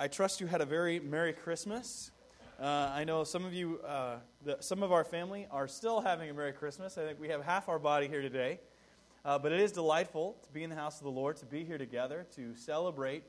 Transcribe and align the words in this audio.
I 0.00 0.08
trust 0.08 0.40
you 0.40 0.46
had 0.46 0.62
a 0.62 0.64
very 0.64 0.98
Merry 0.98 1.34
Christmas. 1.34 2.10
Uh, 2.58 2.90
I 2.90 3.04
know 3.04 3.22
some 3.22 3.44
of 3.44 3.52
you, 3.52 3.80
uh, 3.86 4.16
the, 4.42 4.56
some 4.60 4.82
of 4.82 4.92
our 4.92 5.04
family 5.04 5.46
are 5.50 5.68
still 5.68 6.00
having 6.00 6.30
a 6.30 6.32
Merry 6.32 6.54
Christmas. 6.54 6.96
I 6.96 7.04
think 7.04 7.20
we 7.20 7.28
have 7.28 7.44
half 7.44 7.68
our 7.68 7.78
body 7.78 8.08
here 8.08 8.22
today. 8.22 8.60
Uh, 9.26 9.38
but 9.38 9.52
it 9.52 9.60
is 9.60 9.72
delightful 9.72 10.38
to 10.42 10.52
be 10.52 10.64
in 10.64 10.70
the 10.70 10.76
house 10.76 10.96
of 10.96 11.04
the 11.04 11.10
Lord, 11.10 11.36
to 11.36 11.44
be 11.44 11.64
here 11.64 11.76
together, 11.76 12.26
to 12.34 12.54
celebrate 12.54 13.24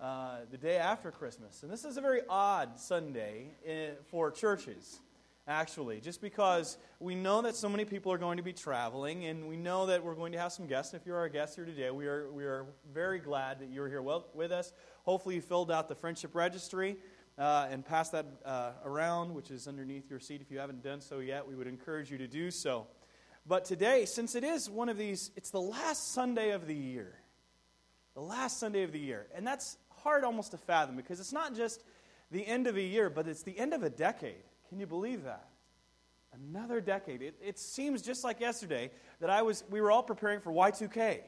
uh, 0.00 0.36
the 0.50 0.56
day 0.56 0.78
after 0.78 1.10
Christmas. 1.10 1.62
And 1.62 1.70
this 1.70 1.84
is 1.84 1.98
a 1.98 2.00
very 2.00 2.22
odd 2.30 2.80
Sunday 2.80 3.48
in, 3.66 3.90
for 4.08 4.30
churches 4.30 5.00
actually, 5.48 6.00
just 6.00 6.20
because 6.20 6.76
we 6.98 7.14
know 7.14 7.42
that 7.42 7.54
so 7.54 7.68
many 7.68 7.84
people 7.84 8.10
are 8.10 8.18
going 8.18 8.36
to 8.36 8.42
be 8.42 8.52
traveling, 8.52 9.26
and 9.26 9.46
we 9.46 9.56
know 9.56 9.86
that 9.86 10.02
we're 10.02 10.14
going 10.14 10.32
to 10.32 10.38
have 10.38 10.52
some 10.52 10.66
guests. 10.66 10.92
If 10.92 11.06
you're 11.06 11.18
our 11.18 11.28
guest 11.28 11.54
here 11.54 11.64
today, 11.64 11.90
we 11.90 12.06
are, 12.06 12.30
we 12.32 12.44
are 12.44 12.66
very 12.92 13.18
glad 13.18 13.60
that 13.60 13.68
you're 13.70 13.88
here 13.88 14.02
well, 14.02 14.26
with 14.34 14.50
us. 14.50 14.72
Hopefully, 15.06 15.36
you 15.36 15.40
filled 15.40 15.70
out 15.70 15.88
the 15.88 15.94
friendship 15.94 16.34
registry 16.34 16.96
uh, 17.38 17.68
and 17.70 17.86
passed 17.86 18.10
that 18.10 18.26
uh, 18.44 18.72
around, 18.84 19.32
which 19.32 19.52
is 19.52 19.68
underneath 19.68 20.10
your 20.10 20.18
seat. 20.18 20.40
If 20.40 20.50
you 20.50 20.58
haven't 20.58 20.82
done 20.82 21.00
so 21.00 21.20
yet, 21.20 21.46
we 21.46 21.54
would 21.54 21.68
encourage 21.68 22.10
you 22.10 22.18
to 22.18 22.26
do 22.26 22.50
so. 22.50 22.88
But 23.46 23.64
today, 23.64 24.04
since 24.04 24.34
it 24.34 24.42
is 24.42 24.68
one 24.68 24.88
of 24.88 24.98
these, 24.98 25.30
it's 25.36 25.50
the 25.50 25.60
last 25.60 26.12
Sunday 26.12 26.50
of 26.50 26.66
the 26.66 26.74
year. 26.74 27.14
The 28.14 28.20
last 28.20 28.58
Sunday 28.58 28.82
of 28.82 28.90
the 28.90 28.98
year. 28.98 29.28
And 29.32 29.46
that's 29.46 29.78
hard 29.90 30.24
almost 30.24 30.50
to 30.50 30.56
fathom 30.58 30.96
because 30.96 31.20
it's 31.20 31.32
not 31.32 31.54
just 31.54 31.84
the 32.32 32.44
end 32.44 32.66
of 32.66 32.76
a 32.76 32.82
year, 32.82 33.08
but 33.08 33.28
it's 33.28 33.44
the 33.44 33.56
end 33.56 33.74
of 33.74 33.84
a 33.84 33.90
decade. 33.90 34.42
Can 34.68 34.80
you 34.80 34.86
believe 34.86 35.22
that? 35.22 35.48
Another 36.32 36.80
decade. 36.80 37.22
It, 37.22 37.36
it 37.40 37.60
seems 37.60 38.02
just 38.02 38.24
like 38.24 38.40
yesterday 38.40 38.90
that 39.20 39.30
I 39.30 39.42
was, 39.42 39.62
we 39.70 39.80
were 39.80 39.92
all 39.92 40.02
preparing 40.02 40.40
for 40.40 40.50
Y2K. 40.50 41.20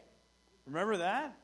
Remember 0.67 0.97
that? 0.97 1.37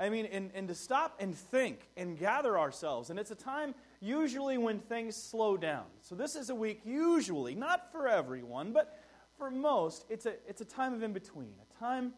I 0.00 0.08
mean, 0.08 0.26
and, 0.26 0.50
and 0.54 0.66
to 0.68 0.74
stop 0.74 1.16
and 1.20 1.36
think 1.36 1.86
and 1.96 2.18
gather 2.18 2.58
ourselves. 2.58 3.10
And 3.10 3.18
it's 3.18 3.30
a 3.30 3.36
time 3.36 3.74
usually 4.00 4.56
when 4.56 4.78
things 4.78 5.14
slow 5.14 5.58
down. 5.58 5.84
So 6.00 6.14
this 6.14 6.34
is 6.34 6.48
a 6.48 6.54
week 6.54 6.80
usually, 6.84 7.54
not 7.54 7.92
for 7.92 8.08
everyone, 8.08 8.72
but 8.72 8.98
for 9.36 9.50
most, 9.50 10.06
it's 10.08 10.24
a, 10.24 10.34
it's 10.48 10.62
a 10.62 10.64
time 10.64 10.94
of 10.94 11.02
in 11.02 11.12
between, 11.12 11.52
a 11.60 11.78
time 11.78 12.14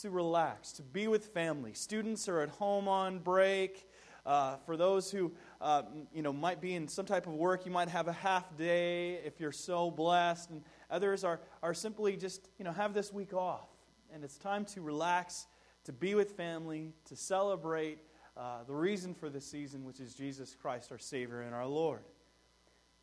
to 0.00 0.10
relax, 0.10 0.72
to 0.72 0.82
be 0.82 1.08
with 1.08 1.26
family. 1.26 1.72
Students 1.74 2.28
are 2.28 2.40
at 2.40 2.50
home 2.50 2.88
on 2.88 3.18
break. 3.18 3.88
Uh, 4.24 4.56
for 4.64 4.76
those 4.76 5.10
who 5.10 5.32
uh, 5.60 5.82
you 6.14 6.22
know, 6.22 6.32
might 6.32 6.60
be 6.60 6.74
in 6.74 6.88
some 6.88 7.04
type 7.04 7.26
of 7.26 7.34
work, 7.34 7.66
you 7.66 7.72
might 7.72 7.88
have 7.88 8.08
a 8.08 8.12
half 8.12 8.56
day 8.56 9.14
if 9.24 9.38
you're 9.38 9.52
so 9.52 9.90
blessed, 9.90 10.50
and 10.50 10.62
others 10.90 11.24
are, 11.24 11.40
are 11.62 11.74
simply 11.74 12.16
just, 12.16 12.48
you 12.58 12.64
know, 12.64 12.72
have 12.72 12.94
this 12.94 13.12
week 13.12 13.34
off. 13.34 13.68
And 14.12 14.24
it's 14.24 14.38
time 14.38 14.64
to 14.66 14.80
relax, 14.80 15.46
to 15.84 15.92
be 15.92 16.14
with 16.14 16.32
family, 16.32 16.92
to 17.06 17.16
celebrate 17.16 17.98
uh, 18.36 18.64
the 18.66 18.74
reason 18.74 19.14
for 19.14 19.30
the 19.30 19.40
season, 19.40 19.84
which 19.84 20.00
is 20.00 20.14
Jesus 20.14 20.56
Christ, 20.60 20.90
our 20.90 20.98
Savior 20.98 21.42
and 21.42 21.54
our 21.54 21.66
Lord. 21.66 22.02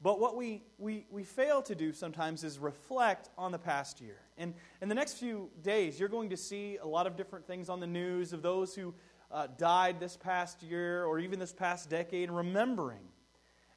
But 0.04 0.20
what 0.20 0.36
we, 0.36 0.64
we, 0.80 1.06
we 1.12 1.24
fail 1.24 1.62
to 1.62 1.76
do 1.76 1.94
sometimes 1.94 2.44
is 2.44 2.58
reflect 2.58 3.30
on 3.38 3.52
the 3.52 3.60
past 3.60 4.02
year. 4.02 4.18
And 4.38 4.56
in 4.82 4.90
the 4.90 4.96
next 4.96 5.14
few 5.14 5.50
days, 5.62 6.00
you're 6.00 6.10
going 6.10 6.32
to 6.32 6.38
see 6.38 6.78
a 6.78 6.88
lot 6.88 7.06
of 7.06 7.16
different 7.16 7.46
things 7.46 7.70
on 7.70 7.80
the 7.80 7.88
news 7.88 8.34
of 8.34 8.42
those 8.42 8.74
who 8.74 8.96
uh, 9.32 9.48
died 9.58 10.00
this 10.00 10.18
past 10.18 10.64
year 10.64 11.06
or 11.06 11.20
even 11.20 11.40
this 11.40 11.54
past 11.54 11.90
decade, 11.90 12.30
and 12.30 12.36
remembering. 12.36 13.04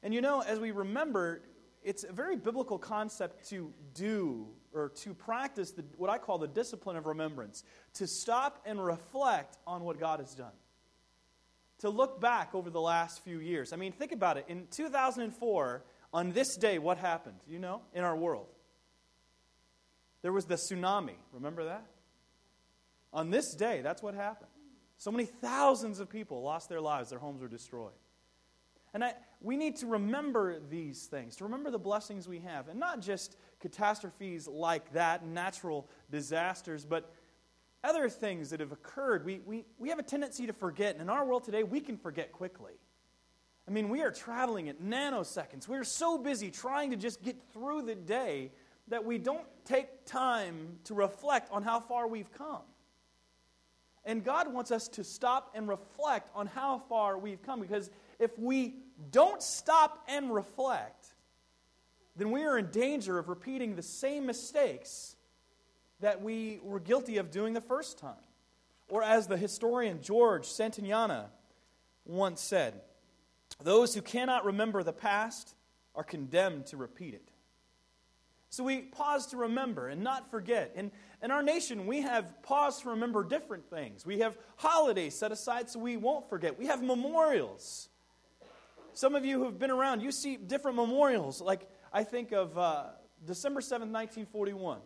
And 0.03 0.13
you 0.13 0.21
know, 0.21 0.41
as 0.41 0.59
we 0.59 0.71
remember, 0.71 1.43
it's 1.83 2.03
a 2.03 2.11
very 2.11 2.35
biblical 2.35 2.79
concept 2.79 3.47
to 3.49 3.71
do 3.93 4.47
or 4.75 4.89
to 4.89 5.13
practice 5.13 5.71
the, 5.71 5.83
what 5.97 6.09
I 6.09 6.17
call 6.17 6.37
the 6.37 6.47
discipline 6.47 6.97
of 6.97 7.05
remembrance, 7.05 7.63
to 7.95 8.07
stop 8.07 8.61
and 8.65 8.83
reflect 8.83 9.57
on 9.65 9.83
what 9.83 9.99
God 9.99 10.19
has 10.19 10.33
done. 10.35 10.51
To 11.79 11.89
look 11.89 12.21
back 12.21 12.53
over 12.53 12.69
the 12.69 12.81
last 12.81 13.23
few 13.23 13.39
years. 13.39 13.73
I 13.73 13.75
mean, 13.75 13.91
think 13.91 14.11
about 14.11 14.37
it. 14.37 14.45
In 14.47 14.67
2004, 14.71 15.83
on 16.13 16.31
this 16.31 16.55
day, 16.57 16.79
what 16.79 16.97
happened, 16.97 17.39
you 17.47 17.59
know, 17.59 17.81
in 17.93 18.03
our 18.03 18.15
world? 18.15 18.47
There 20.21 20.31
was 20.31 20.45
the 20.45 20.55
tsunami. 20.55 21.15
Remember 21.33 21.65
that? 21.65 21.85
On 23.13 23.29
this 23.29 23.53
day, 23.55 23.81
that's 23.81 24.01
what 24.01 24.15
happened. 24.15 24.49
So 24.97 25.11
many 25.11 25.25
thousands 25.25 25.99
of 25.99 26.09
people 26.09 26.41
lost 26.41 26.69
their 26.69 26.81
lives, 26.81 27.09
their 27.09 27.19
homes 27.19 27.41
were 27.41 27.47
destroyed. 27.47 27.91
And 28.93 29.03
I, 29.03 29.13
we 29.41 29.57
need 29.57 29.75
to 29.77 29.87
remember 29.87 30.59
these 30.69 31.07
things, 31.07 31.35
to 31.35 31.43
remember 31.43 31.69
the 31.69 31.77
blessings 31.77 32.29
we 32.29 32.39
have, 32.39 32.69
and 32.69 32.79
not 32.79 33.01
just 33.01 33.35
catastrophes 33.59 34.47
like 34.47 34.93
that, 34.93 35.25
natural 35.25 35.87
disasters, 36.11 36.85
but 36.85 37.11
other 37.83 38.09
things 38.09 38.49
that 38.49 38.59
have 38.59 38.71
occurred. 38.71 39.25
We, 39.25 39.39
we, 39.45 39.65
we 39.77 39.89
have 39.89 39.99
a 39.99 40.03
tendency 40.03 40.47
to 40.47 40.53
forget, 40.53 40.93
and 40.93 41.01
in 41.01 41.09
our 41.09 41.25
world 41.25 41.43
today, 41.43 41.63
we 41.63 41.79
can 41.79 41.97
forget 41.97 42.31
quickly. 42.31 42.73
I 43.67 43.71
mean, 43.71 43.89
we 43.89 44.01
are 44.01 44.11
traveling 44.11 44.69
at 44.69 44.81
nanoseconds. 44.81 45.67
We're 45.67 45.83
so 45.83 46.17
busy 46.17 46.51
trying 46.51 46.91
to 46.91 46.97
just 46.97 47.23
get 47.23 47.35
through 47.53 47.83
the 47.83 47.95
day 47.95 48.51
that 48.87 49.03
we 49.03 49.17
don't 49.17 49.45
take 49.65 50.05
time 50.05 50.77
to 50.83 50.93
reflect 50.93 51.51
on 51.51 51.63
how 51.63 51.79
far 51.79 52.07
we've 52.07 52.31
come. 52.31 52.61
And 54.03 54.23
God 54.23 54.53
wants 54.53 54.69
us 54.69 54.87
to 54.89 55.03
stop 55.03 55.51
and 55.55 55.67
reflect 55.67 56.29
on 56.35 56.45
how 56.45 56.77
far 56.77 57.17
we've 57.17 57.41
come 57.41 57.59
because 57.59 57.89
if 58.19 58.37
we 58.37 58.75
don't 59.11 59.41
stop 59.41 60.03
and 60.07 60.33
reflect, 60.33 61.14
then 62.15 62.31
we 62.31 62.43
are 62.43 62.57
in 62.57 62.67
danger 62.67 63.19
of 63.19 63.29
repeating 63.29 63.75
the 63.75 63.83
same 63.83 64.25
mistakes 64.25 65.15
that 65.99 66.21
we 66.21 66.59
were 66.63 66.79
guilty 66.79 67.17
of 67.17 67.31
doing 67.31 67.53
the 67.53 67.61
first 67.61 67.97
time. 67.97 68.13
Or 68.87 69.03
as 69.03 69.27
the 69.27 69.37
historian 69.37 70.01
George 70.01 70.45
Santayana 70.45 71.25
once 72.05 72.41
said, 72.41 72.81
those 73.63 73.95
who 73.95 74.01
cannot 74.01 74.45
remember 74.45 74.83
the 74.83 74.93
past 74.93 75.55
are 75.95 76.03
condemned 76.03 76.67
to 76.67 76.77
repeat 76.77 77.13
it. 77.13 77.29
So 78.49 78.63
we 78.63 78.83
pause 78.83 79.27
to 79.27 79.37
remember 79.37 79.89
and 79.89 80.01
not 80.01 80.31
forget. 80.31 80.71
And 80.75 80.91
in 81.21 81.31
our 81.31 81.43
nation, 81.43 81.87
we 81.87 82.01
have 82.01 82.41
pause 82.41 82.81
to 82.81 82.89
remember 82.91 83.23
different 83.23 83.69
things. 83.69 84.05
We 84.05 84.19
have 84.19 84.37
holidays 84.55 85.15
set 85.15 85.31
aside 85.31 85.69
so 85.69 85.79
we 85.79 85.97
won't 85.97 86.29
forget. 86.29 86.57
We 86.57 86.67
have 86.67 86.81
memorials. 86.81 87.89
Some 88.93 89.13
of 89.13 89.25
you 89.25 89.39
who 89.39 89.45
have 89.45 89.59
been 89.59 89.71
around, 89.71 90.01
you 90.01 90.11
see 90.11 90.37
different 90.37 90.77
memorials. 90.77 91.41
Like 91.41 91.67
I 91.95 92.03
think 92.03 92.33
of 92.33 92.57
uh, 92.57 92.87
December 93.25 93.61
7th, 93.61 93.87
1941. 93.87 94.79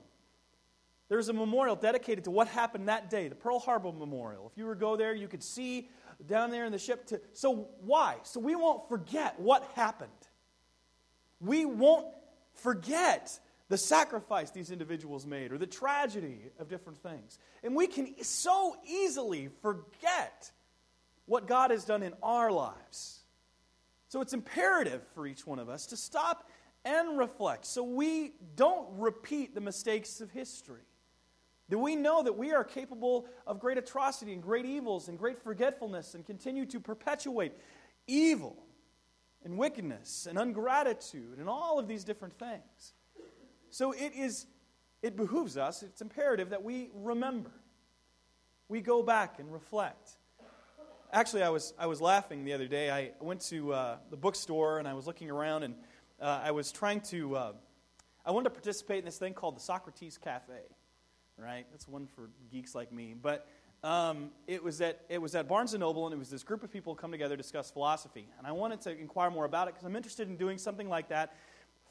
There's 1.09 1.27
a 1.27 1.33
memorial 1.33 1.75
dedicated 1.75 2.25
to 2.25 2.31
what 2.31 2.47
happened 2.47 2.87
that 2.87 3.09
day, 3.09 3.27
the 3.27 3.33
Pearl 3.33 3.57
Harbor 3.57 3.91
Memorial. 3.91 4.47
If 4.51 4.59
you 4.59 4.65
were 4.67 4.75
to 4.75 4.79
go 4.79 4.95
there, 4.95 5.15
you 5.15 5.27
could 5.27 5.41
see 5.41 5.89
down 6.27 6.51
there 6.51 6.65
in 6.65 6.71
the 6.71 6.77
ship. 6.77 7.07
To, 7.07 7.19
so 7.33 7.69
why? 7.81 8.17
So 8.21 8.39
we 8.39 8.55
won't 8.55 8.87
forget 8.89 9.39
what 9.39 9.63
happened. 9.73 10.11
We 11.39 11.65
won't 11.65 12.05
forget 12.53 13.39
the 13.69 13.77
sacrifice 13.77 14.51
these 14.51 14.69
individuals 14.69 15.25
made 15.25 15.51
or 15.51 15.57
the 15.57 15.65
tragedy 15.65 16.51
of 16.59 16.69
different 16.69 16.99
things. 16.99 17.39
And 17.63 17.75
we 17.75 17.87
can 17.87 18.23
so 18.23 18.75
easily 18.87 19.49
forget 19.63 20.51
what 21.25 21.47
God 21.47 21.71
has 21.71 21.85
done 21.85 22.03
in 22.03 22.13
our 22.21 22.51
lives. 22.51 23.21
So 24.09 24.21
it's 24.21 24.33
imperative 24.33 25.01
for 25.15 25.25
each 25.25 25.47
one 25.47 25.57
of 25.57 25.69
us 25.69 25.87
to 25.87 25.97
stop 25.97 26.47
and 26.85 27.17
reflect 27.17 27.65
so 27.65 27.83
we 27.83 28.33
don't 28.55 28.87
repeat 28.97 29.53
the 29.53 29.61
mistakes 29.61 30.21
of 30.21 30.31
history. 30.31 30.81
That 31.69 31.77
we 31.77 31.95
know 31.95 32.23
that 32.23 32.35
we 32.35 32.51
are 32.51 32.63
capable 32.63 33.27
of 33.45 33.59
great 33.59 33.77
atrocity 33.77 34.33
and 34.33 34.41
great 34.41 34.65
evils 34.65 35.07
and 35.07 35.19
great 35.19 35.39
forgetfulness 35.39 36.15
and 36.15 36.25
continue 36.25 36.65
to 36.65 36.79
perpetuate 36.79 37.53
evil 38.07 38.57
and 39.45 39.57
wickedness 39.57 40.25
and 40.27 40.39
ungratitude 40.39 41.37
and 41.37 41.47
all 41.47 41.77
of 41.77 41.87
these 41.87 42.03
different 42.03 42.39
things. 42.39 42.93
So 43.69 43.91
it 43.91 44.13
is 44.15 44.47
it 45.01 45.15
behooves 45.15 45.57
us, 45.57 45.81
it's 45.81 46.01
imperative 46.01 46.49
that 46.49 46.63
we 46.63 46.89
remember. 46.93 47.51
We 48.67 48.81
go 48.81 49.01
back 49.01 49.39
and 49.39 49.51
reflect. 49.51 50.17
Actually, 51.11 51.43
I 51.43 51.49
was, 51.49 51.73
I 51.79 51.87
was 51.87 52.01
laughing 52.01 52.43
the 52.43 52.53
other 52.53 52.67
day. 52.67 52.91
I 52.91 53.11
went 53.19 53.41
to 53.47 53.73
uh, 53.73 53.97
the 54.11 54.17
bookstore 54.17 54.77
and 54.77 54.87
I 54.87 54.93
was 54.93 55.07
looking 55.07 55.31
around 55.31 55.63
and 55.63 55.75
uh, 56.21 56.41
I 56.43 56.51
was 56.51 56.71
trying 56.71 57.01
to, 57.01 57.35
uh, 57.35 57.51
I 58.25 58.31
wanted 58.31 58.45
to 58.45 58.49
participate 58.51 58.99
in 58.99 59.05
this 59.05 59.17
thing 59.17 59.33
called 59.33 59.55
the 59.55 59.61
Socrates 59.61 60.17
Cafe, 60.17 60.53
right? 61.37 61.65
That's 61.71 61.87
one 61.87 62.07
for 62.07 62.29
geeks 62.51 62.75
like 62.75 62.91
me. 62.91 63.15
But 63.19 63.47
um, 63.83 64.31
it, 64.47 64.61
was 64.61 64.81
at, 64.81 65.01
it 65.09 65.21
was 65.21 65.35
at 65.35 65.47
Barnes 65.47 65.73
& 65.73 65.77
Noble 65.77 66.05
and 66.05 66.13
it 66.13 66.17
was 66.17 66.29
this 66.29 66.43
group 66.43 66.63
of 66.63 66.71
people 66.71 66.95
come 66.95 67.11
together 67.11 67.35
to 67.35 67.41
discuss 67.41 67.71
philosophy. 67.71 68.27
And 68.37 68.45
I 68.45 68.51
wanted 68.51 68.81
to 68.81 68.97
inquire 68.97 69.31
more 69.31 69.45
about 69.45 69.67
it 69.67 69.73
because 69.73 69.85
I'm 69.85 69.95
interested 69.95 70.27
in 70.27 70.35
doing 70.35 70.57
something 70.57 70.89
like 70.89 71.09
that 71.09 71.35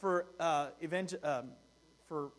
for 0.00 0.26
uh, 0.38 0.68
evangel- 0.82 1.20
um, 1.24 1.48
for 2.06 2.32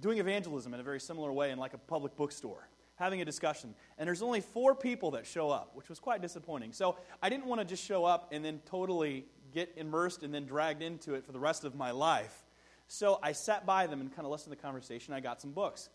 doing 0.00 0.18
evangelism 0.18 0.74
in 0.74 0.80
a 0.80 0.82
very 0.82 1.00
similar 1.00 1.32
way 1.32 1.50
in 1.50 1.58
like 1.58 1.74
a 1.74 1.78
public 1.78 2.16
bookstore, 2.16 2.68
having 2.96 3.20
a 3.20 3.24
discussion. 3.24 3.74
And 3.96 4.06
there's 4.06 4.22
only 4.22 4.40
four 4.40 4.74
people 4.74 5.12
that 5.12 5.26
show 5.26 5.50
up, 5.50 5.70
which 5.74 5.88
was 5.88 5.98
quite 5.98 6.20
disappointing. 6.20 6.72
So 6.72 6.96
I 7.22 7.28
didn't 7.28 7.46
want 7.46 7.60
to 7.60 7.64
just 7.64 7.84
show 7.84 8.04
up 8.04 8.28
and 8.32 8.44
then 8.44 8.60
totally 8.66 9.26
get 9.52 9.72
immersed 9.76 10.22
and 10.22 10.32
then 10.32 10.46
dragged 10.46 10.82
into 10.82 11.14
it 11.14 11.24
for 11.24 11.32
the 11.32 11.38
rest 11.38 11.64
of 11.64 11.74
my 11.74 11.90
life. 11.90 12.44
So 12.86 13.18
I 13.22 13.32
sat 13.32 13.66
by 13.66 13.86
them 13.86 14.00
and 14.00 14.14
kind 14.14 14.24
of 14.24 14.32
listened 14.32 14.52
to 14.52 14.56
the 14.56 14.62
conversation. 14.62 15.14
I 15.14 15.20
got 15.20 15.40
some 15.40 15.52
books. 15.52 15.88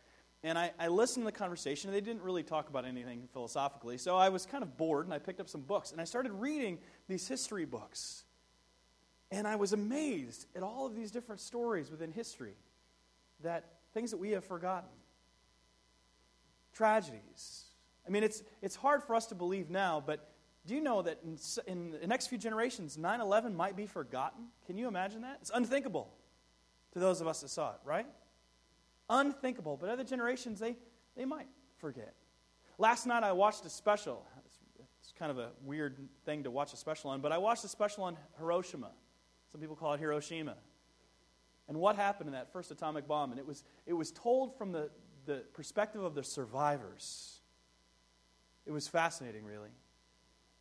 And 0.43 0.57
I, 0.57 0.71
I 0.77 0.89
listened 0.89 1.25
to 1.25 1.31
the 1.31 1.37
conversation, 1.37 1.91
they 1.91 2.01
didn't 2.01 2.21
really 2.21 2.43
talk 2.43 2.69
about 2.69 2.83
anything 2.85 3.29
philosophically. 3.31 3.97
So 3.97 4.17
I 4.17 4.27
was 4.27 4.45
kind 4.45 4.61
of 4.61 4.75
bored, 4.75 5.05
and 5.05 5.13
I 5.13 5.19
picked 5.19 5.39
up 5.39 5.47
some 5.47 5.61
books, 5.61 5.93
and 5.93 6.01
I 6.01 6.03
started 6.03 6.33
reading 6.33 6.79
these 7.07 7.27
history 7.27 7.63
books. 7.65 8.25
And 9.31 9.47
I 9.47 9.55
was 9.55 9.71
amazed 9.71 10.47
at 10.55 10.61
all 10.61 10.85
of 10.85 10.95
these 10.95 11.11
different 11.11 11.39
stories 11.39 11.89
within 11.89 12.11
history 12.11 12.55
that 13.41 13.63
things 13.93 14.11
that 14.11 14.17
we 14.17 14.31
have 14.31 14.43
forgotten, 14.43 14.89
tragedies. 16.73 17.63
I 18.05 18.11
mean, 18.11 18.23
it's, 18.23 18.43
it's 18.61 18.75
hard 18.75 19.01
for 19.03 19.15
us 19.15 19.27
to 19.27 19.35
believe 19.35 19.69
now, 19.69 20.03
but 20.05 20.32
do 20.65 20.75
you 20.75 20.81
know 20.81 21.01
that 21.01 21.19
in, 21.23 21.37
in 21.67 21.91
the 21.99 22.07
next 22.07 22.27
few 22.27 22.37
generations, 22.37 22.97
9 22.97 23.19
11 23.19 23.55
might 23.55 23.75
be 23.75 23.85
forgotten? 23.85 24.45
Can 24.65 24.77
you 24.77 24.87
imagine 24.87 25.21
that? 25.21 25.39
It's 25.41 25.51
unthinkable 25.53 26.13
to 26.93 26.99
those 26.99 27.19
of 27.19 27.27
us 27.27 27.41
that 27.41 27.49
saw 27.49 27.71
it, 27.71 27.79
right? 27.83 28.05
Unthinkable. 29.09 29.77
But 29.77 29.89
other 29.89 30.03
generations, 30.05 30.59
they, 30.59 30.77
they 31.17 31.25
might 31.25 31.47
forget. 31.77 32.13
Last 32.77 33.05
night 33.05 33.23
I 33.23 33.33
watched 33.33 33.65
a 33.65 33.69
special. 33.69 34.25
It's, 34.45 34.59
it's 35.01 35.13
kind 35.19 35.31
of 35.31 35.37
a 35.37 35.49
weird 35.63 35.97
thing 36.25 36.43
to 36.43 36.51
watch 36.51 36.71
a 36.71 36.77
special 36.77 37.09
on, 37.09 37.19
but 37.19 37.31
I 37.33 37.37
watched 37.37 37.65
a 37.65 37.67
special 37.67 38.05
on 38.05 38.17
Hiroshima. 38.37 38.91
Some 39.51 39.59
people 39.59 39.75
call 39.75 39.93
it 39.93 39.99
Hiroshima. 39.99 40.55
And 41.67 41.77
what 41.77 41.95
happened 41.95 42.27
in 42.27 42.33
that 42.33 42.51
first 42.53 42.71
atomic 42.71 43.07
bomb? 43.07 43.31
And 43.31 43.39
it 43.39 43.45
was, 43.45 43.63
it 43.85 43.93
was 43.93 44.11
told 44.11 44.57
from 44.57 44.71
the, 44.71 44.89
the 45.25 45.43
perspective 45.53 46.03
of 46.03 46.15
the 46.15 46.23
survivors. 46.23 47.39
It 48.65 48.71
was 48.71 48.87
fascinating, 48.87 49.45
really. 49.45 49.69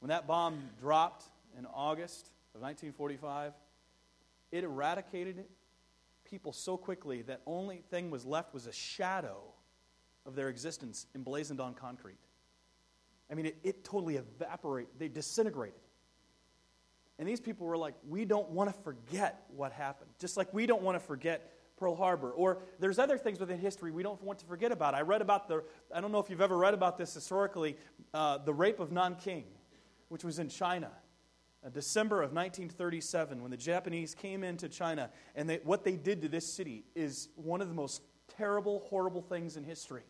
When 0.03 0.09
that 0.09 0.27
bomb 0.27 0.69
dropped 0.81 1.27
in 1.57 1.65
August 1.65 2.33
of 2.57 2.61
1945, 2.61 3.53
it 4.51 4.65
eradicated 4.65 5.45
people 6.25 6.53
so 6.53 6.77
quickly 6.77 7.23
that 7.23 7.41
only 7.47 7.85
thing 7.89 8.11
was 8.11 8.27
left 8.27 8.53
was 8.53 8.67
a 8.67 8.73
shadow 8.73 9.41
of 10.27 10.35
their 10.35 10.49
existence 10.49 11.07
emblazoned 11.15 11.61
on 11.61 11.75
concrete. 11.75 12.19
I 13.31 13.35
mean, 13.35 13.47
it, 13.47 13.59
it 13.63 13.85
totally 13.85 14.17
evaporated, 14.17 14.91
they 14.99 15.07
disintegrated. 15.07 15.79
And 17.21 17.29
these 17.29 17.39
people 17.39 17.69
were 17.69 17.79
like, 17.79 17.95
we 18.09 18.25
don't 18.25 18.51
want 18.51 18.75
to 18.75 18.83
forget 18.83 19.45
what 19.57 19.71
happened. 19.71 20.11
Just 20.19 20.37
like 20.37 20.53
we 20.53 20.67
don't 20.67 20.83
want 20.83 20.97
to 20.97 21.07
forget 21.07 21.53
Pearl 21.77 21.95
Harbor. 21.95 22.33
Or 22.33 22.59
there's 22.81 22.99
other 22.99 23.19
things 23.19 23.39
within 23.39 23.61
history 23.61 23.93
we 23.93 24.03
don't 24.03 24.21
want 24.25 24.41
to 24.41 24.47
forget 24.47 24.73
about. 24.73 24.97
I 24.97 25.03
read 25.03 25.23
about 25.23 25.47
the, 25.47 25.63
I 25.95 26.01
don't 26.01 26.11
know 26.11 26.19
if 26.19 26.29
you've 26.29 26.41
ever 26.41 26.59
read 26.59 26.75
about 26.75 26.99
this 26.99 27.15
historically, 27.15 27.77
uh, 28.13 28.39
the 28.39 28.53
rape 28.53 28.81
of 28.81 28.91
Nanking, 28.91 29.45
which 30.13 30.25
was 30.25 30.39
in 30.39 30.51
China. 30.51 30.91
Uh, 31.65 31.71
December 31.71 32.17
of 32.17 32.35
1937, 32.35 33.41
when 33.41 33.51
the 33.51 33.57
Japanese 33.57 34.15
came 34.15 34.45
into 34.45 34.69
China, 34.69 35.09
and 35.35 35.49
they, 35.49 35.59
what 35.65 35.85
they 35.85 35.97
did 35.97 36.21
to 36.21 36.29
this 36.29 36.47
city 36.47 36.85
is 36.95 37.31
one 37.35 37.63
of 37.63 37.69
the 37.69 37.75
most 37.75 38.03
terrible, 38.37 38.81
horrible 38.91 39.23
things 39.23 39.57
in 39.57 39.65
history. 39.65 40.03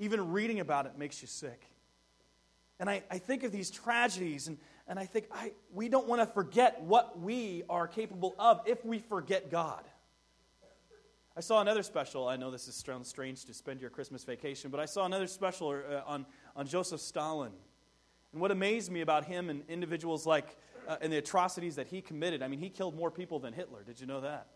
Even 0.00 0.32
reading 0.32 0.58
about 0.58 0.86
it 0.86 0.98
makes 0.98 1.22
you 1.22 1.28
sick. 1.28 1.66
And 2.80 2.90
I, 2.90 3.04
I 3.08 3.18
think 3.18 3.44
of 3.44 3.52
these 3.52 3.70
tragedies, 3.70 4.48
and, 4.48 4.58
and 4.88 4.98
I 4.98 5.06
think 5.06 5.26
I, 5.32 5.52
we 5.72 5.88
don't 5.88 6.08
want 6.08 6.20
to 6.20 6.26
forget 6.26 6.82
what 6.82 7.20
we 7.20 7.62
are 7.70 7.86
capable 7.86 8.34
of 8.40 8.60
if 8.66 8.84
we 8.84 8.98
forget 8.98 9.52
God. 9.52 9.84
I 11.36 11.40
saw 11.40 11.60
another 11.60 11.84
special. 11.84 12.26
I 12.26 12.34
know 12.36 12.50
this 12.50 12.66
is 12.66 12.84
strange 13.04 13.44
to 13.44 13.54
spend 13.54 13.80
your 13.80 13.90
Christmas 13.90 14.24
vacation, 14.24 14.72
but 14.72 14.80
I 14.80 14.86
saw 14.86 15.06
another 15.06 15.28
special 15.28 15.68
uh, 15.68 16.00
on, 16.06 16.26
on 16.56 16.66
Joseph 16.66 17.00
Stalin. 17.00 17.52
And 18.36 18.42
what 18.42 18.50
amazed 18.50 18.92
me 18.92 19.00
about 19.00 19.24
him 19.24 19.48
and 19.48 19.62
individuals 19.66 20.26
like, 20.26 20.58
uh, 20.86 20.96
and 21.00 21.10
the 21.10 21.16
atrocities 21.16 21.76
that 21.76 21.86
he 21.86 22.02
committed, 22.02 22.42
I 22.42 22.48
mean, 22.48 22.58
he 22.58 22.68
killed 22.68 22.94
more 22.94 23.10
people 23.10 23.38
than 23.38 23.54
Hitler. 23.54 23.82
Did 23.82 23.98
you 23.98 24.06
know 24.06 24.20
that? 24.20 24.48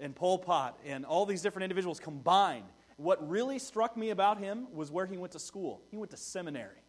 And 0.00 0.16
Pol 0.16 0.38
Pot 0.38 0.76
and 0.84 1.06
all 1.06 1.26
these 1.26 1.42
different 1.42 1.62
individuals 1.62 2.00
combined. 2.00 2.64
What 2.96 3.30
really 3.30 3.60
struck 3.60 3.96
me 3.96 4.10
about 4.10 4.38
him 4.38 4.66
was 4.72 4.90
where 4.90 5.06
he 5.06 5.16
went 5.16 5.32
to 5.34 5.38
school. 5.38 5.80
He 5.92 5.96
went 5.96 6.10
to 6.10 6.16
seminary. 6.16 6.82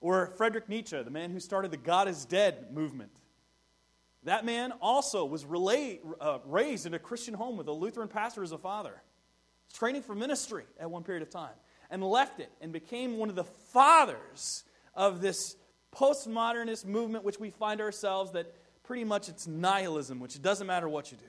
Or 0.00 0.32
Friedrich 0.38 0.66
Nietzsche, 0.70 1.02
the 1.02 1.10
man 1.10 1.30
who 1.30 1.38
started 1.38 1.70
the 1.70 1.76
God 1.76 2.08
is 2.08 2.24
Dead 2.24 2.72
movement. 2.72 3.10
That 4.24 4.46
man 4.46 4.72
also 4.80 5.26
was 5.26 5.44
relay, 5.44 6.00
uh, 6.22 6.38
raised 6.46 6.86
in 6.86 6.94
a 6.94 6.98
Christian 6.98 7.34
home 7.34 7.58
with 7.58 7.68
a 7.68 7.72
Lutheran 7.72 8.08
pastor 8.08 8.42
as 8.42 8.52
a 8.52 8.58
father, 8.58 9.02
training 9.74 10.04
for 10.04 10.14
ministry 10.14 10.64
at 10.80 10.90
one 10.90 11.02
period 11.02 11.22
of 11.22 11.28
time, 11.28 11.52
and 11.90 12.02
left 12.02 12.40
it 12.40 12.50
and 12.60 12.72
became 12.72 13.18
one 13.18 13.28
of 13.28 13.34
the 13.34 13.44
fathers 13.44 14.64
of 14.94 15.20
this 15.20 15.56
postmodernist 15.94 16.84
movement, 16.84 17.24
which 17.24 17.40
we 17.40 17.50
find 17.50 17.80
ourselves 17.80 18.32
that 18.32 18.54
pretty 18.82 19.04
much 19.04 19.28
it's 19.28 19.46
nihilism, 19.46 20.20
which 20.20 20.40
doesn't 20.40 20.66
matter 20.66 20.88
what 20.88 21.10
you 21.10 21.18
do. 21.18 21.24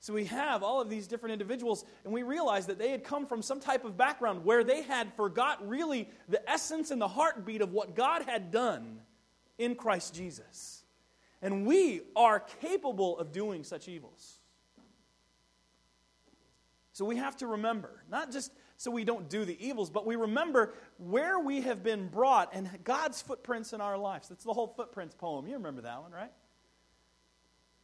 So 0.00 0.12
we 0.12 0.26
have 0.26 0.62
all 0.62 0.82
of 0.82 0.90
these 0.90 1.06
different 1.06 1.32
individuals, 1.32 1.82
and 2.04 2.12
we 2.12 2.22
realize 2.22 2.66
that 2.66 2.78
they 2.78 2.90
had 2.90 3.04
come 3.04 3.26
from 3.26 3.40
some 3.40 3.58
type 3.58 3.86
of 3.86 3.96
background 3.96 4.44
where 4.44 4.62
they 4.62 4.82
had 4.82 5.10
forgot 5.14 5.66
really 5.66 6.10
the 6.28 6.46
essence 6.50 6.90
and 6.90 7.00
the 7.00 7.08
heartbeat 7.08 7.62
of 7.62 7.72
what 7.72 7.94
God 7.94 8.22
had 8.22 8.50
done 8.50 9.00
in 9.56 9.74
Christ 9.74 10.14
Jesus. 10.14 10.84
And 11.40 11.66
we 11.66 12.02
are 12.14 12.40
capable 12.60 13.18
of 13.18 13.32
doing 13.32 13.64
such 13.64 13.88
evils. 13.88 14.38
So 16.92 17.06
we 17.06 17.16
have 17.16 17.38
to 17.38 17.46
remember, 17.46 18.04
not 18.10 18.30
just 18.30 18.52
so 18.76 18.90
we 18.90 19.04
don't 19.04 19.28
do 19.28 19.44
the 19.44 19.56
evils, 19.64 19.90
but 19.90 20.06
we 20.06 20.16
remember 20.16 20.74
where 20.98 21.38
we 21.38 21.60
have 21.62 21.82
been 21.82 22.08
brought 22.08 22.54
and 22.54 22.68
God's 22.84 23.22
footprints 23.22 23.72
in 23.72 23.80
our 23.80 23.96
lives. 23.96 24.28
That's 24.28 24.44
the 24.44 24.52
whole 24.52 24.66
footprints 24.66 25.14
poem. 25.14 25.46
You 25.46 25.54
remember 25.54 25.82
that 25.82 26.02
one, 26.02 26.12
right? 26.12 26.32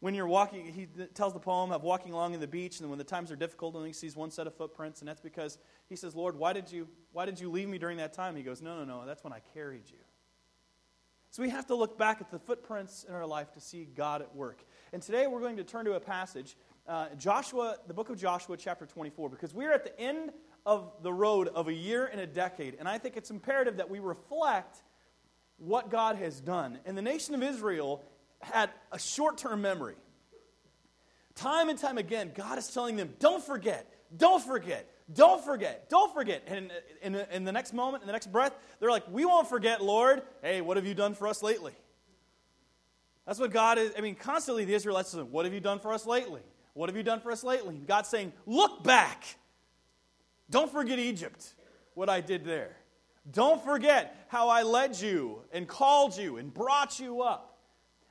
When 0.01 0.15
you're 0.15 0.27
walking, 0.27 0.65
he 0.65 0.87
tells 1.15 1.35
the 1.35 1.41
poem 1.41 1.73
of 1.73 1.83
walking 1.83 2.13
along 2.13 2.33
in 2.33 2.41
the 2.41 2.47
beach, 2.47 2.81
and 2.81 2.89
when 2.89 2.99
the 2.99 3.05
times 3.05 3.31
are 3.31 3.37
difficult, 3.37 3.75
and 3.77 3.87
he 3.87 3.93
sees 3.93 4.17
one 4.17 4.31
set 4.31 4.47
of 4.47 4.55
footprints, 4.55 5.01
and 5.01 5.09
that's 5.09 5.21
because 5.21 5.59
he 5.91 5.97
says, 5.97 6.17
Lord, 6.17 6.37
why 6.37 6.55
did 6.55 6.73
you, 6.73 6.89
why 7.13 7.27
did 7.27 7.39
you 7.39 7.51
leave 7.51 7.69
me 7.69 7.77
during 7.77 7.99
that 7.99 8.15
time? 8.15 8.35
He 8.35 8.43
goes, 8.43 8.63
No, 8.63 8.79
no, 8.79 8.85
no, 8.85 9.07
that's 9.07 9.23
when 9.23 9.35
I 9.35 9.41
carried 9.53 9.91
you. 9.91 9.99
So 11.33 11.43
we 11.43 11.51
have 11.51 11.67
to 11.67 11.77
look 11.77 11.97
back 11.97 12.21
at 12.21 12.31
the 12.31 12.39
footprints 12.39 13.05
in 13.09 13.15
our 13.15 13.27
life 13.27 13.53
to 13.53 13.61
see 13.61 13.85
God 13.85 14.21
at 14.21 14.35
work. 14.35 14.65
And 14.93 15.01
today 15.01 15.29
we're 15.29 15.41
going 15.41 15.59
to 15.59 15.65
turn 15.65 15.85
to 15.85 15.93
a 15.93 16.01
passage, 16.01 16.57
uh, 16.89 17.09
Joshua, 17.17 17.77
the 17.87 17.95
book 17.95 18.11
of 18.11 18.19
Joshua, 18.19 18.57
chapter 18.57 18.85
24, 18.85 19.29
because 19.29 19.55
we're 19.55 19.73
at 19.73 19.85
the 19.85 19.99
end 20.01 20.33
of 20.67 20.93
the 21.03 21.13
road 21.13 21.49
of 21.49 21.69
a 21.69 21.73
year 21.73 22.07
and 22.07 22.21
a 22.21 22.27
decade. 22.27 22.77
And 22.79 22.89
I 22.89 22.99
think 22.99 23.17
it's 23.17 23.31
imperative 23.31 23.79
that 23.79 23.91
we 23.91 23.99
reflect 23.99 24.83
what 25.59 25.91
God 25.91 26.17
has 26.17 26.41
done. 26.41 26.79
And 26.85 26.97
the 26.97 27.03
nation 27.03 27.35
of 27.35 27.43
Israel 27.43 28.03
had 28.41 28.71
a 28.93 28.99
short 28.99 29.39
term 29.39 29.63
memory. 29.63 29.97
Time 31.35 31.69
and 31.69 31.79
time 31.79 31.99
again, 31.99 32.33
God 32.35 32.59
is 32.59 32.69
telling 32.69 32.97
them, 32.97 33.15
don't 33.19 33.43
forget, 33.43 33.87
don't 34.17 34.43
forget, 34.43 34.91
don't 35.13 35.45
forget, 35.45 35.89
don't 35.89 36.13
forget. 36.13 36.43
And 36.47 36.71
in, 37.03 37.15
in, 37.15 37.45
the 37.45 37.53
next 37.53 37.73
moment, 37.73 38.03
in 38.03 38.07
the 38.07 38.13
next 38.13 38.31
breath, 38.31 38.55
they're 38.79 38.91
like, 38.91 39.05
We 39.11 39.25
won't 39.25 39.49
forget, 39.49 39.83
Lord. 39.83 40.23
Hey, 40.43 40.61
what 40.61 40.77
have 40.77 40.87
you 40.87 40.95
done 40.95 41.15
for 41.15 41.27
us 41.27 41.43
lately? 41.43 41.73
That's 43.27 43.39
what 43.39 43.53
God 43.53 43.79
is. 43.79 43.93
I 43.97 44.01
mean, 44.01 44.15
constantly 44.15 44.65
the 44.65 44.75
Israelites 44.75 45.11
say, 45.11 45.23
What 45.23 45.45
have 45.45 45.55
you 45.55 45.61
done 45.61 45.79
for 45.79 45.93
us 45.93 46.07
lately? 46.07 46.43
What 46.75 46.89
have 46.89 46.97
you 46.97 47.03
done 47.03 47.21
for 47.21 47.33
us 47.33 47.43
lately? 47.43 47.81
God's 47.87 48.09
saying, 48.09 48.33
Look 48.47 48.85
back. 48.85 49.25
Don't 50.51 50.71
forget 50.71 50.99
Egypt, 50.99 51.55
what 51.95 52.09
I 52.09 52.21
did 52.21 52.45
there. 52.45 52.77
Don't 53.31 53.63
forget 53.65 54.27
how 54.29 54.49
I 54.49 54.63
led 54.63 55.01
you 55.01 55.43
and 55.53 55.69
called 55.69 56.17
you 56.17 56.39
and 56.39 56.53
brought 56.53 56.99
you 56.99 57.23
up. 57.23 57.51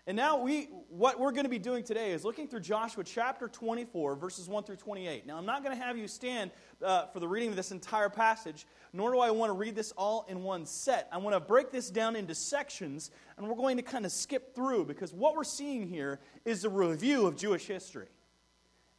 And 0.08 0.16
now 0.16 0.42
we 0.42 0.70
what 0.90 1.20
we're 1.20 1.32
going 1.32 1.44
to 1.44 1.50
be 1.50 1.60
doing 1.60 1.84
today 1.84 2.14
is 2.14 2.24
looking 2.24 2.48
through 2.48 2.62
Joshua 2.62 3.04
chapter 3.04 3.48
24 3.48 4.16
verses 4.16 4.48
1 4.48 4.64
through 4.64 4.78
28. 4.78 5.28
Now 5.28 5.38
I'm 5.38 5.46
not 5.46 5.64
going 5.64 5.78
to 5.78 5.84
have 5.84 5.98
you 5.98 6.08
stand 6.08 6.50
uh, 6.84 7.06
for 7.08 7.20
the 7.20 7.28
reading 7.28 7.50
of 7.50 7.56
this 7.56 7.72
entire 7.72 8.10
passage, 8.10 8.66
nor 8.92 9.12
do 9.12 9.20
I 9.20 9.30
want 9.30 9.52
to 9.52 9.54
read 9.54 9.76
this 9.76 9.92
all 9.92 10.26
in 10.28 10.42
one 10.42 10.66
set. 10.66 11.10
I 11.12 11.18
want 11.20 11.36
to 11.36 11.40
break 11.40 11.72
this 11.72 11.92
down 11.92 12.16
into 12.16 12.34
sections 12.34 13.12
and 13.38 13.48
we're 13.48 13.56
going 13.56 13.78
to 13.78 13.84
kind 13.84 14.04
of 14.04 14.12
skip 14.12 14.56
through 14.56 14.86
because 14.86 15.14
what 15.14 15.36
we're 15.36 15.44
seeing 15.44 15.88
here 15.88 16.20
is 16.44 16.64
a 16.64 16.70
review 16.70 17.28
of 17.28 17.36
Jewish 17.36 17.68
history. 17.68 18.08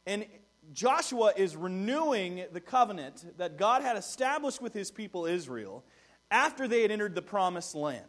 And 0.05 0.25
Joshua 0.73 1.33
is 1.35 1.55
renewing 1.55 2.45
the 2.51 2.61
covenant 2.61 3.37
that 3.37 3.57
God 3.57 3.81
had 3.81 3.97
established 3.97 4.61
with 4.61 4.73
his 4.73 4.91
people 4.91 5.25
Israel 5.25 5.83
after 6.29 6.67
they 6.67 6.81
had 6.81 6.91
entered 6.91 7.15
the 7.15 7.21
promised 7.21 7.75
land. 7.75 8.05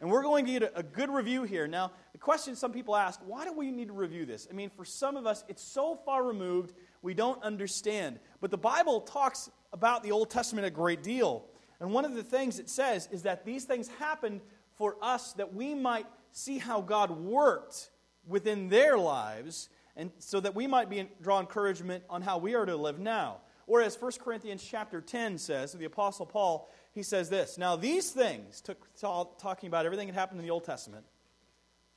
And 0.00 0.10
we're 0.10 0.22
going 0.22 0.44
to 0.46 0.52
get 0.52 0.72
a, 0.74 0.82
good 0.82 1.08
review 1.10 1.44
here. 1.44 1.66
Now, 1.66 1.92
the 2.12 2.18
question 2.18 2.56
some 2.56 2.72
people 2.72 2.96
ask 2.96 3.20
why 3.24 3.44
do 3.44 3.52
we 3.52 3.70
need 3.70 3.88
to 3.88 3.94
review 3.94 4.26
this? 4.26 4.46
I 4.50 4.54
mean, 4.54 4.70
for 4.70 4.84
some 4.84 5.16
of 5.16 5.26
us, 5.26 5.44
it's 5.48 5.62
so 5.62 5.98
far 6.04 6.24
removed, 6.24 6.74
we 7.02 7.14
don't 7.14 7.42
understand. 7.42 8.18
But 8.40 8.50
the 8.50 8.58
Bible 8.58 9.00
talks 9.00 9.48
about 9.72 10.02
the 10.02 10.12
Old 10.12 10.30
Testament 10.30 10.66
a 10.66 10.70
great 10.70 11.02
deal. 11.02 11.46
And 11.80 11.92
one 11.92 12.04
of 12.04 12.14
the 12.14 12.22
things 12.22 12.58
it 12.58 12.68
says 12.68 13.08
is 13.12 13.22
that 13.22 13.44
these 13.44 13.64
things 13.64 13.88
happened 13.98 14.40
for 14.76 14.96
us 15.00 15.32
that 15.34 15.54
we 15.54 15.74
might 15.74 16.06
see 16.32 16.58
how 16.58 16.80
God 16.80 17.10
worked 17.10 17.90
within 18.26 18.68
their 18.68 18.98
lives 18.98 19.68
and 19.96 20.10
so 20.18 20.40
that 20.40 20.54
we 20.54 20.66
might 20.66 20.90
be, 20.90 21.08
draw 21.22 21.40
encouragement 21.40 22.04
on 22.10 22.22
how 22.22 22.38
we 22.38 22.54
are 22.54 22.66
to 22.66 22.76
live 22.76 22.98
now. 22.98 23.38
Or 23.66 23.80
as 23.80 24.00
1 24.00 24.12
Corinthians 24.22 24.62
chapter 24.62 25.00
10 25.00 25.38
says, 25.38 25.72
the 25.72 25.84
Apostle 25.84 26.26
Paul, 26.26 26.70
he 26.92 27.02
says 27.02 27.30
this 27.30 27.56
Now, 27.56 27.76
these 27.76 28.10
things, 28.10 28.60
took, 28.60 28.88
talking 28.98 29.68
about 29.68 29.86
everything 29.86 30.08
that 30.08 30.14
happened 30.14 30.40
in 30.40 30.46
the 30.46 30.52
Old 30.52 30.64
Testament, 30.64 31.04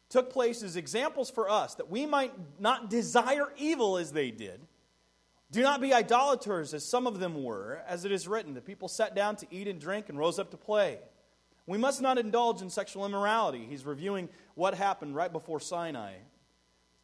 took 0.10 0.32
place 0.32 0.64
as 0.64 0.76
examples 0.76 1.30
for 1.30 1.50
us 1.50 1.76
that 1.76 1.90
we 1.90 2.06
might 2.06 2.34
not 2.60 2.90
desire 2.90 3.52
evil 3.58 3.98
as 3.98 4.12
they 4.12 4.32
did, 4.32 4.62
Do 5.52 5.62
not 5.62 5.82
be 5.82 5.94
idolaters, 5.94 6.74
as 6.74 6.86
some 6.86 7.08
of 7.08 7.20
them 7.20 7.44
were, 7.44 7.82
as 7.88 8.06
it 8.06 8.12
is 8.12 8.28
written, 8.28 8.54
the 8.54 8.62
people 8.62 8.88
sat 8.88 9.16
down 9.16 9.36
to 9.38 9.48
eat 9.52 9.68
and 9.68 9.80
drink 9.80 10.08
and 10.10 10.18
rose 10.18 10.40
up 10.40 10.52
to 10.52 10.58
play. 10.58 11.00
We 11.66 11.78
must 11.78 12.02
not 12.02 12.18
indulge 12.18 12.62
in 12.62 12.70
sexual 12.70 13.06
immorality. 13.06 13.66
He's 13.70 13.86
reviewing 13.86 14.30
what 14.56 14.74
happened 14.74 15.16
right 15.16 15.32
before 15.32 15.60
Sinai. 15.60 16.14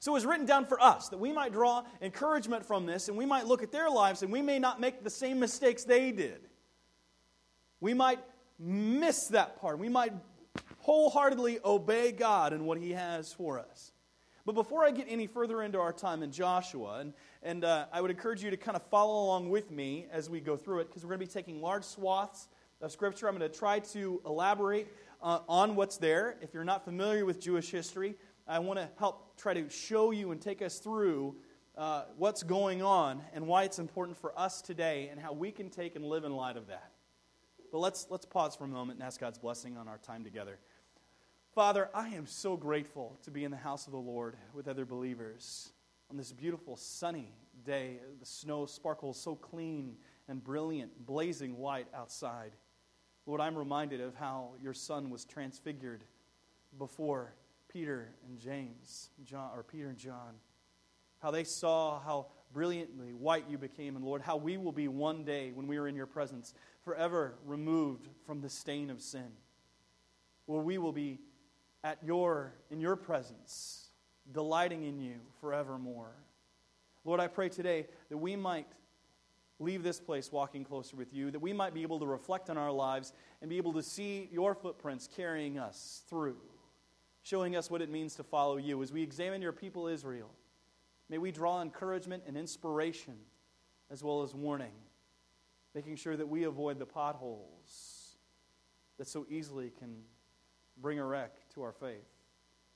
So 0.00 0.12
it 0.12 0.14
was 0.14 0.26
written 0.26 0.46
down 0.46 0.66
for 0.66 0.80
us 0.80 1.08
that 1.08 1.18
we 1.18 1.32
might 1.32 1.52
draw 1.52 1.84
encouragement 2.00 2.64
from 2.64 2.86
this 2.86 3.08
and 3.08 3.16
we 3.16 3.26
might 3.26 3.46
look 3.46 3.62
at 3.62 3.72
their 3.72 3.90
lives 3.90 4.22
and 4.22 4.32
we 4.32 4.42
may 4.42 4.58
not 4.58 4.80
make 4.80 5.02
the 5.02 5.10
same 5.10 5.40
mistakes 5.40 5.84
they 5.84 6.12
did. 6.12 6.40
We 7.80 7.94
might 7.94 8.20
miss 8.58 9.28
that 9.28 9.60
part. 9.60 9.78
We 9.78 9.88
might 9.88 10.12
wholeheartedly 10.80 11.58
obey 11.64 12.12
God 12.12 12.52
and 12.52 12.64
what 12.64 12.78
He 12.78 12.92
has 12.92 13.32
for 13.32 13.58
us. 13.58 13.92
But 14.46 14.54
before 14.54 14.84
I 14.84 14.90
get 14.90 15.06
any 15.10 15.26
further 15.26 15.62
into 15.62 15.78
our 15.78 15.92
time 15.92 16.22
in 16.22 16.32
Joshua, 16.32 17.00
and, 17.00 17.12
and 17.42 17.64
uh, 17.64 17.84
I 17.92 18.00
would 18.00 18.10
encourage 18.10 18.42
you 18.42 18.50
to 18.50 18.56
kind 18.56 18.76
of 18.76 18.82
follow 18.84 19.26
along 19.26 19.50
with 19.50 19.70
me 19.70 20.06
as 20.10 20.30
we 20.30 20.40
go 20.40 20.56
through 20.56 20.80
it, 20.80 20.88
because 20.88 21.04
we're 21.04 21.10
going 21.10 21.20
to 21.20 21.26
be 21.26 21.32
taking 21.32 21.60
large 21.60 21.84
swaths 21.84 22.48
of 22.80 22.90
Scripture. 22.90 23.28
I'm 23.28 23.36
going 23.36 23.50
to 23.50 23.58
try 23.58 23.80
to 23.80 24.22
elaborate 24.24 24.88
uh, 25.22 25.40
on 25.48 25.76
what's 25.76 25.98
there. 25.98 26.36
If 26.40 26.54
you're 26.54 26.64
not 26.64 26.82
familiar 26.82 27.26
with 27.26 27.40
Jewish 27.40 27.70
history, 27.70 28.14
I 28.48 28.60
want 28.60 28.78
to 28.78 28.88
help 28.98 29.36
try 29.36 29.52
to 29.52 29.68
show 29.68 30.10
you 30.10 30.32
and 30.32 30.40
take 30.40 30.62
us 30.62 30.78
through 30.78 31.36
uh, 31.76 32.04
what's 32.16 32.42
going 32.42 32.82
on 32.82 33.20
and 33.34 33.46
why 33.46 33.64
it's 33.64 33.78
important 33.78 34.16
for 34.16 34.36
us 34.38 34.62
today 34.62 35.08
and 35.10 35.20
how 35.20 35.34
we 35.34 35.50
can 35.50 35.68
take 35.68 35.96
and 35.96 36.04
live 36.04 36.24
in 36.24 36.32
light 36.32 36.56
of 36.56 36.66
that. 36.68 36.92
But 37.70 37.78
let's, 37.78 38.06
let's 38.08 38.24
pause 38.24 38.56
for 38.56 38.64
a 38.64 38.68
moment 38.68 39.00
and 39.00 39.06
ask 39.06 39.20
God's 39.20 39.38
blessing 39.38 39.76
on 39.76 39.86
our 39.86 39.98
time 39.98 40.24
together. 40.24 40.58
Father, 41.54 41.90
I 41.92 42.08
am 42.08 42.26
so 42.26 42.56
grateful 42.56 43.18
to 43.24 43.30
be 43.30 43.44
in 43.44 43.50
the 43.50 43.58
house 43.58 43.86
of 43.86 43.92
the 43.92 43.98
Lord 43.98 44.36
with 44.54 44.66
other 44.66 44.86
believers 44.86 45.72
on 46.10 46.16
this 46.16 46.32
beautiful 46.32 46.74
sunny 46.74 47.34
day. 47.66 47.98
The 48.18 48.26
snow 48.26 48.64
sparkles 48.64 49.20
so 49.20 49.34
clean 49.34 49.96
and 50.26 50.42
brilliant, 50.42 51.04
blazing 51.04 51.58
white 51.58 51.88
outside. 51.94 52.52
Lord, 53.26 53.42
I'm 53.42 53.58
reminded 53.58 54.00
of 54.00 54.14
how 54.14 54.52
your 54.62 54.72
son 54.72 55.10
was 55.10 55.26
transfigured 55.26 56.02
before 56.78 57.34
Peter 57.72 58.08
and 58.26 58.38
James, 58.38 59.10
John, 59.24 59.50
or 59.54 59.62
Peter 59.62 59.88
and 59.88 59.98
John. 59.98 60.34
How 61.20 61.30
they 61.30 61.44
saw 61.44 62.00
how 62.00 62.26
brilliantly 62.52 63.12
white 63.12 63.44
you 63.48 63.58
became, 63.58 63.96
and 63.96 64.04
Lord, 64.04 64.22
how 64.22 64.36
we 64.36 64.56
will 64.56 64.72
be 64.72 64.88
one 64.88 65.24
day 65.24 65.50
when 65.52 65.66
we 65.66 65.76
are 65.76 65.86
in 65.86 65.96
your 65.96 66.06
presence, 66.06 66.54
forever 66.82 67.34
removed 67.44 68.08
from 68.24 68.40
the 68.40 68.48
stain 68.48 68.90
of 68.90 69.02
sin. 69.02 69.28
Where 70.46 70.62
we 70.62 70.78
will 70.78 70.92
be 70.92 71.20
at 71.84 71.98
your 72.02 72.54
in 72.70 72.80
your 72.80 72.96
presence, 72.96 73.90
delighting 74.32 74.84
in 74.84 74.98
you 74.98 75.16
forevermore. 75.40 76.14
Lord, 77.04 77.20
I 77.20 77.26
pray 77.26 77.48
today 77.48 77.86
that 78.08 78.16
we 78.16 78.36
might 78.36 78.66
leave 79.58 79.82
this 79.82 80.00
place 80.00 80.30
walking 80.30 80.64
closer 80.64 80.96
with 80.96 81.12
you, 81.12 81.30
that 81.30 81.40
we 81.40 81.52
might 81.52 81.74
be 81.74 81.82
able 81.82 81.98
to 81.98 82.06
reflect 82.06 82.48
on 82.48 82.56
our 82.56 82.70
lives 82.70 83.12
and 83.40 83.50
be 83.50 83.56
able 83.56 83.72
to 83.72 83.82
see 83.82 84.28
your 84.32 84.54
footprints 84.54 85.08
carrying 85.16 85.58
us 85.58 86.02
through, 86.08 86.36
showing 87.28 87.56
us 87.56 87.70
what 87.70 87.82
it 87.82 87.90
means 87.90 88.14
to 88.14 88.24
follow 88.24 88.56
you. 88.56 88.82
As 88.82 88.90
we 88.90 89.02
examine 89.02 89.42
your 89.42 89.52
people, 89.52 89.86
Israel, 89.86 90.30
may 91.10 91.18
we 91.18 91.30
draw 91.30 91.60
encouragement 91.60 92.22
and 92.26 92.38
inspiration 92.38 93.16
as 93.90 94.02
well 94.02 94.22
as 94.22 94.34
warning, 94.34 94.72
making 95.74 95.96
sure 95.96 96.16
that 96.16 96.26
we 96.26 96.44
avoid 96.44 96.78
the 96.78 96.86
potholes 96.86 98.16
that 98.96 99.06
so 99.06 99.26
easily 99.28 99.70
can 99.78 99.96
bring 100.78 100.98
a 100.98 101.04
wreck 101.04 101.32
to 101.54 101.62
our 101.62 101.72
faith. 101.72 102.08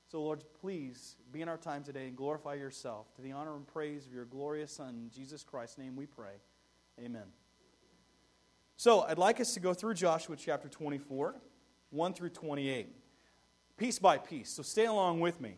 So, 0.06 0.22
Lord, 0.22 0.44
please 0.60 1.16
be 1.32 1.40
in 1.40 1.48
our 1.48 1.56
time 1.56 1.82
today 1.82 2.06
and 2.06 2.14
glorify 2.14 2.54
yourself. 2.54 3.14
To 3.14 3.22
the 3.22 3.32
honor 3.32 3.56
and 3.56 3.66
praise 3.66 4.06
of 4.06 4.12
your 4.12 4.26
glorious 4.26 4.72
Son, 4.72 5.10
Jesus 5.14 5.42
Christ's 5.42 5.78
name 5.78 5.96
we 5.96 6.04
pray. 6.04 6.34
Amen. 7.02 7.24
So, 8.76 9.00
I'd 9.00 9.16
like 9.16 9.40
us 9.40 9.54
to 9.54 9.60
go 9.60 9.72
through 9.72 9.94
Joshua 9.94 10.36
chapter 10.36 10.68
24, 10.68 11.36
1 11.88 12.12
through 12.12 12.28
28, 12.30 13.01
piece 13.76 13.98
by 13.98 14.18
piece. 14.18 14.50
So, 14.50 14.62
stay 14.62 14.86
along 14.86 15.20
with 15.20 15.40
me. 15.40 15.56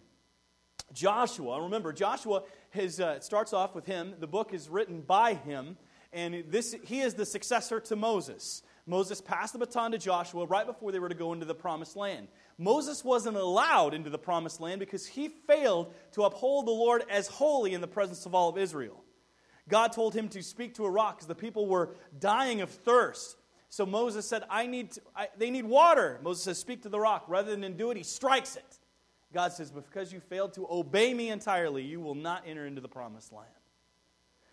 Joshua, 0.93 1.63
remember, 1.63 1.93
Joshua 1.93 2.43
has, 2.71 3.01
uh, 3.01 3.21
starts 3.21 3.53
off 3.53 3.75
with 3.75 3.87
him. 3.87 4.15
The 4.21 4.27
book 4.27 4.53
is 4.55 4.69
written 4.69 5.01
by 5.01 5.35
him, 5.35 5.77
and 6.13 6.45
this, 6.49 6.77
he 6.85 7.01
is 7.01 7.15
the 7.15 7.27
successor 7.27 7.81
to 7.81 7.97
Moses. 7.97 8.63
Moses 8.87 9.21
passed 9.21 9.55
the 9.55 9.59
baton 9.59 9.93
to 9.93 9.99
Joshua 9.99 10.45
right 10.45 10.67
before 10.67 10.93
they 10.93 10.99
were 10.99 11.09
to 11.09 11.15
go 11.15 11.33
into 11.33 11.47
the 11.47 11.55
promised 11.55 11.97
land. 11.97 12.29
Moses 12.59 13.03
wasn't 13.03 13.37
allowed 13.37 13.95
into 13.95 14.11
the 14.11 14.19
promised 14.19 14.61
land 14.61 14.79
because 14.79 15.07
he 15.07 15.29
failed 15.29 15.93
to 16.13 16.23
uphold 16.25 16.67
the 16.67 16.71
Lord 16.71 17.03
as 17.09 17.27
holy 17.27 17.73
in 17.73 17.81
the 17.81 17.89
presence 17.89 18.27
of 18.27 18.35
all 18.35 18.51
of 18.51 18.59
Israel. 18.59 19.03
God 19.69 19.93
told 19.93 20.15
him 20.15 20.29
to 20.29 20.43
speak 20.43 20.75
to 20.75 20.85
a 20.85 20.91
rock 20.91 21.17
because 21.17 21.27
the 21.27 21.35
people 21.35 21.67
were 21.67 21.97
dying 22.19 22.61
of 22.61 22.71
thirst. 22.71 23.37
So 23.75 23.85
Moses 23.85 24.25
said, 24.25 24.45
I 24.49 24.69
need 24.69 24.93
to, 24.93 25.01
I, 25.17 25.27
they 25.37 25.51
need 25.51 25.65
water. 25.65 26.21
Moses 26.23 26.45
says, 26.45 26.59
Speak 26.59 26.83
to 26.83 26.89
the 26.89 27.01
rock. 27.01 27.25
Rather 27.27 27.57
than 27.57 27.77
do 27.77 27.91
it, 27.91 27.97
he 27.97 28.05
strikes 28.05 28.55
it. 28.55 28.79
God 29.33 29.53
says, 29.53 29.73
Because 29.73 30.13
you 30.13 30.21
failed 30.21 30.53
to 30.53 30.65
obey 30.71 31.13
me 31.13 31.31
entirely, 31.31 31.83
you 31.83 31.99
will 31.99 32.15
not 32.15 32.45
enter 32.47 32.67
into 32.67 32.81
the 32.81 32.87
promised 32.87 33.33
land. 33.33 33.49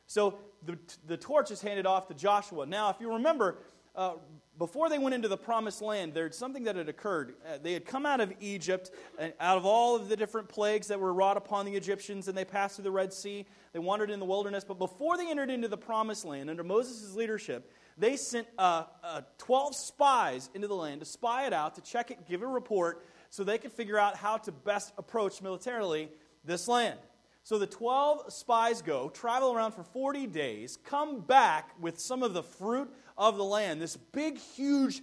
So 0.08 0.40
the, 0.66 0.76
the 1.06 1.18
torch 1.18 1.52
is 1.52 1.62
handed 1.62 1.86
off 1.86 2.08
to 2.08 2.16
Joshua. 2.16 2.66
Now, 2.66 2.90
if 2.90 2.96
you 3.00 3.14
remember, 3.14 3.60
uh, 3.96 4.14
before 4.58 4.90
they 4.90 4.98
went 4.98 5.14
into 5.14 5.28
the 5.28 5.38
promised 5.38 5.84
land, 5.84 6.16
there's 6.16 6.36
something 6.36 6.64
that 6.64 6.76
had 6.76 6.90
occurred. 6.90 7.36
Uh, 7.46 7.60
they 7.62 7.74
had 7.74 7.86
come 7.86 8.08
out 8.08 8.22
of 8.22 8.34
Egypt, 8.40 8.90
uh, 9.20 9.28
out 9.40 9.56
of 9.56 9.68
all 9.68 9.96
of 9.96 10.10
the 10.10 10.18
different 10.18 10.50
plagues 10.50 10.88
that 10.88 11.00
were 11.00 11.14
wrought 11.14 11.38
upon 11.38 11.68
the 11.68 11.76
Egyptians, 11.76 12.28
and 12.28 12.36
they 12.36 12.44
passed 12.44 12.78
through 12.78 12.86
the 12.86 12.92
Red 12.92 13.14
Sea. 13.14 13.46
They 13.72 13.78
wandered 13.80 14.10
in 14.10 14.18
the 14.18 14.26
wilderness. 14.26 14.64
But 14.64 14.80
before 14.80 15.16
they 15.16 15.30
entered 15.30 15.52
into 15.52 15.68
the 15.68 15.78
promised 15.78 16.26
land, 16.26 16.50
under 16.50 16.64
Moses' 16.64 17.14
leadership, 17.14 17.72
they 18.02 18.18
sent 18.18 18.48
uh, 18.58 18.86
uh, 19.04 19.22
12 19.38 19.76
spies 19.76 20.50
into 20.56 20.68
the 20.68 20.74
land 20.76 21.02
to 21.02 21.06
spy 21.06 21.46
it 21.46 21.54
out, 21.54 21.76
to 21.76 21.82
check 21.82 22.10
it, 22.10 22.28
give 22.28 22.42
a 22.42 22.48
report, 22.48 23.06
so 23.30 23.44
they 23.44 23.60
could 23.60 23.72
figure 23.72 23.98
out 23.98 24.18
how 24.18 24.38
to 24.38 24.52
best 24.52 24.92
approach 24.98 25.40
militarily 25.40 26.10
this 26.44 26.68
land. 26.68 26.98
So 27.44 27.60
the 27.60 27.68
12 27.68 28.34
spies 28.34 28.82
go, 28.82 29.10
travel 29.10 29.54
around 29.54 29.74
for 29.74 29.84
40 29.84 30.26
days, 30.26 30.80
come 30.84 31.20
back 31.20 31.76
with 31.80 32.00
some 32.00 32.24
of 32.24 32.34
the 32.34 32.42
fruit 32.42 32.92
of 33.20 33.38
the 33.38 33.44
land, 33.44 33.80
this 33.80 33.98
big, 33.98 34.40
huge 34.40 35.00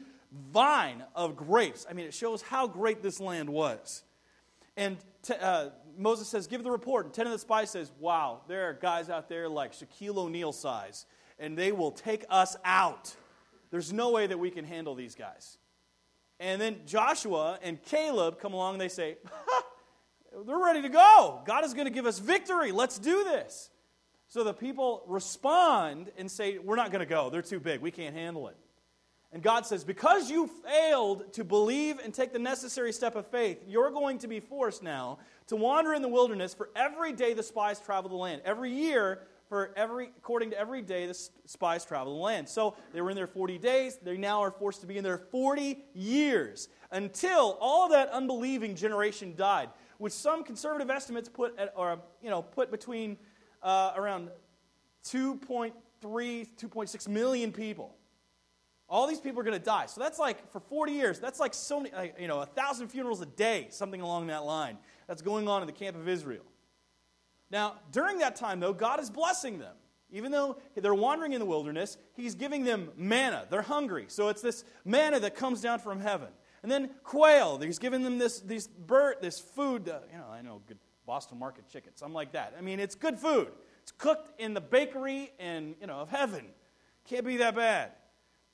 vine 0.52 1.04
of 1.14 1.36
grapes. 1.36 1.86
I 1.88 1.92
mean, 1.92 2.06
it 2.06 2.14
shows 2.14 2.42
how 2.42 2.66
great 2.66 3.00
this 3.00 3.20
land 3.20 3.48
was. 3.48 4.02
And 4.76 4.96
t- 5.22 5.34
uh, 5.40 5.70
Moses 5.96 6.28
says, 6.28 6.48
Give 6.48 6.64
the 6.64 6.70
report. 6.70 7.06
And 7.06 7.14
10 7.14 7.26
of 7.26 7.32
the 7.32 7.38
spies 7.38 7.70
says, 7.70 7.92
Wow, 8.00 8.40
there 8.48 8.68
are 8.68 8.72
guys 8.72 9.08
out 9.08 9.28
there 9.28 9.48
like 9.48 9.72
Shaquille 9.72 10.16
O'Neal 10.16 10.52
size, 10.52 11.06
and 11.38 11.56
they 11.56 11.72
will 11.72 11.92
take 11.92 12.24
us 12.28 12.56
out. 12.64 13.14
There's 13.70 13.92
no 13.92 14.10
way 14.10 14.26
that 14.26 14.38
we 14.38 14.50
can 14.50 14.64
handle 14.64 14.94
these 14.94 15.14
guys. 15.14 15.58
And 16.40 16.60
then 16.60 16.80
Joshua 16.86 17.58
and 17.62 17.82
Caleb 17.82 18.38
come 18.40 18.54
along 18.54 18.74
and 18.74 18.80
they 18.80 18.88
say, 18.88 19.16
They're 20.46 20.58
ready 20.58 20.82
to 20.82 20.88
go. 20.88 21.42
God 21.46 21.64
is 21.64 21.74
going 21.74 21.86
to 21.86 21.92
give 21.92 22.06
us 22.06 22.18
victory. 22.18 22.72
Let's 22.72 22.98
do 22.98 23.24
this. 23.24 23.70
So 24.28 24.44
the 24.44 24.54
people 24.54 25.02
respond 25.06 26.12
and 26.16 26.30
say, 26.30 26.58
We're 26.58 26.76
not 26.76 26.92
going 26.92 27.00
to 27.00 27.06
go. 27.06 27.30
They're 27.30 27.42
too 27.42 27.60
big. 27.60 27.80
We 27.80 27.90
can't 27.90 28.14
handle 28.14 28.48
it. 28.48 28.56
And 29.32 29.42
God 29.42 29.66
says, 29.66 29.84
Because 29.84 30.30
you 30.30 30.46
failed 30.46 31.32
to 31.34 31.44
believe 31.44 31.98
and 31.98 32.14
take 32.14 32.32
the 32.32 32.38
necessary 32.38 32.92
step 32.92 33.16
of 33.16 33.26
faith, 33.26 33.64
you're 33.66 33.90
going 33.90 34.18
to 34.18 34.28
be 34.28 34.40
forced 34.40 34.82
now 34.82 35.18
to 35.48 35.56
wander 35.56 35.92
in 35.94 36.02
the 36.02 36.08
wilderness 36.08 36.54
for 36.54 36.70
every 36.76 37.12
day 37.12 37.34
the 37.34 37.42
spies 37.42 37.80
travel 37.80 38.10
the 38.10 38.16
land. 38.16 38.42
Every 38.44 38.70
year, 38.70 39.20
for 39.48 39.72
every, 39.76 40.10
according 40.18 40.50
to 40.50 40.58
every 40.58 40.82
day 40.82 41.06
the 41.06 41.14
spies 41.46 41.84
travel 41.84 42.14
the 42.14 42.20
land. 42.20 42.48
So 42.48 42.76
they 42.92 43.00
were 43.00 43.10
in 43.10 43.16
there 43.16 43.26
40 43.26 43.58
days. 43.58 43.98
They 44.02 44.16
now 44.16 44.40
are 44.42 44.50
forced 44.50 44.80
to 44.82 44.86
be 44.86 44.98
in 44.98 45.04
there 45.04 45.18
40 45.18 45.78
years 45.94 46.68
until 46.90 47.56
all 47.60 47.88
that 47.88 48.10
unbelieving 48.10 48.74
generation 48.74 49.34
died, 49.36 49.70
which 49.98 50.12
some 50.12 50.44
conservative 50.44 50.90
estimates 50.90 51.28
put 51.28 51.58
at, 51.58 51.72
or 51.76 51.98
you 52.22 52.30
know 52.30 52.42
put 52.42 52.70
between 52.70 53.16
uh, 53.62 53.92
around 53.96 54.30
2.3, 55.04 55.72
2.6 56.02 57.08
million 57.08 57.52
people. 57.52 57.94
All 58.90 59.06
these 59.06 59.20
people 59.20 59.40
are 59.40 59.44
going 59.44 59.58
to 59.58 59.64
die. 59.64 59.86
So 59.86 60.00
that's 60.00 60.18
like, 60.18 60.50
for 60.50 60.60
40 60.60 60.92
years, 60.92 61.18
that's 61.18 61.40
like 61.40 61.52
so 61.52 61.80
many, 61.80 61.94
like, 61.94 62.16
you 62.18 62.26
know, 62.26 62.40
a 62.40 62.46
thousand 62.46 62.88
funerals 62.88 63.20
a 63.20 63.26
day, 63.26 63.66
something 63.70 64.00
along 64.00 64.28
that 64.28 64.44
line. 64.44 64.78
That's 65.06 65.20
going 65.20 65.46
on 65.46 65.62
in 65.62 65.66
the 65.66 65.74
camp 65.74 65.96
of 65.96 66.08
Israel. 66.08 66.44
Now, 67.50 67.76
during 67.92 68.18
that 68.18 68.36
time, 68.36 68.60
though, 68.60 68.72
God 68.72 69.00
is 69.00 69.10
blessing 69.10 69.58
them. 69.58 69.74
Even 70.10 70.32
though 70.32 70.56
they're 70.74 70.94
wandering 70.94 71.32
in 71.32 71.40
the 71.40 71.46
wilderness, 71.46 71.98
He's 72.14 72.34
giving 72.34 72.64
them 72.64 72.90
manna. 72.96 73.46
They're 73.50 73.62
hungry. 73.62 74.06
So 74.08 74.28
it's 74.28 74.40
this 74.40 74.64
manna 74.84 75.20
that 75.20 75.34
comes 75.34 75.60
down 75.60 75.80
from 75.80 76.00
heaven. 76.00 76.28
And 76.62 76.72
then 76.72 76.90
quail. 77.04 77.58
He's 77.58 77.78
giving 77.78 78.02
them 78.02 78.18
this, 78.18 78.40
this 78.40 78.66
bird, 78.66 79.16
this 79.20 79.38
food. 79.38 79.88
Uh, 79.88 80.00
you 80.10 80.18
know, 80.18 80.26
I 80.30 80.42
know 80.42 80.62
good 80.66 80.78
Boston 81.06 81.38
market 81.38 81.68
chicken, 81.68 81.92
something 81.94 82.14
like 82.14 82.32
that. 82.32 82.54
I 82.56 82.60
mean, 82.60 82.80
it's 82.80 82.94
good 82.94 83.18
food. 83.18 83.48
It's 83.82 83.92
cooked 83.92 84.40
in 84.40 84.54
the 84.54 84.60
bakery 84.60 85.32
and 85.38 85.74
you 85.80 85.86
know 85.86 85.94
of 85.94 86.10
heaven. 86.10 86.44
Can't 87.04 87.24
be 87.24 87.38
that 87.38 87.54
bad. 87.54 87.92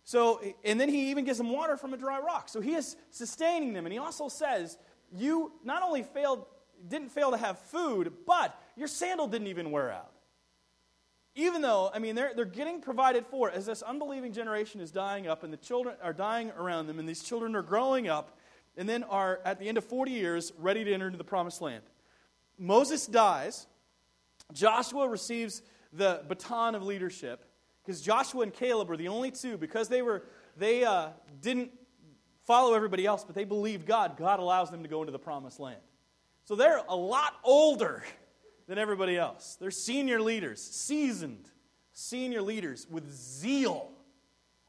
So, 0.04 0.40
and 0.64 0.78
then 0.78 0.88
he 0.88 1.10
even 1.10 1.24
gives 1.24 1.38
them 1.38 1.50
water 1.50 1.76
from 1.76 1.94
a 1.94 1.96
dry 1.96 2.20
rock. 2.20 2.48
So 2.48 2.60
he 2.60 2.74
is 2.74 2.96
sustaining 3.10 3.72
them. 3.72 3.86
And 3.86 3.92
he 3.92 3.98
also 3.98 4.28
says, 4.28 4.78
you 5.10 5.52
not 5.64 5.82
only 5.82 6.02
failed, 6.02 6.44
didn't 6.86 7.08
fail 7.08 7.30
to 7.30 7.36
have 7.38 7.58
food, 7.58 8.12
but 8.26 8.56
your 8.76 8.88
sandal 8.88 9.26
didn't 9.26 9.48
even 9.48 9.70
wear 9.70 9.92
out. 9.92 10.10
Even 11.36 11.62
though, 11.62 11.90
I 11.92 11.98
mean, 11.98 12.14
they're, 12.14 12.32
they're 12.34 12.44
getting 12.44 12.80
provided 12.80 13.26
for 13.26 13.50
as 13.50 13.66
this 13.66 13.82
unbelieving 13.82 14.32
generation 14.32 14.80
is 14.80 14.92
dying 14.92 15.26
up 15.26 15.42
and 15.42 15.52
the 15.52 15.56
children 15.56 15.96
are 16.02 16.12
dying 16.12 16.52
around 16.56 16.86
them, 16.86 16.98
and 16.98 17.08
these 17.08 17.22
children 17.22 17.56
are 17.56 17.62
growing 17.62 18.08
up 18.08 18.38
and 18.76 18.88
then 18.88 19.02
are, 19.04 19.40
at 19.44 19.58
the 19.58 19.68
end 19.68 19.78
of 19.78 19.84
40 19.84 20.12
years, 20.12 20.52
ready 20.58 20.84
to 20.84 20.92
enter 20.92 21.06
into 21.06 21.18
the 21.18 21.24
promised 21.24 21.60
land. 21.60 21.82
Moses 22.58 23.06
dies. 23.06 23.66
Joshua 24.52 25.08
receives 25.08 25.62
the 25.92 26.22
baton 26.28 26.74
of 26.74 26.82
leadership 26.84 27.44
because 27.84 28.00
Joshua 28.00 28.42
and 28.42 28.52
Caleb 28.52 28.88
were 28.88 28.96
the 28.96 29.08
only 29.08 29.30
two, 29.30 29.56
because 29.56 29.88
they, 29.88 30.02
were, 30.02 30.24
they 30.56 30.84
uh, 30.84 31.08
didn't 31.40 31.72
follow 32.44 32.74
everybody 32.74 33.06
else, 33.06 33.24
but 33.24 33.34
they 33.34 33.44
believed 33.44 33.86
God, 33.86 34.16
God 34.16 34.38
allows 34.38 34.70
them 34.70 34.82
to 34.82 34.88
go 34.88 35.00
into 35.02 35.12
the 35.12 35.18
promised 35.18 35.60
land. 35.60 35.80
So 36.44 36.54
they're 36.54 36.82
a 36.88 36.96
lot 36.96 37.34
older 37.42 38.04
than 38.66 38.78
everybody 38.78 39.16
else. 39.16 39.56
They're 39.60 39.70
senior 39.70 40.20
leaders, 40.20 40.62
seasoned 40.62 41.50
senior 41.94 42.42
leaders 42.42 42.86
with 42.90 43.10
zeal. 43.10 43.90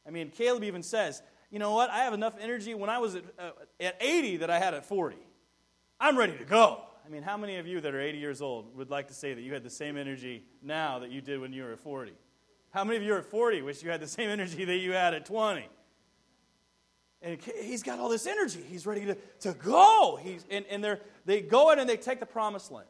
I 0.08 0.12
mean, 0.12 0.30
Caleb 0.30 0.64
even 0.64 0.84
says, 0.84 1.22
you 1.50 1.60
know 1.60 1.74
what? 1.74 1.90
I 1.90 2.00
have 2.00 2.14
enough 2.14 2.36
energy 2.40 2.74
when 2.74 2.90
I 2.90 3.00
was 3.00 3.16
at, 3.16 3.24
uh, 3.38 3.52
at 3.80 3.98
80 4.00 4.38
that 4.38 4.50
I 4.50 4.60
had 4.60 4.74
at 4.74 4.86
40. 4.86 5.18
I'm 6.00 6.18
ready 6.18 6.38
to 6.38 6.46
go. 6.46 6.82
I 7.06 7.10
mean, 7.10 7.24
how 7.24 7.38
many 7.38 7.58
of 7.58 7.68
you 7.68 7.82
that 7.82 7.94
are 7.94 8.00
80 8.00 8.18
years 8.18 8.42
old 8.42 8.76
would 8.76 8.90
like 8.90 9.08
to 9.10 9.14
say 9.14 9.34
that 9.34 9.42
you 9.42 9.54
had 9.54 9.64
the 9.64 9.70
same 9.70 9.98
energy 9.98 10.44
now 10.62 11.00
that 11.00 11.12
you 11.12 11.22
did 11.22 11.40
when 11.40 11.52
you 11.54 11.64
were 11.64 11.74
at 11.74 11.80
40? 11.80 12.14
How 12.72 12.84
many 12.84 12.98
of 12.98 13.04
you 13.04 13.14
are 13.14 13.20
at 13.20 13.26
40 13.26 13.62
wish 13.62 13.84
you 13.84 13.90
had 13.90 14.02
the 14.02 14.08
same 14.08 14.30
energy 14.30 14.66
that 14.66 14.78
you 14.78 14.92
had 14.92 15.14
at 15.14 15.26
20? 15.26 15.68
And 17.22 17.40
he's 17.42 17.82
got 17.82 18.00
all 18.00 18.10
this 18.10 18.28
energy. 18.28 18.64
He's 18.68 18.86
ready 18.86 19.06
to, 19.06 19.18
to 19.42 19.54
go. 19.54 20.20
He's, 20.22 20.46
and 20.52 20.66
and 20.66 21.00
they 21.26 21.42
go 21.42 21.72
in 21.72 21.80
and 21.80 21.90
they 21.90 21.98
take 21.98 22.20
the 22.20 22.26
promised 22.26 22.72
land. 22.72 22.88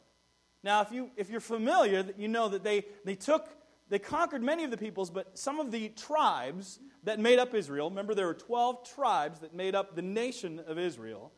Now, 0.62 0.82
if, 0.82 0.90
you, 0.90 1.10
if 1.16 1.30
you're 1.30 1.40
familiar, 1.40 2.04
you 2.16 2.28
know 2.28 2.48
that 2.48 2.64
they, 2.64 2.84
they 3.04 3.14
took, 3.14 3.48
they 3.88 3.98
conquered 3.98 4.42
many 4.42 4.64
of 4.64 4.70
the 4.70 4.76
peoples, 4.76 5.10
but 5.10 5.38
some 5.38 5.60
of 5.60 5.70
the 5.70 5.88
tribes 5.90 6.80
that 7.04 7.20
made 7.20 7.38
up 7.38 7.54
Israel, 7.54 7.88
remember 7.88 8.14
there 8.14 8.26
were 8.26 8.34
12 8.34 8.88
tribes 8.94 9.40
that 9.40 9.54
made 9.54 9.74
up 9.74 9.94
the 9.94 10.02
nation 10.02 10.60
of 10.66 10.78
Israel, 10.78 11.32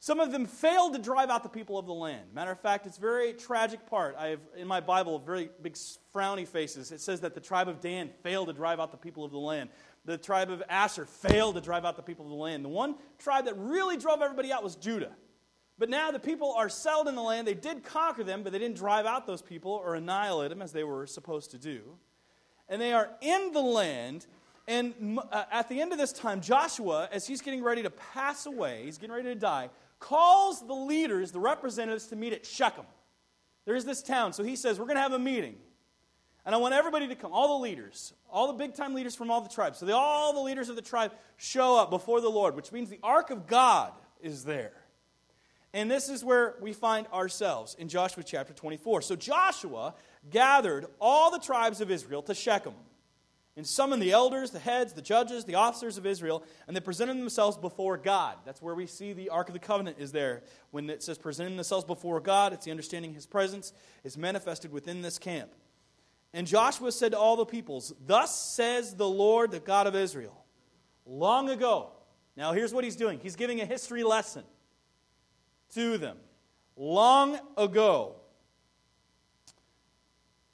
some 0.00 0.20
of 0.20 0.30
them 0.30 0.46
failed 0.46 0.92
to 0.94 1.00
drive 1.00 1.28
out 1.28 1.42
the 1.42 1.48
people 1.48 1.76
of 1.76 1.86
the 1.86 1.94
land. 1.94 2.32
Matter 2.32 2.52
of 2.52 2.60
fact, 2.60 2.86
it's 2.86 2.98
a 2.98 3.00
very 3.00 3.32
tragic 3.32 3.84
part. 3.86 4.14
I 4.16 4.28
have 4.28 4.40
in 4.56 4.68
my 4.68 4.80
Bible 4.80 5.18
very 5.18 5.50
big 5.60 5.76
frowny 6.14 6.46
faces. 6.46 6.92
It 6.92 7.00
says 7.00 7.20
that 7.22 7.34
the 7.34 7.40
tribe 7.40 7.68
of 7.68 7.80
Dan 7.80 8.10
failed 8.22 8.46
to 8.46 8.52
drive 8.52 8.78
out 8.78 8.92
the 8.92 8.96
people 8.96 9.24
of 9.24 9.32
the 9.32 9.38
land. 9.38 9.70
The 10.04 10.16
tribe 10.16 10.52
of 10.52 10.62
Asher 10.68 11.04
failed 11.04 11.56
to 11.56 11.60
drive 11.60 11.84
out 11.84 11.96
the 11.96 12.02
people 12.02 12.26
of 12.26 12.30
the 12.30 12.36
land. 12.36 12.64
The 12.64 12.68
one 12.68 12.94
tribe 13.18 13.46
that 13.46 13.58
really 13.58 13.96
drove 13.96 14.22
everybody 14.22 14.52
out 14.52 14.62
was 14.62 14.76
Judah. 14.76 15.16
But 15.78 15.88
now 15.88 16.10
the 16.10 16.18
people 16.18 16.52
are 16.54 16.68
settled 16.68 17.06
in 17.06 17.14
the 17.14 17.22
land. 17.22 17.46
They 17.46 17.54
did 17.54 17.84
conquer 17.84 18.24
them, 18.24 18.42
but 18.42 18.52
they 18.52 18.58
didn't 18.58 18.76
drive 18.76 19.06
out 19.06 19.26
those 19.26 19.42
people 19.42 19.70
or 19.72 19.94
annihilate 19.94 20.50
them 20.50 20.60
as 20.60 20.72
they 20.72 20.82
were 20.82 21.06
supposed 21.06 21.52
to 21.52 21.58
do. 21.58 21.82
And 22.68 22.82
they 22.82 22.92
are 22.92 23.10
in 23.20 23.52
the 23.52 23.60
land. 23.60 24.26
And 24.66 25.20
uh, 25.30 25.44
at 25.52 25.68
the 25.68 25.80
end 25.80 25.92
of 25.92 25.98
this 25.98 26.12
time, 26.12 26.40
Joshua, 26.40 27.08
as 27.12 27.26
he's 27.26 27.40
getting 27.40 27.62
ready 27.62 27.82
to 27.84 27.90
pass 27.90 28.46
away, 28.46 28.82
he's 28.84 28.98
getting 28.98 29.14
ready 29.14 29.28
to 29.28 29.36
die, 29.36 29.70
calls 30.00 30.66
the 30.66 30.74
leaders, 30.74 31.30
the 31.30 31.40
representatives, 31.40 32.08
to 32.08 32.16
meet 32.16 32.32
at 32.32 32.44
Shechem. 32.44 32.84
There's 33.64 33.84
this 33.84 34.02
town. 34.02 34.32
So 34.32 34.42
he 34.42 34.56
says, 34.56 34.78
We're 34.78 34.86
going 34.86 34.96
to 34.96 35.02
have 35.02 35.12
a 35.12 35.18
meeting. 35.18 35.56
And 36.44 36.54
I 36.54 36.58
want 36.58 36.74
everybody 36.74 37.06
to 37.08 37.14
come, 37.14 37.32
all 37.32 37.58
the 37.58 37.62
leaders, 37.62 38.14
all 38.30 38.46
the 38.46 38.54
big 38.54 38.74
time 38.74 38.94
leaders 38.94 39.14
from 39.14 39.30
all 39.30 39.42
the 39.42 39.50
tribes. 39.50 39.78
So 39.78 39.86
they, 39.86 39.92
all 39.92 40.32
the 40.32 40.40
leaders 40.40 40.70
of 40.70 40.76
the 40.76 40.82
tribe 40.82 41.12
show 41.36 41.76
up 41.76 41.90
before 41.90 42.22
the 42.22 42.30
Lord, 42.30 42.56
which 42.56 42.72
means 42.72 42.88
the 42.88 43.00
ark 43.02 43.30
of 43.30 43.46
God 43.46 43.92
is 44.22 44.44
there. 44.44 44.72
And 45.74 45.90
this 45.90 46.08
is 46.08 46.24
where 46.24 46.54
we 46.60 46.72
find 46.72 47.06
ourselves 47.08 47.74
in 47.78 47.88
Joshua 47.88 48.22
chapter 48.22 48.54
24. 48.54 49.02
So 49.02 49.16
Joshua 49.16 49.94
gathered 50.30 50.86
all 51.00 51.30
the 51.30 51.38
tribes 51.38 51.80
of 51.80 51.90
Israel 51.90 52.22
to 52.22 52.34
Shechem 52.34 52.74
and 53.58 53.66
summoned 53.66 54.00
the 54.00 54.12
elders, 54.12 54.52
the 54.52 54.60
heads, 54.60 54.92
the 54.92 55.02
judges, 55.02 55.44
the 55.44 55.56
officers 55.56 55.98
of 55.98 56.06
Israel, 56.06 56.44
and 56.66 56.76
they 56.76 56.80
presented 56.80 57.18
themselves 57.18 57.58
before 57.58 57.98
God. 57.98 58.36
That's 58.46 58.62
where 58.62 58.74
we 58.74 58.86
see 58.86 59.12
the 59.12 59.30
Ark 59.30 59.48
of 59.48 59.52
the 59.52 59.58
Covenant 59.58 59.96
is 59.98 60.12
there. 60.12 60.42
When 60.70 60.88
it 60.88 61.02
says 61.02 61.18
presenting 61.18 61.56
themselves 61.56 61.84
before 61.84 62.20
God, 62.20 62.52
it's 62.52 62.64
the 62.64 62.70
understanding 62.70 63.12
his 63.12 63.26
presence 63.26 63.72
is 64.04 64.16
manifested 64.16 64.72
within 64.72 65.02
this 65.02 65.18
camp. 65.18 65.50
And 66.32 66.46
Joshua 66.46 66.92
said 66.92 67.12
to 67.12 67.18
all 67.18 67.36
the 67.36 67.44
peoples, 67.44 67.92
Thus 68.06 68.40
says 68.40 68.94
the 68.94 69.08
Lord, 69.08 69.50
the 69.50 69.60
God 69.60 69.86
of 69.86 69.96
Israel. 69.96 70.44
Long 71.04 71.50
ago, 71.50 71.90
now 72.36 72.52
here's 72.52 72.72
what 72.72 72.84
he's 72.84 72.96
doing 72.96 73.18
he's 73.20 73.36
giving 73.36 73.60
a 73.60 73.66
history 73.66 74.04
lesson 74.04 74.44
to 75.74 75.98
them. 75.98 76.16
Long 76.76 77.38
ago, 77.56 78.16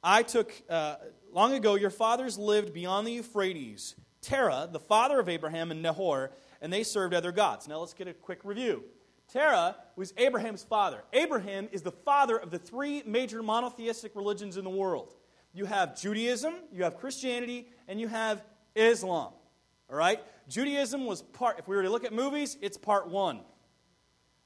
I 0.03 0.23
took, 0.23 0.53
uh, 0.69 0.97
long 1.33 1.55
ago, 1.55 1.75
your 1.75 1.91
fathers 1.91 2.39
lived 2.39 2.73
beyond 2.73 3.07
the 3.07 3.13
Euphrates. 3.13 3.95
Terah, 4.21 4.69
the 4.71 4.81
father 4.81 5.21
of 5.21 5.29
Abraham 5.29 5.71
and 5.71 5.83
Nahor, 5.83 6.31
and 6.61 6.73
they 6.73 6.83
served 6.83 7.15
other 7.15 7.33
gods. 7.33 7.69
Now 7.69 7.81
let's 7.81 7.95
get 7.95 8.09
a 8.09 8.15
quick 8.15 8.41
review. 8.45 8.85
Terah 9.33 9.77
was 9.97 10.13
Abraham's 10.17 10.63
father. 10.63 11.03
Abraham 11.13 11.69
is 11.73 11.83
the 11.83 11.93
father 11.93 12.37
of 12.37 12.51
the 12.51 12.59
three 12.59 13.03
major 13.07 13.43
monotheistic 13.43 14.15
religions 14.15 14.57
in 14.57 14.65
the 14.65 14.71
world. 14.71 15.15
You 15.53 15.67
have 15.67 15.99
Judaism, 15.99 16.55
you 16.73 16.85
have 16.85 16.97
Christianity, 16.97 17.69
and 17.87 18.01
you 18.01 18.09
have 18.09 18.43
Islam. 18.75 19.33
All 19.91 19.97
right? 19.97 20.21
Judaism 20.49 21.07
was 21.07 21.23
part, 21.23 21.59
if 21.59 21.69
we 21.69 21.77
were 21.77 21.83
to 21.83 21.91
look 21.91 22.05
at 22.05 22.13
movies, 22.13 22.57
it's 22.61 22.77
part 22.77 23.09
one. 23.09 23.41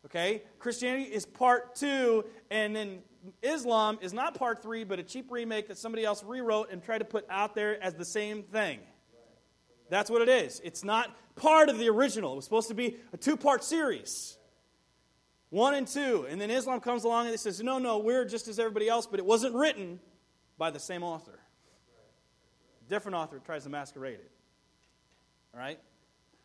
Okay? 0.07 0.43
Christianity 0.59 1.05
is 1.05 1.27
part 1.27 1.75
two, 1.75 2.25
and 2.51 2.75
then 2.75 3.01
Islam 3.43 3.99
is 4.01 4.13
not 4.13 4.35
part 4.35 4.63
three, 4.63 4.85
but 4.85 4.99
a 4.99 5.03
cheap 5.03 5.31
remake 5.31 5.69
that 5.69 5.79
somebody 5.79 6.05
else 6.05 6.23
rewrote 6.23 6.71
and 6.71 6.83
tried 6.83 6.99
to 6.99 7.05
put 7.05 7.27
out 7.29 7.55
there 7.55 7.83
as 7.83 7.95
the 7.95 8.05
same 8.05 8.43
thing. 8.43 8.81
That's 9.91 10.11
what 10.11 10.23
it 10.23 10.29
is. 10.29 10.61
It's 10.65 10.85
not 10.85 11.17
part 11.37 11.69
of 11.69 11.79
the 11.79 11.89
original. 11.89 12.33
It 12.33 12.37
was 12.37 12.45
supposed 12.45 12.69
to 12.69 12.75
be 12.75 12.97
a 13.13 13.17
two 13.17 13.37
part 13.37 13.65
series. 13.65 14.37
One 15.51 15.75
and 15.75 15.87
two. 15.87 16.27
And 16.29 16.41
then 16.41 16.51
Islam 16.51 16.81
comes 16.81 17.05
along 17.05 17.27
and 17.27 17.35
it 17.35 17.41
says, 17.41 17.63
no, 17.63 17.79
no, 17.79 17.99
we're 17.99 18.27
just 18.27 18.49
as 18.49 18.59
everybody 18.59 18.89
else, 18.89 19.07
but 19.07 19.19
it 19.19 19.25
wasn't 19.25 19.55
written 19.55 19.99
by 20.59 20.71
the 20.71 20.79
same 20.79 21.03
author. 21.03 21.39
Different 22.89 23.17
author 23.17 23.39
tries 23.39 23.65
to 23.65 23.71
masquerade 23.71 24.15
it. 24.15 24.31
All 25.55 25.61
right? 25.61 25.79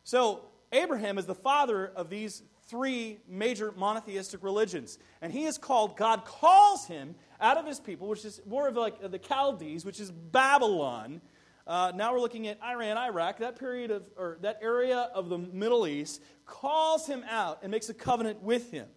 So, 0.04 0.46
Abraham 0.72 1.18
is 1.18 1.26
the 1.26 1.36
father 1.36 1.92
of 1.96 2.10
these 2.10 2.44
three 2.74 3.20
major 3.30 3.72
monotheistic 3.78 4.42
religions. 4.42 4.98
And 5.22 5.32
he 5.32 5.46
is 5.46 5.60
called, 5.60 5.96
God 5.96 6.26
calls 6.26 6.88
him 6.88 7.14
out 7.40 7.58
of 7.58 7.68
his 7.68 7.80
people, 7.80 8.08
which 8.08 8.26
is 8.26 8.42
more 8.48 8.68
of 8.68 8.76
like 8.76 9.00
the 9.12 9.20
Chaldees, 9.20 9.86
which 9.86 10.00
is 10.00 10.10
Babylon. 10.10 11.22
Uh, 11.68 11.92
now 11.94 12.14
we're 12.14 12.20
looking 12.20 12.48
at 12.48 12.58
Iran, 12.64 12.98
Iraq, 12.98 13.38
that 13.38 13.60
period 13.60 13.92
of, 13.92 14.04
or 14.18 14.40
that 14.42 14.58
area 14.64 15.08
of 15.14 15.30
the 15.30 15.38
Middle 15.38 15.86
East, 15.86 16.20
calls 16.48 17.06
him 17.06 17.24
out 17.30 17.60
and 17.62 17.70
makes 17.70 17.90
a 17.90 17.94
covenant 17.94 18.42
with 18.42 18.72
him. 18.72 18.88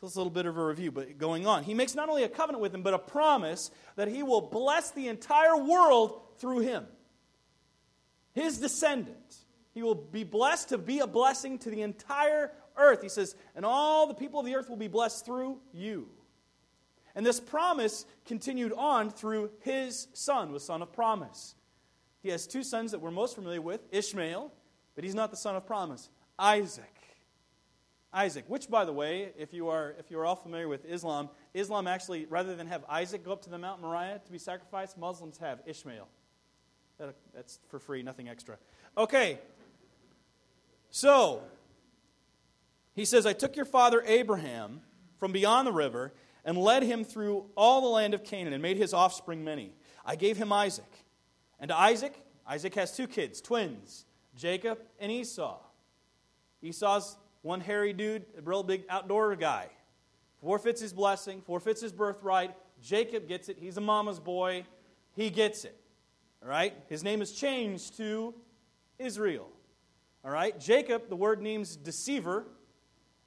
So 0.00 0.06
it's 0.06 0.14
a 0.14 0.18
little 0.18 0.30
bit 0.30 0.44
of 0.44 0.58
a 0.58 0.66
review, 0.66 0.92
but 0.92 1.16
going 1.16 1.46
on. 1.46 1.64
He 1.64 1.72
makes 1.72 1.94
not 1.94 2.10
only 2.10 2.24
a 2.24 2.28
covenant 2.28 2.60
with 2.60 2.74
him, 2.74 2.82
but 2.82 2.92
a 2.92 2.98
promise 2.98 3.70
that 3.96 4.08
he 4.08 4.22
will 4.22 4.42
bless 4.42 4.90
the 4.90 5.08
entire 5.08 5.56
world 5.56 6.20
through 6.36 6.58
him. 6.58 6.84
His 8.34 8.58
descendant. 8.58 9.16
He 9.78 9.82
will 9.84 9.94
be 9.94 10.24
blessed 10.24 10.70
to 10.70 10.78
be 10.78 10.98
a 10.98 11.06
blessing 11.06 11.58
to 11.60 11.70
the 11.70 11.82
entire 11.82 12.50
earth. 12.78 13.02
He 13.02 13.08
says, 13.08 13.34
and 13.54 13.64
all 13.64 14.06
the 14.06 14.14
people 14.14 14.40
of 14.40 14.46
the 14.46 14.54
earth 14.54 14.68
will 14.68 14.76
be 14.76 14.88
blessed 14.88 15.26
through 15.26 15.58
you. 15.72 16.08
And 17.14 17.26
this 17.26 17.40
promise 17.40 18.06
continued 18.26 18.72
on 18.72 19.10
through 19.10 19.50
his 19.60 20.08
son, 20.12 20.52
the 20.52 20.60
son 20.60 20.82
of 20.82 20.92
promise. 20.92 21.54
He 22.22 22.28
has 22.30 22.46
two 22.46 22.62
sons 22.62 22.92
that 22.92 23.00
we're 23.00 23.10
most 23.10 23.34
familiar 23.34 23.60
with 23.60 23.80
Ishmael, 23.90 24.52
but 24.94 25.04
he's 25.04 25.14
not 25.14 25.30
the 25.30 25.36
son 25.36 25.56
of 25.56 25.66
promise, 25.66 26.08
Isaac. 26.38 26.84
Isaac, 28.12 28.44
which, 28.48 28.70
by 28.70 28.84
the 28.84 28.92
way, 28.92 29.32
if 29.36 29.52
you 29.52 29.68
are 29.68 29.94
if 29.98 30.10
you 30.10 30.18
are 30.18 30.24
all 30.24 30.36
familiar 30.36 30.66
with 30.66 30.86
Islam, 30.86 31.28
Islam 31.52 31.86
actually, 31.86 32.24
rather 32.26 32.56
than 32.56 32.66
have 32.66 32.82
Isaac 32.88 33.22
go 33.22 33.32
up 33.32 33.42
to 33.42 33.50
the 33.50 33.58
Mount 33.58 33.82
Moriah 33.82 34.20
to 34.24 34.32
be 34.32 34.38
sacrificed, 34.38 34.96
Muslims 34.96 35.36
have 35.38 35.60
Ishmael. 35.66 36.08
That, 36.98 37.14
that's 37.34 37.58
for 37.68 37.78
free, 37.78 38.02
nothing 38.02 38.28
extra. 38.28 38.56
Okay, 38.96 39.38
so 40.90 41.42
he 42.98 43.04
says, 43.04 43.26
I 43.26 43.32
took 43.32 43.56
your 43.56 43.64
father 43.64 44.02
Abraham 44.06 44.80
from 45.18 45.32
beyond 45.32 45.66
the 45.66 45.72
river 45.72 46.12
and 46.44 46.56
led 46.56 46.82
him 46.82 47.04
through 47.04 47.46
all 47.56 47.80
the 47.80 47.88
land 47.88 48.14
of 48.14 48.24
Canaan 48.24 48.52
and 48.52 48.62
made 48.62 48.76
his 48.76 48.94
offspring 48.94 49.44
many. 49.44 49.74
I 50.04 50.16
gave 50.16 50.36
him 50.36 50.52
Isaac. 50.52 50.90
And 51.60 51.68
to 51.68 51.76
Isaac, 51.76 52.22
Isaac 52.46 52.74
has 52.76 52.96
two 52.96 53.06
kids, 53.06 53.40
twins, 53.40 54.06
Jacob 54.34 54.78
and 54.98 55.12
Esau. 55.12 55.58
Esau's 56.62 57.16
one 57.42 57.60
hairy 57.60 57.92
dude, 57.92 58.24
a 58.36 58.42
real 58.42 58.62
big 58.62 58.84
outdoor 58.88 59.36
guy. 59.36 59.68
Forfeits 60.40 60.80
his 60.80 60.92
blessing, 60.92 61.42
forfeits 61.42 61.80
his 61.80 61.92
birthright. 61.92 62.54
Jacob 62.80 63.28
gets 63.28 63.48
it. 63.48 63.58
He's 63.60 63.76
a 63.76 63.80
mama's 63.80 64.20
boy. 64.20 64.64
He 65.14 65.30
gets 65.30 65.64
it. 65.64 65.78
All 66.42 66.48
right? 66.48 66.74
His 66.88 67.02
name 67.02 67.20
is 67.20 67.32
changed 67.32 67.96
to 67.96 68.34
Israel. 68.98 69.48
All 70.24 70.30
right? 70.30 70.58
Jacob, 70.58 71.08
the 71.08 71.16
word 71.16 71.42
means 71.42 71.76
deceiver, 71.76 72.46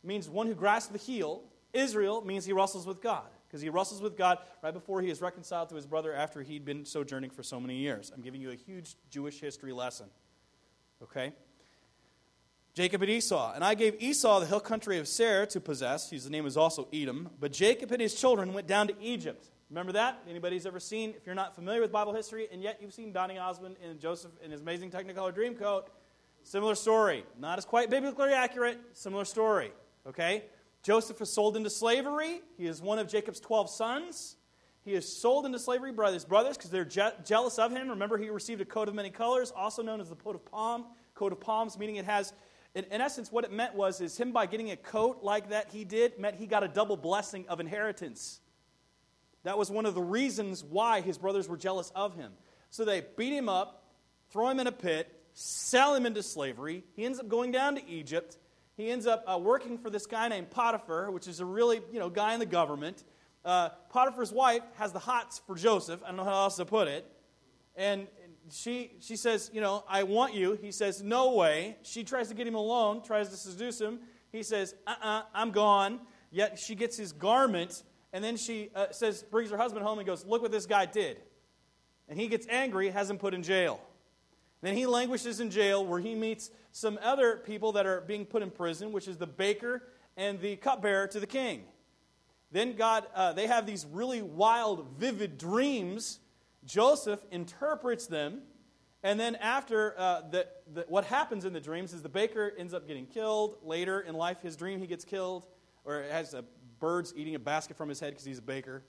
means 0.03 0.29
one 0.29 0.47
who 0.47 0.55
grasps 0.55 0.91
the 0.91 0.97
heel. 0.97 1.43
Israel 1.73 2.21
means 2.21 2.45
he 2.45 2.53
wrestles 2.53 2.85
with 2.85 3.01
God 3.01 3.27
because 3.47 3.61
he 3.61 3.69
wrestles 3.69 4.01
with 4.01 4.17
God 4.17 4.39
right 4.61 4.73
before 4.73 5.01
he 5.01 5.09
is 5.09 5.21
reconciled 5.21 5.69
to 5.69 5.75
his 5.75 5.85
brother 5.85 6.13
after 6.13 6.41
he'd 6.41 6.65
been 6.65 6.85
sojourning 6.85 7.29
for 7.29 7.43
so 7.43 7.59
many 7.59 7.75
years. 7.75 8.11
I'm 8.15 8.21
giving 8.21 8.41
you 8.41 8.51
a 8.51 8.55
huge 8.55 8.95
Jewish 9.09 9.39
history 9.39 9.73
lesson. 9.73 10.07
Okay? 11.03 11.33
Jacob 12.73 13.01
and 13.01 13.11
Esau. 13.11 13.53
And 13.53 13.63
I 13.63 13.73
gave 13.73 14.01
Esau 14.01 14.39
the 14.39 14.45
hill 14.45 14.61
country 14.61 14.97
of 14.99 15.07
Seir 15.07 15.45
to 15.47 15.59
possess. 15.59 16.09
His 16.09 16.29
name 16.29 16.45
is 16.45 16.55
also 16.55 16.87
Edom. 16.93 17.29
But 17.39 17.51
Jacob 17.51 17.91
and 17.91 18.01
his 18.01 18.15
children 18.15 18.53
went 18.53 18.67
down 18.67 18.87
to 18.87 18.95
Egypt. 19.01 19.47
Remember 19.69 19.93
that? 19.93 20.19
Anybody's 20.29 20.65
ever 20.65 20.79
seen, 20.79 21.11
if 21.11 21.25
you're 21.25 21.35
not 21.35 21.55
familiar 21.55 21.81
with 21.81 21.91
Bible 21.91 22.13
history, 22.13 22.47
and 22.51 22.61
yet 22.61 22.79
you've 22.81 22.93
seen 22.93 23.13
Donny 23.13 23.37
Osmond 23.37 23.77
and 23.83 23.99
Joseph 23.99 24.31
in 24.43 24.51
his 24.51 24.61
amazing 24.61 24.91
Technicolor 24.91 25.33
Dreamcoat, 25.33 25.87
similar 26.43 26.75
story. 26.75 27.23
Not 27.39 27.57
as 27.57 27.65
quite 27.65 27.89
biblically 27.89 28.33
accurate, 28.33 28.79
similar 28.93 29.25
story. 29.25 29.71
Okay? 30.07 30.45
Joseph 30.83 31.19
was 31.19 31.31
sold 31.31 31.55
into 31.55 31.69
slavery. 31.69 32.41
He 32.57 32.65
is 32.65 32.81
one 32.81 32.99
of 32.99 33.07
Jacob's 33.07 33.39
12 33.39 33.69
sons. 33.69 34.35
He 34.83 34.93
is 34.93 35.07
sold 35.07 35.45
into 35.45 35.59
slavery 35.59 35.91
by 35.91 36.11
his 36.11 36.25
brothers 36.25 36.57
because 36.57 36.71
they're 36.71 36.85
je- 36.85 37.13
jealous 37.23 37.59
of 37.59 37.71
him. 37.71 37.89
Remember, 37.89 38.17
he 38.17 38.29
received 38.29 38.61
a 38.61 38.65
coat 38.65 38.87
of 38.87 38.95
many 38.95 39.11
colors, 39.11 39.53
also 39.55 39.83
known 39.83 40.01
as 40.01 40.09
the 40.09 40.15
coat 40.15 40.35
of 40.35 40.43
palm. 40.45 40.85
Coat 41.13 41.31
of 41.31 41.39
palms, 41.39 41.77
meaning 41.77 41.97
it 41.97 42.05
has, 42.05 42.33
in, 42.73 42.85
in 42.85 42.99
essence, 42.99 43.31
what 43.31 43.43
it 43.43 43.51
meant 43.51 43.75
was, 43.75 44.01
is 44.01 44.17
him 44.17 44.31
by 44.31 44.47
getting 44.47 44.71
a 44.71 44.75
coat 44.75 45.19
like 45.21 45.49
that 45.49 45.69
he 45.71 45.83
did, 45.83 46.17
meant 46.17 46.35
he 46.35 46.47
got 46.47 46.63
a 46.63 46.67
double 46.67 46.97
blessing 46.97 47.45
of 47.47 47.59
inheritance. 47.59 48.39
That 49.43 49.57
was 49.57 49.69
one 49.69 49.85
of 49.85 49.93
the 49.93 50.01
reasons 50.01 50.63
why 50.63 51.01
his 51.01 51.17
brothers 51.17 51.47
were 51.47 51.57
jealous 51.57 51.91
of 51.95 52.15
him. 52.15 52.31
So 52.71 52.85
they 52.85 53.03
beat 53.17 53.33
him 53.33 53.49
up, 53.49 53.83
throw 54.31 54.49
him 54.49 54.59
in 54.59 54.67
a 54.67 54.71
pit, 54.71 55.11
sell 55.33 55.93
him 55.93 56.05
into 56.05 56.23
slavery. 56.23 56.83
He 56.95 57.05
ends 57.05 57.19
up 57.19 57.27
going 57.27 57.51
down 57.51 57.75
to 57.75 57.87
Egypt. 57.87 58.37
He 58.81 58.89
ends 58.89 59.05
up 59.05 59.23
uh, 59.27 59.37
working 59.37 59.77
for 59.77 59.91
this 59.91 60.07
guy 60.07 60.27
named 60.27 60.49
Potiphar, 60.49 61.11
which 61.11 61.27
is 61.27 61.39
a 61.39 61.45
really, 61.45 61.81
you 61.93 61.99
know, 61.99 62.09
guy 62.09 62.33
in 62.33 62.39
the 62.39 62.47
government. 62.47 63.03
Uh, 63.45 63.69
Potiphar's 63.91 64.31
wife 64.31 64.63
has 64.73 64.91
the 64.91 64.97
hots 64.97 65.39
for 65.45 65.53
Joseph. 65.53 66.01
I 66.03 66.07
don't 66.07 66.17
know 66.17 66.23
how 66.23 66.41
else 66.41 66.55
to 66.55 66.65
put 66.65 66.87
it. 66.87 67.05
And 67.75 68.07
she, 68.49 68.93
she 68.99 69.17
says, 69.17 69.51
you 69.53 69.61
know, 69.61 69.83
I 69.87 70.01
want 70.01 70.33
you. 70.33 70.57
He 70.59 70.71
says, 70.71 71.03
no 71.03 71.35
way. 71.35 71.77
She 71.83 72.03
tries 72.03 72.29
to 72.29 72.33
get 72.33 72.47
him 72.47 72.55
alone, 72.55 73.03
tries 73.03 73.29
to 73.29 73.35
seduce 73.35 73.79
him. 73.79 73.99
He 74.31 74.41
says, 74.41 74.73
uh-uh, 74.87 75.25
I'm 75.31 75.51
gone. 75.51 75.99
Yet 76.31 76.57
she 76.57 76.73
gets 76.73 76.97
his 76.97 77.11
garment, 77.11 77.83
and 78.13 78.23
then 78.23 78.35
she 78.35 78.71
uh, 78.73 78.87
says, 78.89 79.21
brings 79.21 79.51
her 79.51 79.57
husband 79.57 79.85
home 79.85 79.99
and 79.99 80.07
goes, 80.07 80.25
look 80.25 80.41
what 80.41 80.51
this 80.51 80.65
guy 80.65 80.87
did. 80.87 81.17
And 82.09 82.19
he 82.19 82.27
gets 82.27 82.47
angry, 82.49 82.89
has 82.89 83.11
him 83.11 83.19
put 83.19 83.35
in 83.35 83.43
jail. 83.43 83.79
Then 84.61 84.75
he 84.75 84.85
languishes 84.85 85.39
in 85.39 85.49
jail 85.49 85.85
where 85.85 85.99
he 85.99 86.15
meets 86.15 86.51
some 86.71 86.99
other 87.01 87.37
people 87.37 87.71
that 87.73 87.85
are 87.85 88.01
being 88.01 88.25
put 88.25 88.43
in 88.43 88.51
prison, 88.51 88.91
which 88.91 89.07
is 89.07 89.17
the 89.17 89.27
baker 89.27 89.83
and 90.15 90.39
the 90.39 90.55
cupbearer 90.55 91.07
to 91.07 91.19
the 91.19 91.27
king. 91.27 91.63
Then 92.51 92.75
God, 92.75 93.07
uh, 93.15 93.33
they 93.33 93.47
have 93.47 93.65
these 93.65 93.85
really 93.85 94.21
wild, 94.21 94.97
vivid 94.97 95.37
dreams. 95.37 96.19
Joseph 96.65 97.21
interprets 97.31 98.07
them. 98.07 98.41
And 99.03 99.19
then 99.19 99.35
after 99.37 99.95
uh, 99.97 100.21
the, 100.29 100.47
the, 100.71 100.85
what 100.87 101.05
happens 101.05 101.45
in 101.45 101.53
the 101.53 101.59
dreams 101.59 101.93
is 101.93 102.03
the 102.03 102.09
baker 102.09 102.51
ends 102.57 102.73
up 102.73 102.87
getting 102.87 103.07
killed. 103.07 103.57
Later 103.63 104.01
in 104.01 104.15
life, 104.15 104.41
his 104.41 104.55
dream, 104.55 104.79
he 104.79 104.85
gets 104.85 105.05
killed, 105.05 105.47
or 105.85 106.03
has 106.03 106.35
a, 106.35 106.43
birds 106.79 107.13
eating 107.15 107.35
a 107.35 107.39
basket 107.39 107.77
from 107.77 107.89
his 107.89 107.99
head 107.99 108.11
because 108.11 108.25
he's 108.25 108.39
a 108.39 108.43
baker. 108.43 108.83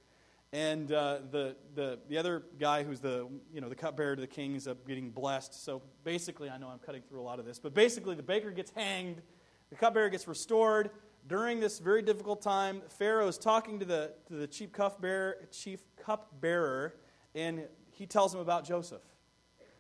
And 0.53 0.93
uh, 0.93 1.19
the, 1.31 1.57
the, 1.75 1.99
the 2.11 2.19
other 2.19 2.43
guy 2.61 2.83
who's 2.83 3.01
the, 3.01 3.27
you 3.55 3.63
know, 3.63 3.71
the 3.71 3.75
cupbearer 3.75 4.15
to 4.15 4.21
the 4.21 4.27
king 4.27 4.53
ends 4.53 4.69
up 4.69 4.87
getting 4.87 5.11
blessed. 5.11 5.65
So 5.65 5.81
basically, 6.05 6.51
I 6.51 6.59
know 6.59 6.69
I'm 6.69 6.79
cutting 6.79 7.03
through 7.09 7.21
a 7.21 7.23
lot 7.23 7.39
of 7.39 7.47
this, 7.47 7.59
but 7.59 7.73
basically, 7.73 8.15
the 8.15 8.23
baker 8.23 8.51
gets 8.51 8.71
hanged, 8.71 9.23
the 9.71 9.77
cupbearer 9.77 10.11
gets 10.11 10.29
restored. 10.29 10.91
During 11.27 11.61
this 11.61 11.79
very 11.79 12.03
difficult 12.03 12.43
time, 12.43 12.83
Pharaoh 12.89 13.29
is 13.29 13.39
talking 13.39 13.79
to 13.79 13.87
the, 13.87 14.13
to 14.27 14.35
the 14.35 14.47
chief 14.47 14.73
cupbearer, 14.73 15.49
chief 15.51 15.81
cupbearer, 15.97 16.97
and 17.35 17.63
he 17.91 18.05
tells 18.05 18.35
him 18.35 18.41
about 18.41 18.65
Joseph. 18.65 19.03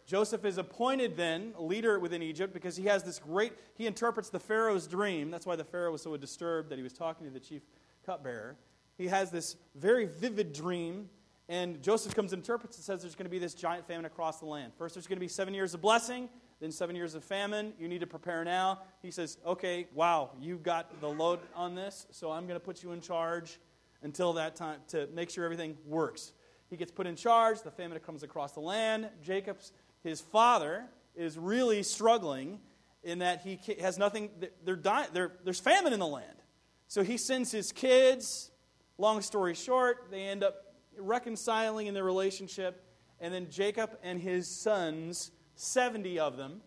Joseph 0.06 0.44
is 0.44 0.56
appointed 0.56 1.16
then 1.16 1.52
leader 1.58 1.98
within 1.98 2.22
Egypt 2.22 2.54
because 2.54 2.76
he 2.76 2.84
has 2.84 3.02
this 3.02 3.18
great, 3.18 3.52
he 3.74 3.86
interprets 3.86 4.30
the 4.30 4.40
Pharaoh's 4.40 4.86
dream. 4.86 5.30
That's 5.30 5.46
why 5.46 5.56
the 5.56 5.64
Pharaoh 5.64 5.92
was 5.92 6.02
so 6.02 6.16
disturbed 6.16 6.70
that 6.70 6.76
he 6.76 6.82
was 6.82 6.92
talking 6.92 7.26
to 7.26 7.32
the 7.32 7.40
chief 7.40 7.62
cupbearer 8.06 8.56
he 8.96 9.08
has 9.08 9.30
this 9.30 9.56
very 9.74 10.06
vivid 10.06 10.52
dream, 10.52 11.08
and 11.48 11.82
Joseph 11.82 12.14
comes 12.14 12.32
and 12.32 12.40
interprets 12.40 12.76
and 12.76 12.84
says 12.84 13.02
there's 13.02 13.14
going 13.14 13.26
to 13.26 13.30
be 13.30 13.38
this 13.38 13.54
giant 13.54 13.86
famine 13.86 14.04
across 14.04 14.38
the 14.38 14.46
land. 14.46 14.72
First, 14.76 14.94
there's 14.94 15.06
going 15.06 15.16
to 15.16 15.20
be 15.20 15.28
seven 15.28 15.54
years 15.54 15.74
of 15.74 15.80
blessing, 15.80 16.28
then 16.60 16.70
seven 16.70 16.94
years 16.94 17.14
of 17.14 17.24
famine. 17.24 17.72
You 17.78 17.88
need 17.88 18.00
to 18.00 18.06
prepare 18.06 18.44
now. 18.44 18.80
He 19.02 19.10
says, 19.10 19.38
Okay, 19.44 19.86
wow, 19.94 20.30
you've 20.40 20.62
got 20.62 21.00
the 21.00 21.08
load 21.08 21.40
on 21.54 21.74
this, 21.74 22.06
so 22.10 22.30
I'm 22.30 22.46
going 22.46 22.58
to 22.58 22.64
put 22.64 22.82
you 22.82 22.92
in 22.92 23.00
charge 23.00 23.58
until 24.02 24.32
that 24.34 24.56
time 24.56 24.80
to 24.88 25.08
make 25.14 25.30
sure 25.30 25.44
everything 25.44 25.76
works. 25.86 26.32
He 26.70 26.76
gets 26.76 26.90
put 26.90 27.06
in 27.06 27.16
charge. 27.16 27.62
The 27.62 27.70
famine 27.70 27.98
comes 28.00 28.22
across 28.22 28.52
the 28.52 28.60
land. 28.60 29.08
Jacob's, 29.22 29.72
his 30.02 30.20
father, 30.20 30.86
is 31.14 31.36
really 31.36 31.82
struggling 31.82 32.60
in 33.02 33.18
that 33.18 33.42
he 33.42 33.58
has 33.80 33.98
nothing, 33.98 34.30
they're 34.64 34.76
dying, 34.76 35.08
they're, 35.12 35.32
there's 35.44 35.60
famine 35.60 35.92
in 35.92 35.98
the 35.98 36.06
land. 36.06 36.36
So 36.88 37.02
he 37.02 37.16
sends 37.16 37.50
his 37.50 37.72
kids, 37.72 38.50
Long 39.02 39.20
story 39.20 39.54
short, 39.54 40.12
they 40.12 40.28
end 40.28 40.44
up 40.44 40.76
reconciling 40.96 41.88
in 41.88 41.94
their 41.94 42.04
relationship, 42.04 42.84
and 43.18 43.34
then 43.34 43.48
Jacob 43.50 43.98
and 44.04 44.20
his 44.20 44.46
sons, 44.46 45.32
70 45.56 46.20
of 46.20 46.36
them, 46.36 46.60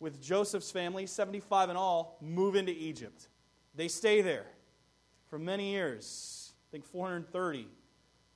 with 0.00 0.18
Joseph's 0.18 0.70
family, 0.70 1.04
75 1.04 1.68
in 1.68 1.76
all, 1.76 2.16
move 2.22 2.56
into 2.56 2.72
Egypt. 2.72 3.28
They 3.74 3.88
stay 3.88 4.22
there 4.22 4.46
for 5.28 5.38
many 5.38 5.72
years, 5.72 6.54
I 6.70 6.72
think 6.72 6.86
430, 6.86 7.68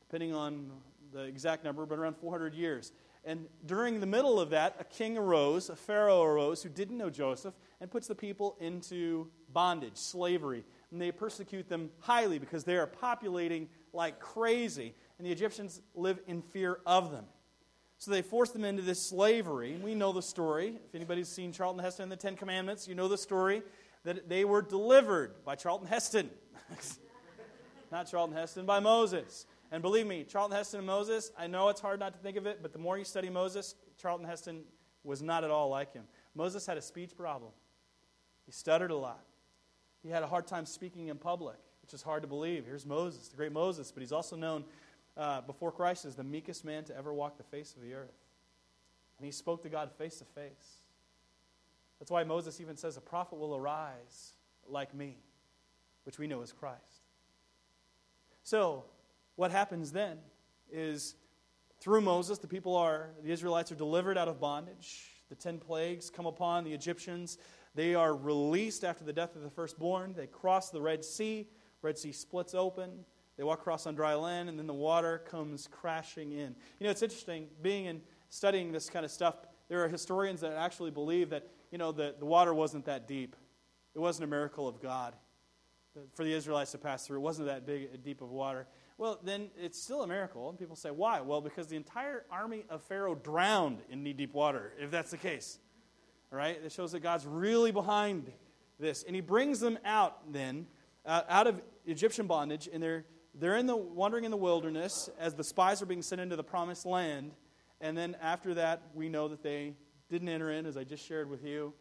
depending 0.00 0.34
on 0.34 0.70
the 1.10 1.22
exact 1.22 1.64
number, 1.64 1.86
but 1.86 1.98
around 1.98 2.18
400 2.18 2.52
years. 2.52 2.92
And 3.24 3.46
during 3.64 4.00
the 4.00 4.06
middle 4.06 4.38
of 4.38 4.50
that, 4.50 4.76
a 4.78 4.84
king 4.84 5.16
arose, 5.16 5.70
a 5.70 5.76
Pharaoh 5.76 6.22
arose, 6.22 6.62
who 6.62 6.68
didn't 6.68 6.98
know 6.98 7.08
Joseph, 7.08 7.54
and 7.80 7.90
puts 7.90 8.08
the 8.08 8.14
people 8.14 8.58
into 8.60 9.30
bondage, 9.54 9.96
slavery 9.96 10.66
and 10.90 11.00
they 11.00 11.12
persecute 11.12 11.68
them 11.68 11.90
highly 12.00 12.38
because 12.38 12.64
they 12.64 12.76
are 12.76 12.86
populating 12.86 13.68
like 13.92 14.20
crazy, 14.20 14.94
and 15.18 15.26
the 15.26 15.32
Egyptians 15.32 15.80
live 15.94 16.20
in 16.26 16.42
fear 16.42 16.80
of 16.86 17.10
them. 17.10 17.24
So 17.98 18.12
they 18.12 18.22
force 18.22 18.50
them 18.50 18.64
into 18.64 18.82
this 18.82 19.02
slavery. 19.02 19.76
We 19.82 19.94
know 19.94 20.12
the 20.12 20.22
story. 20.22 20.78
If 20.88 20.94
anybody's 20.94 21.28
seen 21.28 21.52
Charlton 21.52 21.82
Heston 21.82 22.04
and 22.04 22.12
the 22.12 22.16
Ten 22.16 22.36
Commandments, 22.36 22.86
you 22.86 22.94
know 22.94 23.08
the 23.08 23.18
story 23.18 23.62
that 24.04 24.28
they 24.28 24.44
were 24.44 24.62
delivered 24.62 25.44
by 25.44 25.56
Charlton 25.56 25.88
Heston. 25.88 26.30
not 27.90 28.08
Charlton 28.08 28.36
Heston, 28.36 28.66
by 28.66 28.78
Moses. 28.78 29.46
And 29.72 29.82
believe 29.82 30.06
me, 30.06 30.24
Charlton 30.24 30.56
Heston 30.56 30.78
and 30.78 30.86
Moses, 30.86 31.32
I 31.36 31.46
know 31.48 31.68
it's 31.68 31.80
hard 31.80 31.98
not 31.98 32.14
to 32.14 32.18
think 32.20 32.36
of 32.36 32.46
it, 32.46 32.60
but 32.62 32.72
the 32.72 32.78
more 32.78 32.96
you 32.96 33.04
study 33.04 33.28
Moses, 33.28 33.74
Charlton 34.00 34.26
Heston 34.26 34.62
was 35.02 35.20
not 35.20 35.44
at 35.44 35.50
all 35.50 35.68
like 35.68 35.92
him. 35.92 36.04
Moses 36.34 36.64
had 36.66 36.78
a 36.78 36.82
speech 36.82 37.16
problem, 37.16 37.52
he 38.46 38.52
stuttered 38.52 38.90
a 38.90 38.96
lot. 38.96 39.24
He 40.02 40.10
had 40.10 40.22
a 40.22 40.26
hard 40.26 40.46
time 40.46 40.66
speaking 40.66 41.08
in 41.08 41.16
public, 41.16 41.56
which 41.82 41.92
is 41.92 42.02
hard 42.02 42.22
to 42.22 42.28
believe. 42.28 42.64
Here's 42.66 42.86
Moses, 42.86 43.28
the 43.28 43.36
great 43.36 43.52
Moses, 43.52 43.90
but 43.90 44.00
he's 44.00 44.12
also 44.12 44.36
known 44.36 44.64
uh, 45.16 45.40
before 45.42 45.72
Christ 45.72 46.04
as 46.04 46.14
the 46.14 46.24
meekest 46.24 46.64
man 46.64 46.84
to 46.84 46.96
ever 46.96 47.12
walk 47.12 47.36
the 47.36 47.44
face 47.44 47.74
of 47.74 47.82
the 47.82 47.94
earth. 47.94 48.14
And 49.18 49.26
he 49.26 49.32
spoke 49.32 49.62
to 49.64 49.68
God 49.68 49.90
face 49.98 50.18
to 50.18 50.24
face. 50.24 50.78
That's 51.98 52.10
why 52.10 52.22
Moses 52.22 52.60
even 52.60 52.76
says, 52.76 52.96
A 52.96 53.00
prophet 53.00 53.38
will 53.38 53.56
arise 53.56 54.34
like 54.68 54.94
me, 54.94 55.16
which 56.04 56.18
we 56.18 56.28
know 56.28 56.42
is 56.42 56.52
Christ. 56.52 57.02
So, 58.44 58.84
what 59.34 59.50
happens 59.50 59.92
then 59.92 60.18
is 60.70 61.16
through 61.80 62.00
Moses, 62.00 62.38
the 62.38 62.46
people 62.46 62.76
are, 62.76 63.10
the 63.22 63.30
Israelites 63.30 63.72
are 63.72 63.76
delivered 63.76 64.16
out 64.16 64.28
of 64.28 64.40
bondage. 64.40 65.10
The 65.28 65.34
ten 65.34 65.58
plagues 65.58 66.10
come 66.10 66.26
upon 66.26 66.64
the 66.64 66.72
Egyptians. 66.72 67.38
They 67.74 67.94
are 67.94 68.14
released 68.14 68.84
after 68.84 69.04
the 69.04 69.12
death 69.12 69.36
of 69.36 69.42
the 69.42 69.50
firstborn. 69.50 70.14
They 70.16 70.26
cross 70.26 70.70
the 70.70 70.80
Red 70.80 71.04
Sea. 71.04 71.48
Red 71.82 71.98
Sea 71.98 72.12
splits 72.12 72.54
open. 72.54 73.04
They 73.36 73.44
walk 73.44 73.60
across 73.60 73.86
on 73.86 73.94
dry 73.94 74.14
land, 74.14 74.48
and 74.48 74.58
then 74.58 74.66
the 74.66 74.74
water 74.74 75.22
comes 75.30 75.68
crashing 75.70 76.32
in. 76.32 76.56
You 76.80 76.84
know, 76.84 76.90
it's 76.90 77.02
interesting 77.02 77.46
being 77.62 77.86
and 77.86 78.00
studying 78.30 78.72
this 78.72 78.90
kind 78.90 79.04
of 79.04 79.12
stuff. 79.12 79.36
There 79.68 79.84
are 79.84 79.88
historians 79.88 80.40
that 80.40 80.54
actually 80.54 80.90
believe 80.90 81.30
that 81.30 81.46
you 81.70 81.78
know 81.78 81.92
the, 81.92 82.14
the 82.18 82.26
water 82.26 82.52
wasn't 82.52 82.84
that 82.86 83.06
deep. 83.06 83.36
It 83.94 84.00
wasn't 84.00 84.24
a 84.24 84.28
miracle 84.28 84.66
of 84.66 84.80
God 84.82 85.14
for 86.14 86.24
the 86.24 86.32
Israelites 86.32 86.72
to 86.72 86.78
pass 86.78 87.06
through. 87.06 87.18
It 87.18 87.22
wasn't 87.22 87.48
that 87.48 87.66
big, 87.66 88.02
deep 88.02 88.22
of 88.22 88.30
water. 88.30 88.66
Well, 88.96 89.20
then 89.22 89.50
it's 89.56 89.80
still 89.80 90.02
a 90.02 90.06
miracle. 90.06 90.48
And 90.48 90.58
people 90.58 90.76
say, 90.76 90.90
why? 90.90 91.20
Well, 91.20 91.40
because 91.40 91.68
the 91.68 91.76
entire 91.76 92.24
army 92.30 92.64
of 92.68 92.82
Pharaoh 92.82 93.14
drowned 93.14 93.78
in 93.90 94.02
knee 94.02 94.12
deep 94.12 94.34
water, 94.34 94.72
if 94.78 94.90
that's 94.90 95.10
the 95.10 95.16
case. 95.16 95.58
All 96.32 96.38
right? 96.38 96.58
It 96.62 96.72
shows 96.72 96.92
that 96.92 97.00
God's 97.00 97.26
really 97.26 97.72
behind 97.72 98.30
this. 98.78 99.02
And 99.02 99.14
he 99.14 99.20
brings 99.20 99.60
them 99.60 99.78
out 99.84 100.32
then, 100.32 100.66
uh, 101.06 101.22
out 101.28 101.46
of 101.46 101.60
Egyptian 101.86 102.26
bondage, 102.26 102.68
and 102.72 102.82
they're, 102.82 103.04
they're 103.34 103.56
in 103.56 103.66
the, 103.66 103.76
wandering 103.76 104.24
in 104.24 104.30
the 104.30 104.36
wilderness 104.36 105.08
as 105.18 105.34
the 105.34 105.44
spies 105.44 105.82
are 105.82 105.86
being 105.86 106.02
sent 106.02 106.20
into 106.20 106.36
the 106.36 106.44
promised 106.44 106.86
land. 106.86 107.32
And 107.80 107.96
then 107.96 108.16
after 108.20 108.54
that, 108.54 108.82
we 108.94 109.08
know 109.08 109.28
that 109.28 109.42
they 109.42 109.74
didn't 110.10 110.28
enter 110.28 110.50
in, 110.50 110.66
as 110.66 110.76
I 110.76 110.84
just 110.84 111.06
shared 111.06 111.30
with 111.30 111.44
you. 111.44 111.72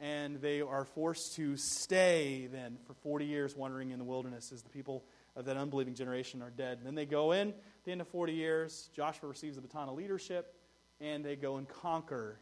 And 0.00 0.40
they 0.40 0.60
are 0.60 0.84
forced 0.84 1.36
to 1.36 1.56
stay 1.56 2.48
then 2.50 2.78
for 2.86 2.94
40 2.94 3.24
years 3.24 3.54
wandering 3.54 3.90
in 3.90 3.98
the 3.98 4.04
wilderness 4.04 4.50
as 4.50 4.62
the 4.62 4.68
people 4.68 5.04
of 5.36 5.44
that 5.44 5.56
unbelieving 5.56 5.94
generation 5.94 6.42
are 6.42 6.50
dead. 6.50 6.78
And 6.78 6.86
then 6.86 6.96
they 6.96 7.06
go 7.06 7.32
in, 7.32 7.50
at 7.50 7.54
the 7.84 7.92
end 7.92 8.00
of 8.00 8.08
40 8.08 8.32
years, 8.32 8.90
Joshua 8.94 9.28
receives 9.28 9.56
the 9.56 9.62
baton 9.62 9.88
of 9.88 9.94
leadership, 9.94 10.56
and 11.00 11.24
they 11.24 11.36
go 11.36 11.56
and 11.56 11.68
conquer 11.68 12.38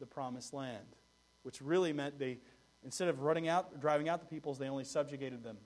the 0.00 0.06
promised 0.06 0.52
land, 0.52 0.96
which 1.42 1.62
really 1.62 1.92
meant 1.92 2.18
they, 2.18 2.38
instead 2.82 3.08
of 3.08 3.20
running 3.20 3.48
out, 3.48 3.80
driving 3.80 4.08
out 4.08 4.20
the 4.20 4.26
peoples, 4.26 4.58
they 4.58 4.68
only 4.68 4.84
subjugated 4.84 5.44
them 5.44 5.58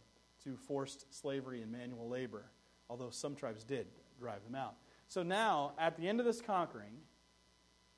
to 0.44 0.56
forced 0.56 1.06
slavery 1.14 1.62
and 1.62 1.72
manual 1.72 2.08
labor, 2.08 2.44
although 2.90 3.10
some 3.10 3.34
tribes 3.34 3.64
did 3.64 3.86
drive 4.18 4.44
them 4.44 4.54
out. 4.54 4.74
So 5.08 5.22
now, 5.22 5.72
at 5.78 5.96
the 5.96 6.08
end 6.08 6.20
of 6.20 6.26
this 6.26 6.40
conquering, 6.40 6.92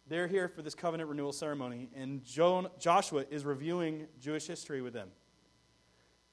they're 0.08 0.28
here 0.28 0.48
for 0.48 0.62
this 0.62 0.74
covenant 0.74 1.08
renewal 1.08 1.32
ceremony, 1.32 1.88
and 1.94 2.22
Joshua 2.24 3.24
is 3.30 3.44
reviewing 3.44 4.06
Jewish 4.20 4.46
history 4.46 4.80
with 4.80 4.92
them. 4.92 5.08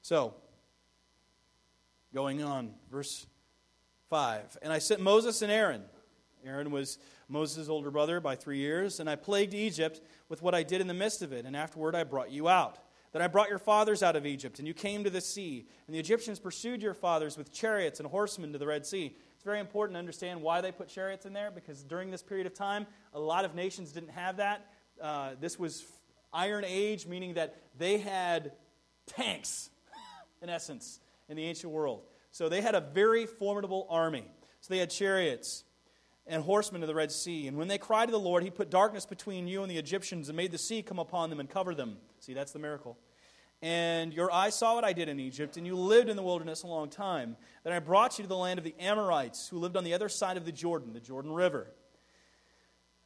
So, 0.03 0.35
going 2.13 2.43
on, 2.43 2.75
verse 2.91 3.25
5. 4.09 4.59
And 4.61 4.71
I 4.71 4.77
sent 4.77 5.01
Moses 5.01 5.41
and 5.41 5.51
Aaron. 5.51 5.83
Aaron 6.45 6.71
was 6.71 6.97
Moses' 7.29 7.69
older 7.69 7.91
brother 7.91 8.19
by 8.19 8.35
three 8.35 8.57
years, 8.57 8.99
and 8.99 9.09
I 9.09 9.15
plagued 9.15 9.53
Egypt 9.53 10.01
with 10.29 10.41
what 10.41 10.53
I 10.53 10.63
did 10.63 10.81
in 10.81 10.87
the 10.87 10.93
midst 10.93 11.21
of 11.21 11.31
it, 11.31 11.45
and 11.45 11.55
afterward 11.55 11.95
I 11.95 12.03
brought 12.03 12.31
you 12.31 12.49
out. 12.49 12.79
Then 13.11 13.21
I 13.21 13.27
brought 13.27 13.49
your 13.49 13.59
fathers 13.59 14.01
out 14.01 14.15
of 14.15 14.25
Egypt, 14.25 14.59
and 14.59 14.67
you 14.67 14.73
came 14.73 15.03
to 15.03 15.09
the 15.09 15.21
sea, 15.21 15.67
and 15.85 15.95
the 15.95 15.99
Egyptians 15.99 16.39
pursued 16.39 16.81
your 16.81 16.95
fathers 16.95 17.37
with 17.37 17.53
chariots 17.53 17.99
and 17.99 18.09
horsemen 18.09 18.51
to 18.53 18.57
the 18.57 18.65
Red 18.65 18.85
Sea. 18.85 19.15
It's 19.35 19.43
very 19.43 19.59
important 19.59 19.95
to 19.95 19.99
understand 19.99 20.41
why 20.41 20.61
they 20.61 20.71
put 20.71 20.87
chariots 20.87 21.25
in 21.25 21.33
there, 21.33 21.51
because 21.51 21.83
during 21.83 22.09
this 22.09 22.23
period 22.23 22.47
of 22.47 22.55
time, 22.55 22.87
a 23.13 23.19
lot 23.19 23.45
of 23.45 23.53
nations 23.53 23.91
didn't 23.91 24.09
have 24.09 24.37
that. 24.37 24.67
Uh, 24.99 25.31
this 25.39 25.59
was 25.59 25.85
Iron 26.33 26.65
Age, 26.65 27.05
meaning 27.05 27.35
that 27.35 27.55
they 27.77 27.99
had 27.99 28.53
tanks, 29.05 29.69
in 30.41 30.49
essence, 30.49 30.99
in 31.29 31.37
the 31.37 31.43
ancient 31.43 31.71
world. 31.71 32.01
So 32.31 32.49
they 32.49 32.61
had 32.61 32.73
a 32.73 32.81
very 32.81 33.27
formidable 33.27 33.85
army. 33.91 34.25
So 34.61 34.73
they 34.73 34.79
had 34.79 34.89
chariots 34.89 35.65
and 36.25 36.43
horsemen 36.43 36.81
to 36.81 36.87
the 36.87 36.95
Red 36.95 37.11
Sea. 37.11 37.47
And 37.47 37.57
when 37.57 37.67
they 37.67 37.77
cried 37.77 38.05
to 38.05 38.11
the 38.11 38.19
Lord, 38.19 38.43
he 38.43 38.49
put 38.49 38.69
darkness 38.69 39.05
between 39.05 39.47
you 39.47 39.61
and 39.61 39.69
the 39.69 39.77
Egyptians 39.77 40.29
and 40.29 40.37
made 40.37 40.51
the 40.51 40.57
sea 40.57 40.81
come 40.81 40.99
upon 40.99 41.29
them 41.29 41.39
and 41.39 41.49
cover 41.49 41.75
them. 41.75 41.97
See, 42.19 42.33
that's 42.33 42.51
the 42.51 42.59
miracle. 42.59 42.97
And 43.61 44.13
your 44.13 44.31
eyes 44.31 44.55
saw 44.55 44.75
what 44.75 44.83
I 44.83 44.91
did 44.91 45.07
in 45.07 45.21
Egypt, 45.21 45.55
and 45.55 45.65
you 45.65 45.77
lived 45.77 46.09
in 46.09 46.17
the 46.17 46.23
wilderness 46.23 46.63
a 46.63 46.67
long 46.67 46.89
time. 46.89 47.37
Then 47.63 47.71
I 47.71 47.79
brought 47.79 48.17
you 48.17 48.23
to 48.23 48.27
the 48.27 48.35
land 48.35 48.59
of 48.59 48.65
the 48.65 48.75
Amorites, 48.77 49.47
who 49.47 49.57
lived 49.57 49.77
on 49.77 49.85
the 49.85 49.93
other 49.93 50.09
side 50.09 50.35
of 50.35 50.45
the 50.45 50.51
Jordan, 50.51 50.91
the 50.91 50.99
Jordan 50.99 51.31
River. 51.31 51.67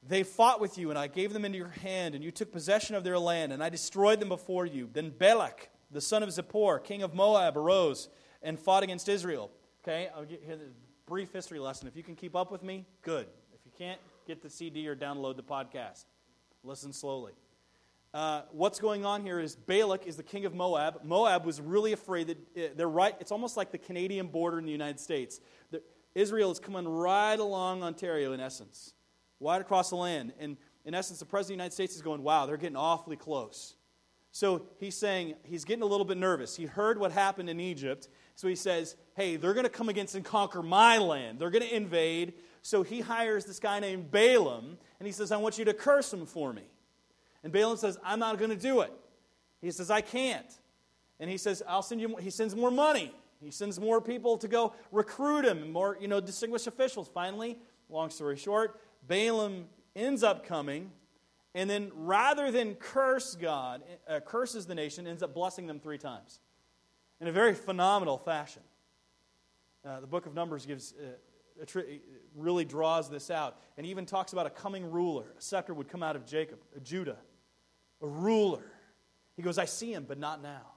They 0.02 0.24
fought 0.24 0.60
with 0.60 0.78
you, 0.78 0.90
and 0.90 0.98
I 0.98 1.08
gave 1.08 1.34
them 1.34 1.46
into 1.46 1.60
your 1.60 1.68
hand, 1.70 2.16
and 2.16 2.24
you 2.24 2.32
took 2.32 2.52
possession 2.52 2.96
of 2.96 3.04
their 3.04 3.20
land, 3.20 3.52
and 3.52 3.64
I 3.64 3.70
destroyed 3.70 4.20
them 4.20 4.30
before 4.30 4.66
you. 4.66 4.90
Then 4.92 5.12
Balak, 5.12 5.70
the 5.92 6.02
son 6.02 6.24
of 6.24 6.30
Zippor, 6.30 6.84
king 6.84 7.04
of 7.04 7.14
Moab, 7.14 7.56
arose 7.56 8.10
and 8.42 8.60
fought 8.60 8.84
against 8.84 9.10
Israel. 9.10 9.52
Okay, 9.84 10.10
I'll 10.16 10.26
get 10.26 10.44
here 10.44 10.58
brief 11.08 11.32
history 11.32 11.58
lesson. 11.58 11.88
If 11.88 11.96
you 11.96 12.04
can 12.04 12.16
keep 12.16 12.36
up 12.36 12.52
with 12.52 12.62
me, 12.62 12.86
good. 13.02 13.28
If 13.54 13.62
you 13.66 13.72
can't, 13.78 14.00
get 14.28 14.44
the 14.44 14.50
CD 14.50 14.88
or 14.88 14.96
download 14.96 15.38
the 15.38 15.44
podcast. 15.44 16.04
Listen 16.64 16.92
slowly. 16.92 17.32
Uh, 18.14 18.42
what's 18.52 18.80
going 18.80 19.06
on 19.06 19.24
here 19.24 19.40
is 19.40 19.56
Balak 19.56 20.06
is 20.06 20.18
the 20.18 20.24
king 20.24 20.46
of 20.46 20.54
Moab. 20.54 21.00
Moab 21.04 21.46
was 21.46 21.62
really 21.62 21.94
afraid 21.94 22.28
that 22.28 22.38
uh, 22.38 22.74
they're 22.76 22.90
right. 22.90 23.16
It's 23.20 23.32
almost 23.32 23.56
like 23.56 23.72
the 23.72 23.78
Canadian 23.78 24.28
border 24.28 24.60
in 24.60 24.66
the 24.66 24.72
United 24.72 25.00
States. 25.00 25.40
The, 25.72 25.82
Israel 26.14 26.52
is 26.52 26.60
coming 26.60 26.88
right 26.88 27.40
along 27.40 27.84
Ontario, 27.84 28.34
in 28.34 28.40
essence, 28.40 28.94
right 29.40 29.62
across 29.62 29.90
the 29.90 29.96
land. 29.96 30.34
And 30.40 30.58
in 30.84 30.94
essence, 30.94 31.20
the 31.20 31.26
president 31.26 31.46
of 31.46 31.58
the 31.58 31.64
United 31.64 31.74
States 31.74 31.96
is 31.96 32.02
going, 32.02 32.22
wow, 32.22 32.46
they're 32.46 32.58
getting 32.58 32.76
awfully 32.76 33.18
close. 33.18 33.76
So 34.38 34.62
he's 34.80 34.96
saying, 34.96 35.34
he's 35.42 35.66
getting 35.66 35.82
a 35.82 35.88
little 35.88 36.06
bit 36.06 36.16
nervous. 36.16 36.56
He 36.56 36.68
heard 36.68 37.00
what 37.00 37.12
happened 37.12 37.50
in 37.50 37.60
Egypt, 37.60 38.08
so 38.36 38.48
he 38.48 38.54
says, 38.54 38.96
hey, 39.16 39.36
they're 39.36 39.56
going 39.56 39.64
to 39.64 39.70
come 39.70 39.90
against 39.90 40.14
and 40.14 40.24
conquer 40.24 40.62
my 40.62 41.00
land. 41.00 41.40
They're 41.40 41.50
going 41.50 41.64
to 41.64 41.76
invade. 41.76 42.34
So 42.62 42.84
he 42.84 43.00
hires 43.00 43.46
this 43.46 43.60
guy 43.60 43.80
named 43.80 44.12
Balaam, 44.12 44.78
and 45.00 45.08
he 45.08 45.12
says, 45.12 45.32
I 45.32 45.38
want 45.38 45.58
you 45.58 45.66
to 45.66 45.74
curse 45.74 46.12
them 46.12 46.28
for 46.28 46.54
me. 46.54 46.62
And 47.44 47.52
Balaam 47.52 47.78
says, 47.78 47.98
I'm 48.04 48.20
not 48.20 48.38
going 48.38 48.52
to 48.52 48.56
do 48.56 48.82
it. 48.82 48.94
He 49.60 49.72
says, 49.72 49.90
I 49.90 50.02
can't. 50.02 50.46
And 51.20 51.32
he 51.32 51.38
says, 51.38 51.64
I'll 51.68 51.82
send 51.82 52.00
you. 52.00 52.16
He 52.18 52.30
sends 52.30 52.56
more 52.56 52.70
money. 52.70 53.12
He 53.42 53.50
sends 53.50 53.80
more 53.80 54.00
people 54.00 54.38
to 54.38 54.48
go 54.48 54.76
recruit 54.92 55.46
him, 55.46 55.72
more, 55.72 55.98
you 56.00 56.08
know, 56.08 56.22
distinguished 56.22 56.68
officials. 56.68 57.10
Finally, 57.12 57.58
long 57.90 58.12
story 58.12 58.38
short, 58.38 58.80
Balaam 59.08 59.66
ends 59.96 60.22
up 60.22 60.46
coming, 60.46 60.92
and 61.58 61.68
then 61.68 61.92
rather 61.96 62.52
than 62.52 62.76
curse 62.76 63.34
God, 63.34 63.82
uh, 64.08 64.20
curses 64.20 64.68
the 64.68 64.76
nation, 64.76 65.08
ends 65.08 65.24
up 65.24 65.34
blessing 65.34 65.66
them 65.66 65.80
three 65.80 65.98
times 65.98 66.40
in 67.20 67.28
a 67.28 67.32
very 67.32 67.56
phenomenal 67.56 68.20
fashion. 68.20 68.62
Uh, 69.84 70.00
the 70.00 70.06
book 70.06 70.28
of 70.28 70.36
Numbers 70.36 70.68
gives, 70.68 70.94
uh, 70.94 71.66
tri- 71.66 72.00
really 72.36 72.64
draws 72.64 73.10
this 73.10 73.32
out 73.32 73.58
and 73.76 73.88
even 73.88 74.06
talks 74.06 74.34
about 74.34 74.46
a 74.46 74.52
coming 74.52 74.92
ruler. 74.92 75.34
A 75.36 75.42
scepter 75.42 75.74
would 75.74 75.88
come 75.88 76.04
out 76.04 76.16
of 76.16 76.28
Jacob, 76.28 76.60
a 76.76 76.80
Judah, 76.80 77.18
a 78.04 78.08
ruler. 78.08 78.72
He 79.36 79.42
goes, 79.42 79.58
I 79.58 79.66
see 79.66 79.92
him, 79.92 80.06
but 80.08 80.20
not 80.20 80.44
now. 80.44 80.74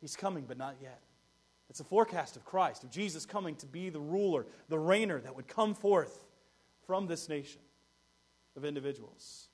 He's 0.00 0.16
coming, 0.16 0.44
but 0.44 0.58
not 0.58 0.74
yet. 0.82 1.02
It's 1.70 1.78
a 1.78 1.84
forecast 1.84 2.34
of 2.34 2.44
Christ, 2.44 2.82
of 2.82 2.90
Jesus 2.90 3.24
coming 3.24 3.54
to 3.54 3.66
be 3.66 3.90
the 3.90 4.00
ruler, 4.00 4.44
the 4.68 4.76
reigner 4.76 5.22
that 5.22 5.36
would 5.36 5.46
come 5.46 5.72
forth 5.72 6.24
from 6.84 7.06
this 7.06 7.28
nation 7.28 7.60
of 8.56 8.64
individuals. 8.64 9.50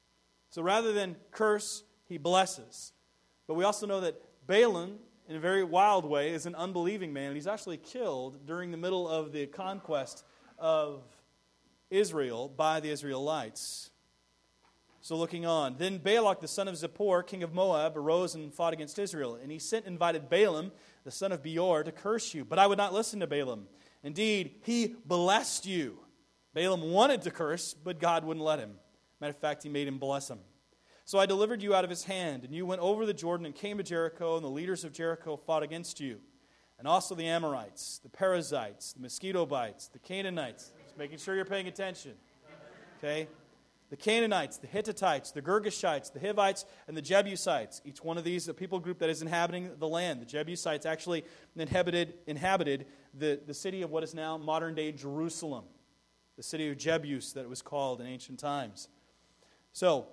So 0.50 0.62
rather 0.62 0.92
than 0.92 1.16
curse, 1.30 1.84
he 2.06 2.18
blesses. 2.18 2.92
But 3.46 3.54
we 3.54 3.64
also 3.64 3.86
know 3.86 4.00
that 4.00 4.20
Balaam 4.46 4.98
in 5.28 5.36
a 5.36 5.40
very 5.40 5.62
wild 5.62 6.06
way, 6.06 6.30
is 6.30 6.46
an 6.46 6.54
unbelieving 6.54 7.12
man. 7.12 7.34
He's 7.34 7.46
actually 7.46 7.76
killed 7.76 8.46
during 8.46 8.70
the 8.70 8.78
middle 8.78 9.06
of 9.06 9.30
the 9.32 9.46
conquest 9.46 10.24
of 10.58 11.02
Israel 11.90 12.48
by 12.48 12.80
the 12.80 12.88
Israelites. 12.88 13.90
So, 15.00 15.16
looking 15.16 15.46
on, 15.46 15.76
then 15.76 15.98
Balak, 15.98 16.40
the 16.40 16.48
son 16.48 16.66
of 16.66 16.74
Zippor, 16.74 17.26
king 17.26 17.42
of 17.42 17.54
Moab, 17.54 17.96
arose 17.96 18.34
and 18.34 18.52
fought 18.52 18.72
against 18.72 18.98
Israel. 18.98 19.38
And 19.40 19.52
he 19.52 19.58
sent 19.58 19.84
and 19.84 19.94
invited 19.94 20.28
Balaam, 20.28 20.72
the 21.04 21.10
son 21.10 21.30
of 21.30 21.42
Beor, 21.42 21.84
to 21.84 21.92
curse 21.92 22.34
you. 22.34 22.44
But 22.44 22.58
I 22.58 22.66
would 22.66 22.78
not 22.78 22.92
listen 22.92 23.20
to 23.20 23.26
Balaam. 23.26 23.68
Indeed, 24.02 24.56
he 24.64 24.96
blessed 25.04 25.66
you. 25.66 25.98
Balaam 26.54 26.90
wanted 26.90 27.22
to 27.22 27.30
curse, 27.30 27.74
but 27.74 28.00
God 28.00 28.24
wouldn't 28.24 28.44
let 28.44 28.58
him. 28.58 28.72
Matter 29.20 29.30
of 29.30 29.38
fact, 29.38 29.62
he 29.62 29.68
made 29.68 29.88
him 29.88 29.98
bless 29.98 30.30
him. 30.30 30.38
So 31.04 31.18
I 31.18 31.26
delivered 31.26 31.62
you 31.62 31.74
out 31.74 31.84
of 31.84 31.90
his 31.90 32.04
hand, 32.04 32.44
and 32.44 32.54
you 32.54 32.66
went 32.66 32.82
over 32.82 33.06
the 33.06 33.14
Jordan 33.14 33.46
and 33.46 33.54
came 33.54 33.78
to 33.78 33.82
Jericho, 33.82 34.36
and 34.36 34.44
the 34.44 34.50
leaders 34.50 34.84
of 34.84 34.92
Jericho 34.92 35.36
fought 35.36 35.62
against 35.62 36.00
you. 36.00 36.20
And 36.78 36.86
also 36.86 37.14
the 37.14 37.26
Amorites, 37.26 37.98
the 38.02 38.08
Perizzites, 38.08 38.92
the 38.92 39.00
mosquito 39.00 39.46
bites, 39.46 39.88
the 39.88 39.98
Canaanites. 39.98 40.70
Just 40.84 40.98
making 40.98 41.18
sure 41.18 41.34
you're 41.34 41.44
paying 41.44 41.66
attention. 41.66 42.12
Okay? 42.98 43.26
The 43.90 43.96
Canaanites, 43.96 44.58
the 44.58 44.66
Hittites, 44.66 45.30
the 45.30 45.40
Girgashites, 45.40 46.12
the 46.12 46.20
Hivites, 46.20 46.66
and 46.86 46.96
the 46.96 47.00
Jebusites. 47.02 47.80
Each 47.86 48.04
one 48.04 48.18
of 48.18 48.24
these, 48.24 48.46
a 48.46 48.54
people 48.54 48.78
group 48.78 48.98
that 48.98 49.08
is 49.08 49.22
inhabiting 49.22 49.70
the 49.78 49.88
land. 49.88 50.20
The 50.20 50.26
Jebusites 50.26 50.84
actually 50.84 51.24
inhabited, 51.56 52.14
inhabited 52.26 52.84
the, 53.14 53.40
the 53.46 53.54
city 53.54 53.80
of 53.80 53.90
what 53.90 54.04
is 54.04 54.14
now 54.14 54.36
modern 54.36 54.74
day 54.74 54.92
Jerusalem, 54.92 55.64
the 56.36 56.42
city 56.42 56.68
of 56.68 56.76
Jebus 56.76 57.32
that 57.32 57.40
it 57.40 57.48
was 57.48 57.62
called 57.62 58.02
in 58.02 58.06
ancient 58.06 58.38
times. 58.38 58.88
So, 59.78 60.08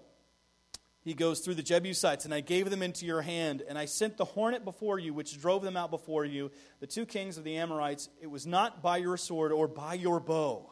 he 1.03 1.15
goes 1.15 1.39
through 1.39 1.55
the 1.55 1.63
Jebusites, 1.63 2.23
and 2.23 2.31
I 2.31 2.41
gave 2.41 2.69
them 2.69 2.83
into 2.83 3.07
your 3.07 3.23
hand, 3.23 3.63
and 3.67 3.79
I 3.79 3.85
sent 3.85 4.15
the 4.15 4.23
hornet 4.23 4.63
before 4.63 4.99
you, 4.99 5.11
which 5.11 5.41
drove 5.41 5.63
them 5.63 5.75
out 5.75 5.89
before 5.89 6.23
you, 6.23 6.51
the 6.81 6.85
two 6.85 7.07
kings 7.07 7.39
of 7.39 7.43
the 7.43 7.57
Amorites. 7.57 8.09
It 8.21 8.29
was 8.29 8.45
not 8.45 8.83
by 8.83 8.97
your 8.97 9.17
sword 9.17 9.51
or 9.51 9.67
by 9.67 9.95
your 9.95 10.19
bow. 10.19 10.71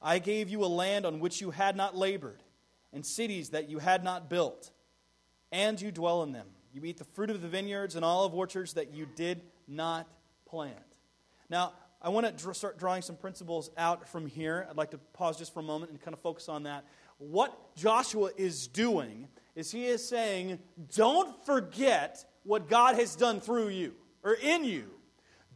I 0.00 0.18
gave 0.18 0.48
you 0.48 0.64
a 0.64 0.66
land 0.66 1.04
on 1.04 1.20
which 1.20 1.42
you 1.42 1.50
had 1.50 1.76
not 1.76 1.94
labored, 1.94 2.42
and 2.90 3.04
cities 3.04 3.50
that 3.50 3.68
you 3.68 3.80
had 3.80 4.02
not 4.02 4.30
built, 4.30 4.70
and 5.52 5.78
you 5.78 5.92
dwell 5.92 6.22
in 6.22 6.32
them. 6.32 6.46
You 6.72 6.86
eat 6.86 6.96
the 6.96 7.04
fruit 7.04 7.28
of 7.28 7.42
the 7.42 7.48
vineyards 7.48 7.96
and 7.96 8.04
olive 8.04 8.34
orchards 8.34 8.72
that 8.74 8.94
you 8.94 9.06
did 9.14 9.42
not 9.68 10.08
plant. 10.46 10.78
Now, 11.50 11.74
I 12.00 12.08
want 12.10 12.38
to 12.38 12.54
start 12.54 12.78
drawing 12.78 13.02
some 13.02 13.16
principles 13.16 13.70
out 13.76 14.08
from 14.08 14.26
here. 14.26 14.66
I'd 14.70 14.76
like 14.76 14.92
to 14.92 14.98
pause 14.98 15.36
just 15.36 15.52
for 15.52 15.60
a 15.60 15.62
moment 15.62 15.90
and 15.90 16.00
kind 16.00 16.14
of 16.14 16.20
focus 16.20 16.48
on 16.48 16.62
that. 16.62 16.84
What 17.18 17.74
Joshua 17.76 18.30
is 18.36 18.66
doing 18.66 19.28
is 19.54 19.70
he 19.70 19.86
is 19.86 20.06
saying, 20.06 20.58
don't 20.94 21.44
forget 21.46 22.24
what 22.44 22.68
God 22.68 22.94
has 22.96 23.16
done 23.16 23.40
through 23.40 23.68
you 23.68 23.94
or 24.22 24.34
in 24.34 24.64
you. 24.64 24.90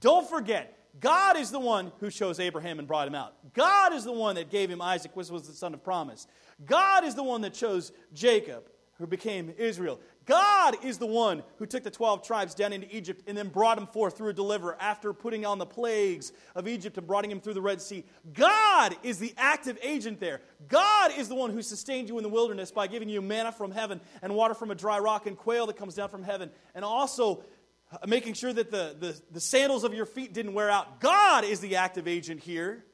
Don't 0.00 0.28
forget. 0.28 0.76
God 0.98 1.36
is 1.36 1.50
the 1.50 1.60
one 1.60 1.92
who 2.00 2.10
chose 2.10 2.40
Abraham 2.40 2.78
and 2.78 2.88
brought 2.88 3.06
him 3.06 3.14
out. 3.14 3.34
God 3.54 3.92
is 3.92 4.04
the 4.04 4.12
one 4.12 4.34
that 4.36 4.50
gave 4.50 4.70
him 4.70 4.82
Isaac, 4.82 5.14
which 5.14 5.28
was 5.28 5.46
the 5.46 5.52
son 5.52 5.74
of 5.74 5.84
promise. 5.84 6.26
God 6.64 7.04
is 7.04 7.14
the 7.14 7.22
one 7.22 7.42
that 7.42 7.54
chose 7.54 7.92
Jacob, 8.12 8.64
who 9.00 9.06
became 9.06 9.52
Israel. 9.58 9.98
God 10.26 10.76
is 10.84 10.98
the 10.98 11.06
one 11.06 11.42
who 11.56 11.66
took 11.66 11.82
the 11.82 11.90
12 11.90 12.22
tribes 12.22 12.54
down 12.54 12.72
into 12.72 12.94
Egypt 12.94 13.22
and 13.26 13.36
then 13.36 13.48
brought 13.48 13.78
them 13.78 13.86
forth 13.86 14.16
through 14.16 14.28
a 14.28 14.32
deliverer 14.34 14.76
after 14.78 15.12
putting 15.12 15.44
on 15.46 15.58
the 15.58 15.66
plagues 15.66 16.32
of 16.54 16.68
Egypt 16.68 16.98
and 16.98 17.06
brought 17.06 17.24
him 17.24 17.40
through 17.40 17.54
the 17.54 17.62
Red 17.62 17.80
Sea. 17.80 18.04
God 18.34 18.94
is 19.02 19.18
the 19.18 19.34
active 19.38 19.78
agent 19.82 20.20
there. 20.20 20.42
God 20.68 21.12
is 21.16 21.28
the 21.28 21.34
one 21.34 21.50
who 21.50 21.62
sustained 21.62 22.08
you 22.08 22.18
in 22.18 22.22
the 22.22 22.28
wilderness 22.28 22.70
by 22.70 22.86
giving 22.86 23.08
you 23.08 23.22
manna 23.22 23.50
from 23.50 23.70
heaven 23.70 24.00
and 24.22 24.34
water 24.34 24.54
from 24.54 24.70
a 24.70 24.74
dry 24.74 24.98
rock 24.98 25.26
and 25.26 25.36
quail 25.36 25.66
that 25.66 25.76
comes 25.76 25.94
down 25.94 26.10
from 26.10 26.22
heaven 26.22 26.50
and 26.74 26.84
also 26.84 27.42
uh, 27.90 28.06
making 28.06 28.34
sure 28.34 28.52
that 28.52 28.70
the, 28.70 28.94
the, 29.00 29.20
the 29.32 29.40
sandals 29.40 29.82
of 29.82 29.94
your 29.94 30.06
feet 30.06 30.34
didn't 30.34 30.52
wear 30.52 30.70
out. 30.70 31.00
God 31.00 31.44
is 31.44 31.60
the 31.60 31.76
active 31.76 32.06
agent 32.06 32.40
here. 32.40 32.84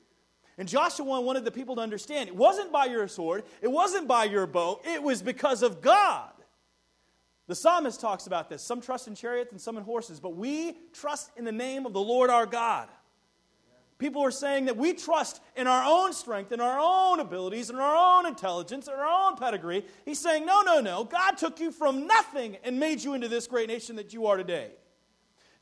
And 0.58 0.66
Joshua 0.66 1.20
wanted 1.20 1.44
the 1.44 1.50
people 1.50 1.76
to 1.76 1.82
understand 1.82 2.28
it 2.28 2.36
wasn't 2.36 2.72
by 2.72 2.86
your 2.86 3.08
sword, 3.08 3.44
it 3.60 3.70
wasn't 3.70 4.08
by 4.08 4.24
your 4.24 4.46
bow, 4.46 4.80
it 4.84 5.02
was 5.02 5.22
because 5.22 5.62
of 5.62 5.80
God. 5.80 6.30
The 7.46 7.54
psalmist 7.54 8.00
talks 8.00 8.26
about 8.26 8.48
this. 8.48 8.62
Some 8.62 8.80
trust 8.80 9.06
in 9.06 9.14
chariots 9.14 9.52
and 9.52 9.60
some 9.60 9.76
in 9.76 9.84
horses, 9.84 10.18
but 10.18 10.34
we 10.34 10.76
trust 10.92 11.30
in 11.36 11.44
the 11.44 11.52
name 11.52 11.86
of 11.86 11.92
the 11.92 12.00
Lord 12.00 12.30
our 12.30 12.46
God. 12.46 12.88
People 13.98 14.22
are 14.22 14.30
saying 14.30 14.66
that 14.66 14.76
we 14.76 14.92
trust 14.92 15.40
in 15.56 15.66
our 15.66 15.84
own 15.84 16.12
strength, 16.12 16.52
in 16.52 16.60
our 16.60 16.78
own 16.78 17.20
abilities, 17.20 17.70
in 17.70 17.76
our 17.76 18.18
own 18.18 18.26
intelligence, 18.26 18.88
in 18.88 18.94
our 18.94 19.06
own 19.06 19.36
pedigree. 19.36 19.86
He's 20.04 20.18
saying, 20.18 20.44
no, 20.44 20.60
no, 20.62 20.80
no. 20.80 21.04
God 21.04 21.38
took 21.38 21.60
you 21.60 21.70
from 21.70 22.06
nothing 22.06 22.58
and 22.62 22.78
made 22.78 23.02
you 23.02 23.14
into 23.14 23.28
this 23.28 23.46
great 23.46 23.68
nation 23.68 23.96
that 23.96 24.12
you 24.12 24.26
are 24.26 24.36
today. 24.36 24.72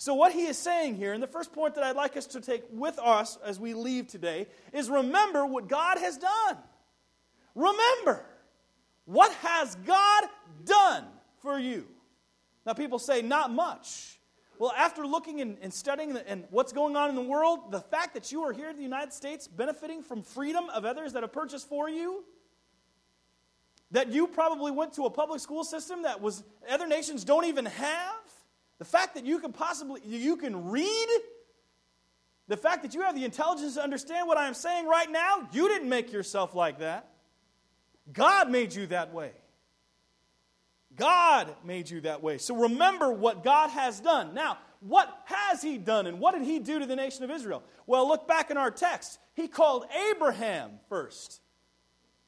So, 0.05 0.13
what 0.13 0.33
he 0.33 0.45
is 0.45 0.59
saying 0.59 0.97
here, 0.97 1.15
and 1.15 1.23
the 1.23 1.27
first 1.27 1.51
point 1.51 1.77
that 1.77 1.83
I'd 1.83 1.97
like 1.97 2.15
us 2.15 2.27
to 2.27 2.41
take 2.43 2.63
with 2.71 2.99
us 2.99 3.39
as 3.43 3.59
we 3.59 3.73
leave 3.73 4.07
today, 4.07 4.49
is 4.75 4.91
remember 4.91 5.47
what 5.47 5.67
God 5.67 5.97
has 5.97 6.19
done. 6.19 6.59
Remember, 7.55 8.23
what 9.07 9.33
has 9.37 9.77
God 9.77 10.25
done 10.67 11.07
for 11.41 11.59
you? 11.59 11.87
Now, 12.67 12.75
people 12.75 12.99
say, 12.99 13.23
not 13.23 13.51
much. 13.51 14.21
Well, 14.59 14.75
after 14.77 15.07
looking 15.07 15.41
and, 15.41 15.57
and 15.63 15.73
studying 15.73 16.13
the, 16.13 16.29
and 16.29 16.45
what's 16.51 16.75
going 16.75 16.97
on 16.97 17.09
in 17.09 17.15
the 17.15 17.23
world, 17.23 17.73
the 17.73 17.81
fact 17.81 18.13
that 18.13 18.31
you 18.31 18.43
are 18.43 18.53
here 18.53 18.69
in 18.69 18.77
the 18.77 18.83
United 18.83 19.15
States 19.15 19.49
benefiting 19.49 20.03
from 20.03 20.23
freedom 20.23 20.69
of 20.69 20.85
others 20.85 21.15
that 21.15 21.23
have 21.23 21.33
purchased 21.33 21.67
for 21.67 21.89
you, 21.89 22.25
that 23.93 24.13
you 24.13 24.27
probably 24.27 24.71
went 24.71 24.93
to 24.97 25.07
a 25.07 25.11
public 25.11 25.41
school 25.41 25.65
system 25.65 26.03
that 26.03 26.21
was 26.21 26.45
other 26.69 26.87
nations 26.87 27.25
don't 27.25 27.47
even 27.47 27.65
have, 27.65 28.34
the 28.79 28.85
fact 28.85 29.15
that 29.15 29.25
you 29.25 29.39
can 29.39 29.53
possibly 29.53 30.01
you 30.05 30.37
can 30.37 30.71
read, 30.71 31.09
the 32.49 32.57
fact 32.57 32.83
that 32.83 32.95
you 32.95 33.03
have 33.03 33.15
the 33.15 33.25
intelligence 33.25 33.75
to 33.75 33.83
understand 33.83 34.27
what 34.27 34.37
I 34.37 34.47
am 34.47 34.55
saying 34.55 34.87
right 34.87 35.11
now, 35.11 35.49
you 35.53 35.69
didn't 35.69 35.89
make 35.89 36.13
yourself 36.13 36.55
like 36.55 36.81
that. 36.81 37.09
God 38.13 38.51
made 38.51 38.75
you 38.75 38.87
that 38.89 39.15
way. 39.15 39.33
God 40.97 41.55
made 41.65 41.91
you 41.91 42.03
that 42.03 42.23
way. 42.23 42.39
So 42.39 42.55
remember 42.55 43.11
what 43.13 43.43
God 43.43 43.71
has 43.71 44.01
done. 44.01 44.35
Now, 44.35 44.59
what 44.81 45.09
has 45.25 45.63
He 45.63 45.79
done 45.79 46.07
and 46.07 46.21
what 46.21 46.35
did 46.35 46.45
He 46.45 46.59
do 46.59 46.79
to 46.79 46.87
the 46.87 46.97
nation 46.97 47.25
of 47.25 47.31
Israel? 47.31 47.63
Well, 47.87 48.07
look 48.07 48.29
back 48.29 48.51
in 48.51 48.57
our 48.57 48.71
text. 48.71 49.19
He 49.35 49.49
called 49.49 49.87
Abraham 50.11 50.73
first. 50.89 51.41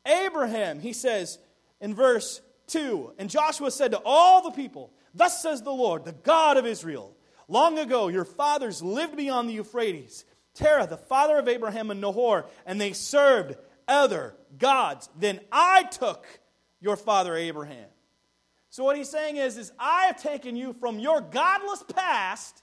Abraham, 0.06 0.80
he 0.80 0.92
says 0.92 1.38
in 1.80 1.94
verse 1.94 2.40
2 2.68 3.12
And 3.18 3.28
Joshua 3.28 3.70
said 3.70 3.90
to 3.92 4.00
all 4.04 4.42
the 4.42 4.50
people, 4.50 4.92
Thus 5.16 5.42
says 5.42 5.62
the 5.62 5.72
Lord, 5.72 6.04
the 6.04 6.12
God 6.12 6.56
of 6.56 6.66
Israel 6.66 7.16
Long 7.48 7.78
ago, 7.78 8.08
your 8.08 8.24
fathers 8.24 8.82
lived 8.82 9.16
beyond 9.16 9.48
the 9.48 9.54
Euphrates, 9.54 10.24
Terah, 10.54 10.86
the 10.86 10.96
father 10.96 11.38
of 11.38 11.48
Abraham 11.48 11.90
and 11.90 12.00
Nahor, 12.00 12.46
and 12.64 12.80
they 12.80 12.92
served 12.92 13.56
other 13.86 14.34
gods. 14.58 15.08
Then 15.16 15.40
I 15.52 15.84
took 15.84 16.26
your 16.80 16.96
father 16.96 17.36
Abraham. 17.36 17.86
So 18.70 18.84
what 18.84 18.96
he's 18.96 19.08
saying 19.08 19.36
is, 19.36 19.56
is 19.56 19.72
I 19.78 20.06
have 20.06 20.20
taken 20.20 20.56
you 20.56 20.72
from 20.74 20.98
your 20.98 21.20
godless 21.20 21.84
past 21.94 22.62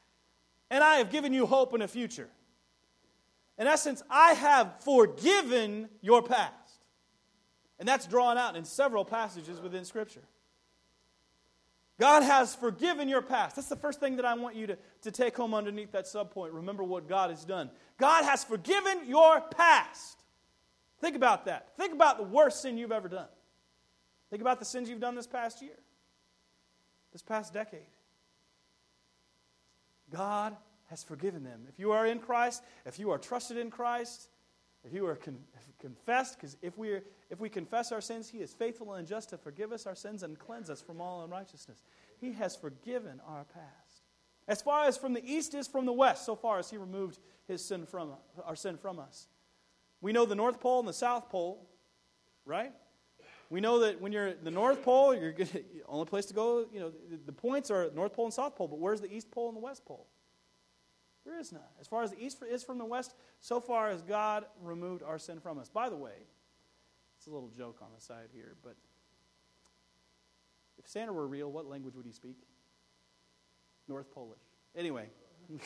and 0.70 0.84
I 0.84 0.96
have 0.96 1.12
given 1.12 1.34
you 1.34 1.46
hope 1.46 1.74
in 1.74 1.82
a 1.82 1.88
future. 1.88 2.30
In 3.58 3.68
essence, 3.68 4.04
I 4.10 4.34
have 4.34 4.84
forgiven 4.84 5.88
your 6.02 6.22
past. 6.22 6.52
And 7.80 7.88
that's 7.88 8.06
drawn 8.06 8.38
out 8.38 8.56
in 8.56 8.66
several 8.66 9.06
passages 9.06 9.62
within 9.62 9.86
Scripture. 9.86 10.24
God 12.00 12.24
has 12.24 12.56
forgiven 12.56 13.08
your 13.08 13.22
past. 13.22 13.56
That's 13.56 13.70
the 13.70 13.76
first 13.76 14.00
thing 14.00 14.16
that 14.16 14.26
I 14.26 14.34
want 14.34 14.56
you 14.56 14.68
to, 14.68 14.78
to 15.04 15.12
take 15.12 15.38
home 15.38 15.54
underneath 15.54 15.92
that 15.92 16.06
subpoint. 16.06 16.50
Remember 16.52 16.84
what 16.84 17.08
God 17.08 17.30
has 17.30 17.46
done. 17.46 17.70
God 18.00 18.24
has 18.24 18.44
forgiven 18.44 19.08
your 19.08 19.42
past. 19.42 20.18
Think 21.00 21.16
about 21.16 21.46
that. 21.46 21.76
Think 21.78 21.94
about 21.94 22.18
the 22.18 22.24
worst 22.24 22.62
sin 22.62 22.78
you've 22.78 22.92
ever 22.92 23.08
done. 23.08 23.28
Think 24.30 24.42
about 24.42 24.58
the 24.60 24.66
sins 24.66 24.90
you've 24.90 25.00
done 25.00 25.16
this 25.16 25.28
past 25.28 25.62
year, 25.62 25.78
this 27.12 27.22
past 27.22 27.54
decade. 27.54 27.82
God 30.10 30.56
has 30.90 31.04
forgiven 31.04 31.44
them. 31.44 31.62
If 31.70 31.78
you 31.78 31.92
are 31.92 32.06
in 32.06 32.20
Christ, 32.20 32.64
if 32.86 32.98
you 32.98 33.12
are 33.12 33.18
trusted 33.18 33.58
in 33.58 33.70
Christ, 33.70 34.30
if 34.86 34.94
you 34.94 35.06
are 35.08 35.16
con- 35.16 35.40
confessed, 35.80 36.38
because 36.38 36.58
if 36.62 36.78
we, 36.78 37.00
if 37.30 37.40
we 37.40 37.50
confess 37.50 37.92
our 37.92 38.02
sins, 38.02 38.30
He 38.30 38.40
is 38.40 38.54
faithful 38.54 38.94
and 38.94 39.08
just 39.08 39.30
to 39.30 39.38
forgive 39.38 39.72
us 39.72 39.86
our 39.86 39.96
sins 39.96 40.24
and 40.24 40.38
cleanse 40.38 40.70
us 40.70 40.82
from 40.82 41.02
all 41.02 41.24
unrighteousness. 41.24 41.82
He 42.20 42.34
has 42.34 42.56
forgiven 42.56 43.22
our 43.28 43.46
past. 43.46 44.04
As 44.48 44.62
far 44.62 44.86
as 44.86 44.98
from 44.98 45.14
the 45.14 45.24
east 45.26 45.54
is 45.54 45.68
from 45.68 45.86
the 45.86 45.94
west, 45.94 46.26
so 46.26 46.36
far 46.36 46.60
as 46.60 46.70
He 46.70 46.78
removed 46.78 47.20
His 47.48 47.64
sin 47.64 47.86
from 47.86 48.12
our 48.46 48.56
sin 48.56 48.78
from 48.78 49.00
us. 49.00 49.28
We 50.02 50.12
know 50.12 50.26
the 50.26 50.36
North 50.36 50.60
Pole 50.60 50.80
and 50.80 50.88
the 50.88 50.94
South 50.94 51.30
Pole, 51.30 51.66
right? 52.46 52.74
We 53.50 53.62
know 53.62 53.80
that 53.80 54.02
when 54.02 54.12
you're 54.12 54.34
the 54.34 54.52
North 54.52 54.84
Pole, 54.84 55.16
you're 55.16 55.32
good, 55.32 55.64
only 55.88 56.06
place 56.06 56.26
to 56.26 56.34
go. 56.34 56.66
You 56.74 56.80
know, 56.80 56.92
the 57.26 57.32
points 57.32 57.72
are 57.72 57.90
North 57.94 58.14
Pole 58.14 58.26
and 58.26 58.34
South 58.34 58.56
Pole, 58.56 58.68
but 58.68 58.80
where's 58.80 59.00
the 59.00 59.14
East 59.14 59.32
Pole 59.32 59.48
and 59.48 59.56
the 59.56 59.62
West 59.62 59.86
Pole? 59.86 60.08
There 61.26 61.40
is 61.40 61.52
none. 61.52 61.62
As 61.80 61.88
far 61.88 62.04
as 62.04 62.12
the 62.12 62.24
east 62.24 62.44
is 62.50 62.64
from 62.64 62.78
the 62.78 62.86
west, 62.86 63.14
so 63.40 63.60
far 63.60 63.90
as 63.90 64.02
God 64.02 64.46
removed 64.62 65.04
our 65.04 65.18
sin 65.18 65.40
from 65.40 65.58
us. 65.58 65.70
By 65.70 65.90
the 65.90 65.96
way, 65.96 66.28
it's 67.18 67.28
a 67.28 67.32
little 67.32 67.52
joke 67.58 67.78
on 67.82 67.88
the 67.96 68.02
side 68.02 68.30
here, 68.34 68.56
but 68.64 68.76
if 70.78 70.88
Santa 70.88 71.14
were 71.14 71.28
real, 71.28 71.50
what 71.52 71.66
language 71.66 71.96
would 71.96 72.06
he 72.06 72.12
speak? 72.12 72.38
North 73.88 74.12
Polish. 74.14 74.40
Anyway, 74.76 75.08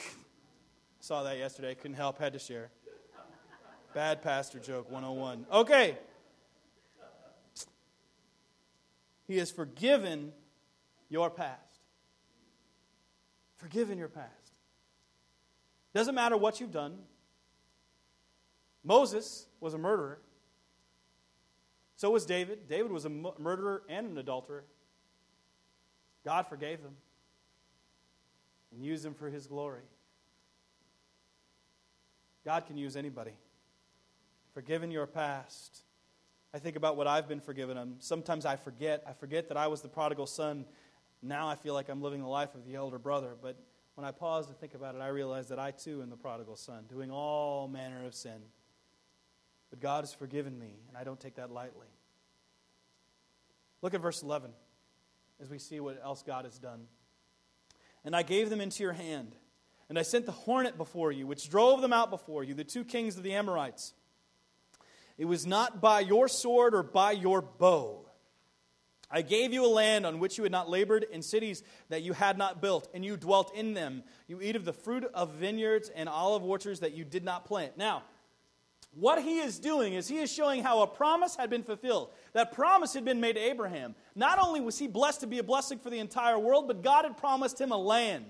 saw 0.99 1.23
that 1.23 1.37
yesterday. 1.37 1.73
Couldn't 1.75 1.97
help, 1.97 2.19
had 2.19 2.33
to 2.33 2.39
share. 2.39 2.69
Bad 3.93 4.21
pastor 4.21 4.59
joke 4.59 4.91
101. 4.91 5.45
Okay. 5.51 5.97
He 9.27 9.37
has 9.37 9.51
forgiven 9.51 10.33
your 11.09 11.29
past. 11.29 11.79
Forgiven 13.55 13.97
your 13.97 14.07
past. 14.07 14.46
Doesn't 15.97 16.13
matter 16.13 16.37
what 16.37 16.59
you've 16.59 16.71
done. 16.71 16.99
Moses 18.83 19.47
was 19.59 19.73
a 19.73 19.79
murderer. 19.79 20.19
So 21.95 22.11
was 22.11 22.23
David. 22.23 22.69
David 22.69 22.91
was 22.91 23.05
a 23.05 23.09
murderer 23.09 23.81
and 23.89 24.11
an 24.11 24.15
adulterer. 24.19 24.63
God 26.23 26.45
forgave 26.45 26.83
them 26.83 26.93
and 28.71 28.85
used 28.85 29.03
them 29.03 29.15
for 29.15 29.27
his 29.27 29.47
glory. 29.47 29.81
God 32.45 32.67
can 32.67 32.77
use 32.77 32.95
anybody. 32.95 33.33
Forgiven 34.53 34.91
your 34.91 35.07
past. 35.07 35.81
I 36.53 36.59
think 36.59 36.75
about 36.75 36.95
what 36.95 37.07
I've 37.07 37.27
been 37.27 37.41
forgiven. 37.41 37.95
sometimes 38.01 38.45
I 38.45 38.55
forget. 38.55 39.03
I 39.07 39.13
forget 39.13 39.47
that 39.47 39.57
I 39.57 39.65
was 39.65 39.81
the 39.81 39.89
prodigal 39.89 40.27
son. 40.27 40.65
Now 41.23 41.47
I 41.47 41.55
feel 41.55 41.73
like 41.73 41.89
I'm 41.89 42.03
living 42.03 42.21
the 42.21 42.27
life 42.27 42.53
of 42.53 42.67
the 42.67 42.75
elder 42.75 42.99
brother. 42.99 43.33
But 43.41 43.57
when 43.97 44.05
I 44.05 44.11
pause 44.11 44.45
to 44.45 44.53
think 44.53 44.75
about 44.75 44.93
it, 44.93 45.01
I 45.01 45.07
realize 45.07 45.47
that 45.47 45.57
I 45.57 45.71
too 45.71 46.03
am 46.03 46.11
the 46.11 46.15
prodigal 46.15 46.55
son, 46.55 46.83
doing 46.87 47.09
all 47.09 47.67
manner 47.67 48.05
of 48.05 48.13
sin. 48.13 48.39
But 49.71 49.79
God 49.79 50.03
has 50.03 50.13
forgiven 50.13 50.57
me, 50.59 50.69
and 50.87 50.95
I 50.95 51.03
don't 51.03 51.19
take 51.19 51.37
that 51.37 51.49
lightly. 51.49 51.87
Look 53.81 53.95
at 53.95 54.01
verse 54.01 54.21
11 54.21 54.51
as 55.41 55.49
we 55.49 55.57
see 55.57 55.79
what 55.79 55.99
else 56.03 56.21
God 56.21 56.45
has 56.45 56.59
done. 56.59 56.81
And 58.05 58.15
I 58.15 58.21
gave 58.21 58.51
them 58.51 58.61
into 58.61 58.83
your 58.83 58.93
hand, 58.93 59.35
and 59.89 59.97
I 59.97 60.03
sent 60.03 60.27
the 60.27 60.31
hornet 60.31 60.77
before 60.77 61.11
you, 61.11 61.25
which 61.25 61.49
drove 61.49 61.81
them 61.81 61.91
out 61.91 62.11
before 62.11 62.43
you, 62.43 62.53
the 62.53 62.63
two 62.63 62.83
kings 62.83 63.17
of 63.17 63.23
the 63.23 63.33
Amorites. 63.33 63.95
It 65.17 65.25
was 65.25 65.47
not 65.47 65.81
by 65.81 66.01
your 66.01 66.27
sword 66.27 66.75
or 66.75 66.83
by 66.83 67.13
your 67.13 67.41
bow 67.41 68.06
I 69.09 69.21
gave 69.21 69.53
you 69.53 69.65
a 69.65 69.67
land 69.67 70.05
on 70.05 70.19
which 70.19 70.37
you 70.37 70.43
had 70.43 70.51
not 70.51 70.69
labored, 70.69 71.03
in 71.03 71.21
cities 71.21 71.63
that 71.89 72.03
you 72.03 72.13
had 72.13 72.37
not 72.37 72.61
built, 72.61 72.89
and 72.93 73.05
you 73.05 73.15
dwelt 73.15 73.55
in 73.55 73.73
them. 73.73 74.03
You 74.27 74.41
eat 74.41 74.55
of 74.55 74.65
the 74.65 74.73
fruit 74.73 75.05
of 75.13 75.33
vineyards 75.35 75.89
and 75.89 76.09
olive 76.09 76.43
orchards 76.43 76.81
that 76.81 76.93
you 76.93 77.05
did 77.05 77.23
not 77.23 77.45
plant. 77.45 77.77
Now, 77.77 78.03
what 78.93 79.21
he 79.21 79.39
is 79.39 79.59
doing 79.59 79.93
is 79.93 80.07
he 80.07 80.17
is 80.17 80.31
showing 80.31 80.63
how 80.63 80.81
a 80.81 80.87
promise 80.87 81.35
had 81.35 81.49
been 81.49 81.63
fulfilled. 81.63 82.09
That 82.33 82.51
promise 82.51 82.93
had 82.93 83.05
been 83.05 83.21
made 83.21 83.33
to 83.33 83.41
Abraham. 83.41 83.95
Not 84.15 84.39
only 84.39 84.59
was 84.59 84.79
he 84.79 84.87
blessed 84.87 85.21
to 85.21 85.27
be 85.27 85.39
a 85.39 85.43
blessing 85.43 85.77
for 85.79 85.89
the 85.89 85.99
entire 85.99 86.39
world, 86.39 86.67
but 86.67 86.81
God 86.81 87.05
had 87.05 87.15
promised 87.15 87.61
him 87.61 87.71
a 87.71 87.77
land. 87.77 88.25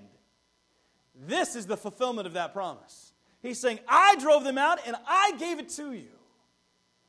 This 1.14 1.56
is 1.56 1.66
the 1.66 1.76
fulfillment 1.76 2.26
of 2.26 2.34
that 2.34 2.52
promise. 2.52 3.12
He's 3.40 3.58
saying, 3.58 3.80
I 3.88 4.16
drove 4.16 4.44
them 4.44 4.58
out 4.58 4.78
and 4.86 4.94
I 5.06 5.32
gave 5.38 5.58
it 5.58 5.70
to 5.70 5.92
you. 5.92 6.08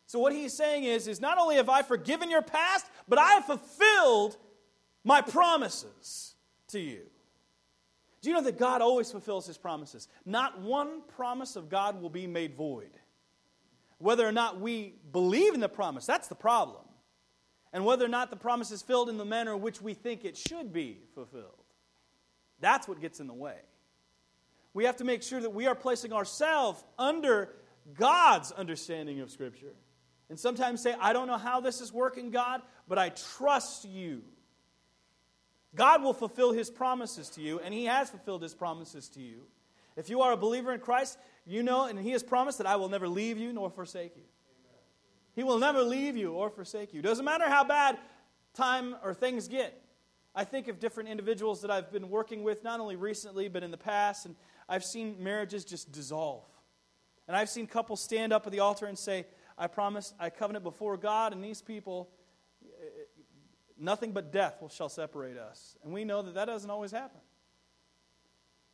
So 0.10 0.18
what 0.18 0.34
he's 0.34 0.54
saying 0.54 0.86
is, 0.86 1.08
is 1.08 1.22
not 1.22 1.38
only 1.38 1.58
have 1.58 1.70
I 1.70 1.84
forgiven 1.84 2.32
your 2.32 2.42
past, 2.42 2.88
but 3.08 3.20
I 3.20 3.34
have 3.34 3.46
fulfilled 3.46 4.38
my 5.04 5.22
promises 5.22 6.34
to 6.70 6.80
you. 6.80 7.02
Do 8.20 8.30
you 8.30 8.36
know 8.36 8.42
that 8.42 8.58
God 8.58 8.82
always 8.82 9.12
fulfills 9.12 9.46
his 9.46 9.60
promises? 9.60 10.08
Not 10.26 10.62
one 10.62 11.04
promise 11.16 11.56
of 11.56 11.70
God 11.70 12.02
will 12.02 12.10
be 12.10 12.26
made 12.26 12.56
void. 12.56 12.90
Whether 14.00 14.28
or 14.28 14.32
not 14.32 14.60
we 14.60 14.96
believe 15.12 15.54
in 15.54 15.60
the 15.60 15.70
promise, 15.70 16.08
that's 16.08 16.28
the 16.28 16.34
problem. 16.34 16.82
And 17.72 17.86
whether 17.86 18.04
or 18.04 18.10
not 18.10 18.32
the 18.32 18.36
promise 18.36 18.72
is 18.72 18.82
filled 18.82 19.10
in 19.10 19.18
the 19.20 19.26
manner 19.26 19.54
in 19.54 19.62
which 19.62 19.80
we 19.80 19.94
think 19.94 20.26
it 20.26 20.36
should 20.36 20.74
be 20.74 21.02
fulfilled. 21.14 21.54
That's 22.60 22.88
what 22.88 23.00
gets 23.00 23.20
in 23.20 23.28
the 23.28 23.34
way. 23.36 23.60
We 24.74 24.86
have 24.86 24.98
to 24.98 25.04
make 25.04 25.22
sure 25.22 25.40
that 25.40 25.54
we 25.54 25.68
are 25.68 25.76
placing 25.76 26.14
ourselves 26.14 26.84
under 26.98 27.54
God's 27.94 28.52
understanding 28.52 29.20
of 29.20 29.30
Scripture. 29.30 29.76
And 30.30 30.40
sometimes 30.40 30.82
say, 30.82 30.96
I 31.00 31.14
don't 31.14 31.28
know 31.28 31.38
how 31.38 31.60
this 31.60 31.82
is 31.82 31.92
working, 31.92 32.30
God, 32.30 32.62
but 32.88 32.98
I 32.98 33.10
trust 33.10 33.86
you. 33.86 34.22
God 35.76 36.04
will 36.04 36.14
fulfill 36.14 36.52
his 36.52 36.70
promises 36.70 37.30
to 37.30 37.42
you, 37.42 37.60
and 37.60 37.74
he 37.74 37.86
has 37.86 38.10
fulfilled 38.10 38.42
his 38.42 38.54
promises 38.54 39.10
to 39.10 39.22
you. 39.22 39.42
If 39.96 40.10
you 40.10 40.22
are 40.22 40.32
a 40.32 40.38
believer 40.38 40.74
in 40.74 40.80
Christ, 40.80 41.18
you 41.46 41.64
know, 41.64 41.86
and 41.86 42.00
he 42.00 42.12
has 42.12 42.24
promised 42.24 42.60
that 42.60 42.68
I 42.68 42.76
will 42.76 42.90
never 42.90 43.08
leave 43.08 43.38
you 43.38 43.52
nor 43.54 43.70
forsake 43.70 44.16
you. 44.16 44.24
He 45.36 45.44
will 45.44 45.60
never 45.60 45.82
leave 45.82 46.16
you 46.18 46.34
or 46.34 46.50
forsake 46.50 46.94
you. 46.94 47.02
Doesn't 47.02 47.26
matter 47.26 47.48
how 47.48 47.64
bad 47.64 47.98
time 48.54 48.96
or 49.04 49.14
things 49.14 49.48
get. 49.48 49.82
I 50.36 50.44
think 50.44 50.68
of 50.68 50.80
different 50.80 51.10
individuals 51.10 51.62
that 51.62 51.72
I've 51.72 51.92
been 51.92 52.10
working 52.10 52.44
with, 52.44 52.64
not 52.64 52.80
only 52.80 52.96
recently, 52.96 53.48
but 53.48 53.64
in 53.64 53.72
the 53.72 53.78
past, 53.78 54.26
and 54.26 54.36
I've 54.68 54.86
seen 54.86 55.18
marriages 55.20 55.66
just 55.66 55.92
dissolve. 55.92 56.46
And 57.28 57.36
I've 57.36 57.50
seen 57.50 57.68
couples 57.68 58.02
stand 58.02 58.32
up 58.34 58.46
at 58.46 58.52
the 58.52 58.60
altar 58.60 58.86
and 58.86 58.98
say, 58.98 59.26
I 59.60 59.68
promise, 59.68 60.14
I 60.18 60.30
covenant 60.30 60.64
before 60.64 60.96
God 60.96 61.34
and 61.34 61.44
these 61.44 61.62
people, 61.62 62.10
nothing 63.78 64.14
but 64.14 64.32
death 64.32 64.64
shall 64.72 64.90
separate 64.90 65.38
us. 65.38 65.78
And 65.84 65.94
we 65.94 66.06
know 66.06 66.22
that 66.22 66.34
that 66.36 66.46
doesn't 66.46 66.70
always 66.70 66.92
happen. 66.92 67.20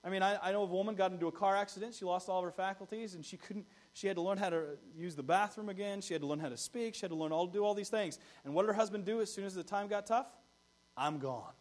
I 0.04 0.10
mean, 0.12 0.22
I, 0.22 0.38
I, 0.40 0.52
know 0.52 0.62
a 0.62 0.66
woman 0.66 0.94
got 0.94 1.12
into 1.12 1.26
a 1.26 1.32
car 1.32 1.56
accident. 1.56 1.96
She 1.96 2.06
lost 2.06 2.30
all 2.30 2.38
of 2.38 2.46
her 2.46 2.52
faculties, 2.52 3.16
and 3.16 3.26
she 3.26 3.38
couldn't. 3.38 3.66
She 3.94 4.06
had 4.06 4.18
to 4.18 4.22
learn 4.22 4.38
how 4.38 4.52
to 4.52 4.78
use 4.96 5.16
the 5.16 5.24
bathroom 5.24 5.68
again. 5.68 6.00
She 6.00 6.14
had 6.14 6.22
to 6.22 6.28
learn 6.28 6.40
how 6.40 6.50
to 6.50 6.58
speak. 6.58 6.94
She 6.94 7.02
had 7.02 7.10
to 7.10 7.16
learn 7.16 7.32
all 7.32 7.48
to 7.48 7.54
do 7.54 7.66
all 7.66 7.74
these 7.74 7.90
things. 7.90 8.20
And 8.44 8.54
what 8.54 8.64
did 8.64 8.68
her 8.68 8.74
husband 8.74 9.04
do 9.06 9.20
as 9.22 9.34
soon 9.34 9.46
as 9.46 9.56
the 9.56 9.64
time 9.64 9.88
got 9.88 10.06
tough? 10.06 10.28
I'm 10.96 11.18
gone. 11.18 11.54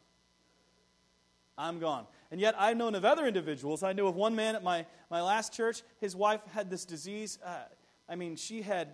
I'm 1.57 1.79
gone. 1.79 2.07
And 2.31 2.39
yet, 2.39 2.55
I've 2.59 2.77
known 2.77 2.95
of 2.95 3.07
other 3.07 3.27
individuals. 3.27 3.83
I 3.83 3.95
knew 3.95 4.07
of 4.07 4.15
one 4.15 4.35
man 4.35 4.57
at 4.57 4.63
my, 4.63 4.85
my 5.11 5.23
last 5.23 5.55
church. 5.55 5.83
His 5.99 6.15
wife 6.15 6.41
had 6.53 6.69
this 6.69 6.85
disease. 6.85 7.39
Uh, 7.43 7.61
I 8.11 8.17
mean, 8.17 8.37
she 8.37 8.61
had 8.61 8.89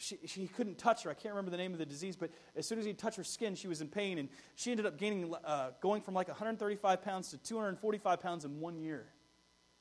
she, 0.00 0.18
she 0.24 0.46
couldn't 0.46 0.78
touch 0.78 1.02
her. 1.02 1.10
I 1.10 1.14
can't 1.14 1.34
remember 1.34 1.50
the 1.50 1.58
name 1.58 1.72
of 1.72 1.78
the 1.78 1.86
disease, 1.86 2.16
but 2.16 2.30
as 2.56 2.66
soon 2.66 2.78
as 2.78 2.84
he 2.84 2.94
touched 2.94 3.18
her 3.18 3.24
skin, 3.24 3.54
she 3.54 3.68
was 3.68 3.80
in 3.80 3.88
pain. 3.88 4.18
And 4.18 4.28
she 4.54 4.70
ended 4.70 4.86
up 4.86 4.96
gaining, 4.96 5.32
uh, 5.44 5.70
going 5.80 6.00
from 6.00 6.14
like 6.14 6.28
135 6.28 7.02
pounds 7.02 7.30
to 7.30 7.38
245 7.38 8.20
pounds 8.20 8.44
in 8.44 8.60
one 8.60 8.78
year. 8.78 9.06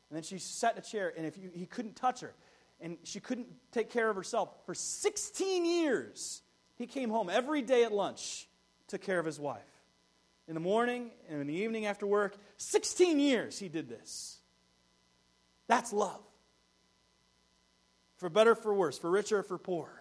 And 0.09 0.17
then 0.17 0.23
she 0.23 0.37
sat 0.37 0.73
in 0.73 0.79
a 0.79 0.81
chair, 0.81 1.13
and 1.15 1.25
if 1.25 1.37
you, 1.37 1.51
he 1.53 1.65
couldn't 1.65 1.95
touch 1.95 2.19
her, 2.21 2.33
and 2.81 2.97
she 3.03 3.19
couldn't 3.19 3.47
take 3.71 3.89
care 3.89 4.09
of 4.09 4.15
herself 4.15 4.49
for 4.65 4.73
16 4.73 5.65
years. 5.65 6.41
He 6.75 6.87
came 6.87 7.09
home 7.09 7.29
every 7.29 7.61
day 7.61 7.83
at 7.83 7.93
lunch, 7.93 8.47
took 8.87 9.01
care 9.01 9.19
of 9.19 9.25
his 9.25 9.39
wife. 9.39 9.61
In 10.47 10.55
the 10.55 10.59
morning 10.59 11.11
and 11.29 11.39
in 11.41 11.47
the 11.47 11.53
evening 11.53 11.85
after 11.85 12.07
work, 12.07 12.35
16 12.57 13.19
years 13.19 13.59
he 13.59 13.69
did 13.69 13.87
this. 13.87 14.39
That's 15.67 15.93
love. 15.93 16.21
For 18.17 18.29
better, 18.29 18.55
for 18.55 18.73
worse, 18.73 18.97
for 18.97 19.09
richer, 19.09 19.43
for 19.43 19.57
poor. 19.57 19.98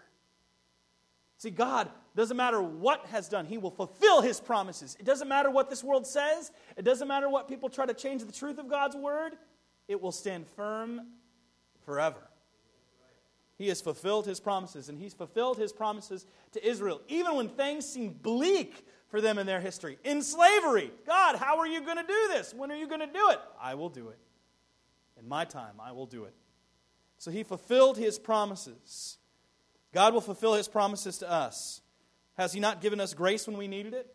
See, 1.39 1.51
God, 1.51 1.89
doesn't 2.17 2.37
matter 2.37 2.61
what 2.61 3.07
has 3.07 3.29
done, 3.29 3.47
He 3.47 3.59
will 3.59 3.71
fulfill 3.71 4.21
His 4.21 4.41
promises. 4.41 4.97
It 4.99 5.07
doesn't 5.07 5.29
matter 5.29 5.51
what 5.51 5.71
this 5.71 5.85
world 5.85 6.05
says, 6.05 6.51
it 6.77 6.85
doesn't 6.85 7.07
matter 7.07 7.29
what 7.29 7.49
people 7.49 7.69
try 7.69 7.87
to 7.87 7.95
change 7.95 8.25
the 8.25 8.33
truth 8.33 8.59
of 8.59 8.69
God's 8.69 8.97
word, 8.97 9.35
it 9.87 10.01
will 10.01 10.13
stand 10.13 10.47
firm 10.49 11.01
forever. 11.85 12.29
He 13.57 13.69
has 13.69 13.81
fulfilled 13.81 14.27
His 14.27 14.41
promises, 14.41 14.89
and 14.89 14.99
He's 14.99 15.15
fulfilled 15.15 15.59
His 15.59 15.73
promises 15.73 16.27
to 16.53 16.69
Israel, 16.69 17.01
even 17.07 17.37
when 17.37 17.49
things 17.49 17.87
seem 17.87 18.11
bleak 18.11 18.85
for 19.09 19.21
them 19.21 19.39
in 19.39 19.47
their 19.47 19.61
history. 19.61 19.97
In 20.03 20.23
slavery, 20.23 20.91
God, 21.07 21.37
how 21.37 21.59
are 21.59 21.69
you 21.69 21.81
going 21.83 21.97
to 21.99 22.03
do 22.03 22.29
this? 22.29 22.53
When 22.53 22.73
are 22.73 22.77
you 22.77 22.89
going 22.89 23.01
to 23.01 23.07
do 23.07 23.31
it? 23.31 23.39
I 23.61 23.75
will 23.75 23.89
do 23.89 24.09
it. 24.09 24.19
In 25.19 25.29
my 25.29 25.45
time, 25.45 25.75
I 25.81 25.93
will 25.93 26.07
do 26.07 26.25
it. 26.25 26.35
So 27.17 27.31
He 27.31 27.45
fulfilled 27.45 27.97
His 27.97 28.19
promises. 28.19 29.19
God 29.93 30.15
will 30.15 30.21
fulfill 30.21 30.55
his 30.55 30.69
promises 30.69 31.19
to 31.19 31.31
us. 31.31 31.81
Has 32.37 32.53
he 32.53 32.61
not 32.61 32.81
given 32.81 33.01
us 33.01 33.15
grace 33.15 33.47
when 33.47 33.57
we 33.57 33.69
needed 33.69 33.95
it? 33.95 34.15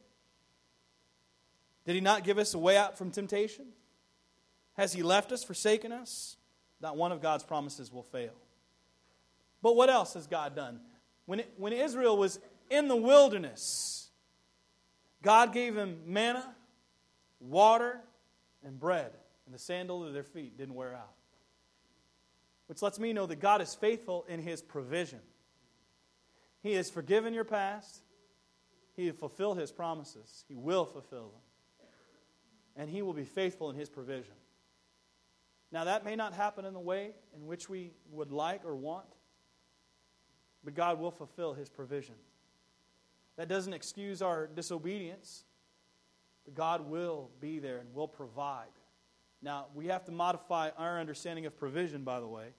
Did 1.86 1.95
he 1.95 2.01
not 2.01 2.24
give 2.24 2.38
us 2.38 2.53
a 2.53 2.59
way 2.59 2.78
out 2.78 2.97
from 2.97 3.11
temptation? 3.11 3.65
Has 4.74 4.93
he 4.93 5.03
left 5.03 5.32
us, 5.32 5.43
forsaken 5.43 5.91
us? 5.91 6.38
Not 6.82 6.95
one 6.97 7.11
of 7.11 7.21
God's 7.21 7.43
promises 7.43 7.91
will 7.91 8.03
fail. 8.03 8.34
But 9.61 9.76
what 9.76 9.89
else 9.89 10.13
has 10.13 10.28
God 10.28 10.55
done? 10.55 10.80
When, 11.26 11.39
it, 11.39 11.53
when 11.57 11.74
Israel 11.74 12.17
was 12.17 12.39
in 12.69 12.88
the 12.88 12.95
wilderness, 12.95 14.09
God 15.21 15.53
gave 15.53 15.76
them 15.76 15.99
manna, 16.05 16.53
water, 17.39 17.99
and 18.65 18.80
bread, 18.80 19.11
and 19.45 19.53
the 19.53 19.59
sandal 19.59 20.05
of 20.05 20.13
their 20.13 20.24
feet 20.24 20.57
didn't 20.57 20.76
wear 20.76 20.93
out. 20.93 21.13
Which 22.67 22.82
lets 22.82 22.99
me 22.99 23.13
know 23.13 23.26
that 23.26 23.39
God 23.39 23.61
is 23.61 23.76
faithful 23.76 24.26
in 24.28 24.41
his 24.41 24.61
provision. 24.61 25.19
He 26.64 26.74
has 26.74 26.89
forgiven 26.89 27.34
your 27.34 27.43
past. 27.43 28.01
He 28.95 29.05
has 29.07 29.16
fulfilled 29.16 29.59
his 29.59 29.72
promises. 29.72 30.45
He 30.47 30.55
will 30.55 30.86
fulfill 30.86 31.30
them. 31.30 31.88
And 32.76 32.89
he 32.89 33.01
will 33.01 33.14
be 33.14 33.26
faithful 33.26 33.70
in 33.70 33.76
his 33.76 33.89
provision. 33.89 34.34
Now, 35.72 35.84
that 35.84 36.05
may 36.05 36.16
not 36.16 36.34
happen 36.34 36.66
in 36.66 36.74
the 36.74 36.80
way 36.80 37.11
in 37.36 37.45
which 37.45 37.68
we 37.68 37.91
would 38.11 38.32
like 38.32 38.64
or 38.64 38.76
want, 38.76 39.07
but 40.64 40.74
God 40.74 40.99
will 40.99 41.11
fulfill 41.11 41.53
his 41.53 41.70
provision. 41.70 42.16
That 43.36 43.47
doesn't 43.47 43.74
excuse 43.74 44.22
our 44.22 44.47
disobedience, 44.47 45.43
but 46.45 46.53
God 46.53 46.88
will 46.88 47.32
be 47.41 47.59
there 47.59 47.80
and 47.80 47.93
will 47.93 48.07
provide. 48.07 48.68
Now, 49.41 49.66
we 49.74 49.88
have 49.88 50.05
to 50.05 50.11
modify 50.11 50.70
our 50.78 50.99
understanding 50.99 51.45
of 51.45 51.57
provision, 51.57 52.03
by 52.03 52.20
the 52.20 52.28
way, 52.28 52.49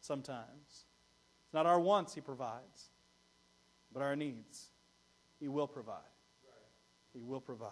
sometimes. 0.00 0.86
It's 1.44 1.54
not 1.54 1.66
our 1.66 1.78
wants 1.78 2.14
he 2.14 2.20
provides, 2.20 2.89
but 3.92 4.02
our 4.02 4.16
needs. 4.16 4.70
He 5.38 5.48
will 5.48 5.66
provide. 5.66 5.98
He 7.12 7.22
will 7.22 7.40
provide. 7.40 7.70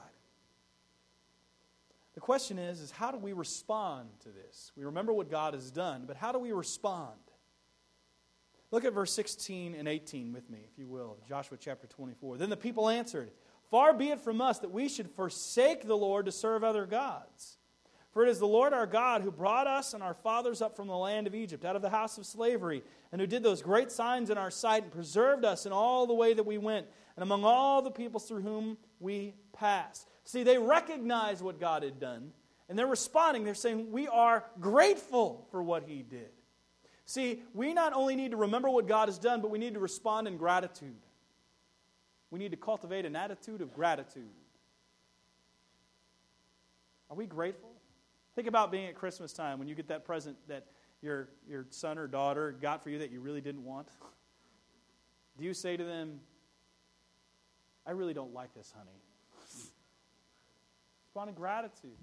The 2.15 2.21
question 2.21 2.59
is, 2.59 2.81
is 2.81 2.91
how 2.91 3.13
do 3.13 3.19
we 3.19 3.33
respond 3.33 4.09
to 4.25 4.31
this? 4.31 4.73
We 4.77 4.85
remember 4.85 5.13
what 5.13 5.31
God 5.31 5.55
has 5.55 5.71
done, 5.71 6.05
but 6.07 6.17
how 6.17 6.33
do 6.33 6.39
we 6.39 6.51
respond? 6.51 7.15
Look 8.71 8.85
at 8.85 8.93
verse 8.93 9.13
16 9.13 9.75
and 9.75 9.87
18 9.87 10.33
with 10.33 10.51
me, 10.51 10.59
if 10.71 10.79
you 10.79 10.89
will, 10.89 11.19
Joshua 11.29 11.57
chapter 11.61 11.87
24. 11.87 12.37
Then 12.37 12.51
the 12.51 12.57
people 12.57 12.89
answered, 12.89 13.31
Far 13.71 13.95
be 13.95 14.09
it 14.09 14.21
from 14.21 14.41
us 14.41 14.59
that 14.61 14.73
we 14.73 14.89
should 14.89 15.11
forsake 15.11 15.87
the 15.87 15.97
Lord 15.97 16.27
to 16.27 16.33
serve 16.33 16.65
other 16.65 16.87
gods. 16.87 17.58
For 18.13 18.25
it 18.25 18.31
is 18.31 18.39
the 18.39 18.47
Lord 18.47 18.73
our 18.73 18.87
God 18.87 19.23
who 19.23 19.31
brought 19.31 19.67
us 19.67 19.93
and 19.93 20.03
our 20.03 20.15
fathers 20.15 20.63
up 20.63 20.77
from 20.77 20.89
the 20.89 20.97
land 20.97 21.27
of 21.27 21.35
Egypt, 21.35 21.65
out 21.65 21.77
of 21.77 21.83
the 21.83 21.91
house 21.91 22.17
of 22.17 22.25
slavery, 22.25 22.83
and 23.13 23.21
who 23.21 23.27
did 23.27 23.43
those 23.43 23.61
great 23.61 23.93
signs 23.93 24.31
in 24.31 24.39
our 24.39 24.51
sight 24.51 24.85
and 24.85 24.93
preserved 24.93 25.45
us 25.45 25.67
in 25.67 25.73
all 25.73 26.07
the 26.07 26.15
way 26.15 26.33
that 26.33 26.47
we 26.47 26.57
went, 26.57 26.87
and 27.17 27.23
among 27.23 27.45
all 27.45 27.83
the 27.83 27.91
peoples 27.91 28.27
through 28.27 28.41
whom 28.41 28.79
we 28.99 29.35
passed. 29.53 30.09
See, 30.25 30.43
they 30.43 30.59
recognize 30.59 31.43
what 31.43 31.61
God 31.61 31.83
had 31.83 32.01
done, 32.01 32.33
and 32.69 32.79
they're 32.79 32.87
responding. 32.87 33.45
They're 33.45 33.55
saying, 33.55 33.91
We 33.93 34.09
are 34.09 34.45
grateful 34.59 35.47
for 35.51 35.63
what 35.63 35.83
He 35.85 36.03
did. 36.03 36.31
See, 37.05 37.43
we 37.55 37.73
not 37.73 37.93
only 37.95 38.17
need 38.17 38.33
to 38.33 38.37
remember 38.37 38.69
what 38.69 38.87
God 38.87 39.09
has 39.09 39.19
done, 39.19 39.41
but 39.41 39.51
we 39.51 39.59
need 39.59 39.75
to 39.75 39.81
respond 39.81 40.29
in 40.29 40.37
gratitude. 40.37 40.97
We 42.31 42.39
need 42.39 42.51
to 42.51 42.59
cultivate 42.59 43.07
an 43.07 43.17
attitude 43.17 43.63
of 43.63 43.73
gratitude. 43.73 44.29
Are 47.11 47.17
we 47.17 47.27
grateful? 47.27 47.71
Think 48.39 48.47
about 48.47 48.71
being 48.71 48.87
at 48.87 48.95
Christmas 48.95 49.33
time 49.33 49.59
when 49.59 49.67
you 49.67 49.75
get 49.75 49.89
that 49.89 50.05
present 50.05 50.37
that 50.47 50.65
your, 51.03 51.29
your 51.49 51.67
son 51.71 51.99
or 51.99 52.07
daughter 52.07 52.53
got 52.53 52.85
for 52.85 52.89
you 52.89 53.01
that 53.01 53.11
you 53.11 53.21
really 53.21 53.41
didn't 53.41 53.65
want. 53.65 53.89
Do 55.37 55.43
you 55.43 55.53
say 55.53 55.77
to 55.77 55.83
them, 55.83 56.21
I 57.85 57.91
really 57.91 58.15
don't 58.15 58.33
like 58.33 58.55
this, 58.55 58.73
honey? 58.79 59.03
Respond 61.03 61.31
in 61.31 61.35
gratitude. 61.35 61.99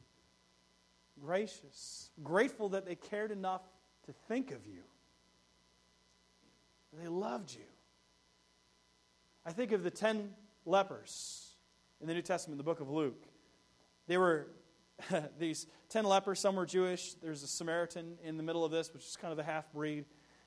Gracious. 1.21 2.09
Grateful 2.21 2.67
that 2.67 2.85
they 2.85 2.95
cared 2.95 3.31
enough 3.31 3.61
to 4.05 4.11
think 4.27 4.51
of 4.51 4.67
you. 4.67 4.81
They 7.01 7.07
loved 7.07 7.53
you. 7.53 7.63
I 9.45 9.53
think 9.53 9.71
of 9.71 9.83
the 9.83 9.89
ten 9.89 10.33
lepers 10.65 11.53
in 12.01 12.07
the 12.07 12.13
New 12.13 12.21
Testament, 12.21 12.57
the 12.57 12.65
book 12.65 12.81
of 12.81 12.89
Luke. 12.89 13.23
They 14.07 14.17
were 14.17 14.47
these 15.39 15.67
ten 15.89 16.05
lepers, 16.05 16.39
some 16.39 16.55
were 16.55 16.65
Jewish. 16.65 17.13
There's 17.15 17.43
a 17.43 17.47
Samaritan 17.47 18.17
in 18.23 18.37
the 18.37 18.43
middle 18.43 18.63
of 18.63 18.71
this, 18.71 18.93
which 18.93 19.03
is 19.05 19.15
kind 19.15 19.31
of 19.31 19.37
the 19.37 19.43
half 19.43 19.71
breed. 19.71 20.05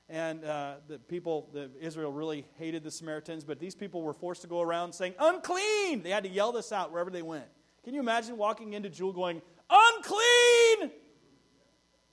and 0.09 0.43
uh, 0.43 0.75
the 0.87 0.97
people, 0.97 1.49
the, 1.53 1.69
Israel 1.79 2.11
really 2.11 2.45
hated 2.57 2.83
the 2.83 2.91
Samaritans, 2.91 3.43
but 3.43 3.59
these 3.59 3.75
people 3.75 4.01
were 4.01 4.13
forced 4.13 4.41
to 4.41 4.47
go 4.47 4.59
around 4.59 4.93
saying, 4.93 5.13
unclean! 5.19 6.01
They 6.01 6.09
had 6.09 6.23
to 6.23 6.29
yell 6.29 6.51
this 6.51 6.71
out 6.71 6.91
wherever 6.91 7.11
they 7.11 7.21
went. 7.21 7.45
Can 7.83 7.93
you 7.93 7.99
imagine 7.99 8.35
walking 8.35 8.73
into 8.73 8.89
Jewel 8.89 9.13
going, 9.13 9.41
unclean! 9.69 10.91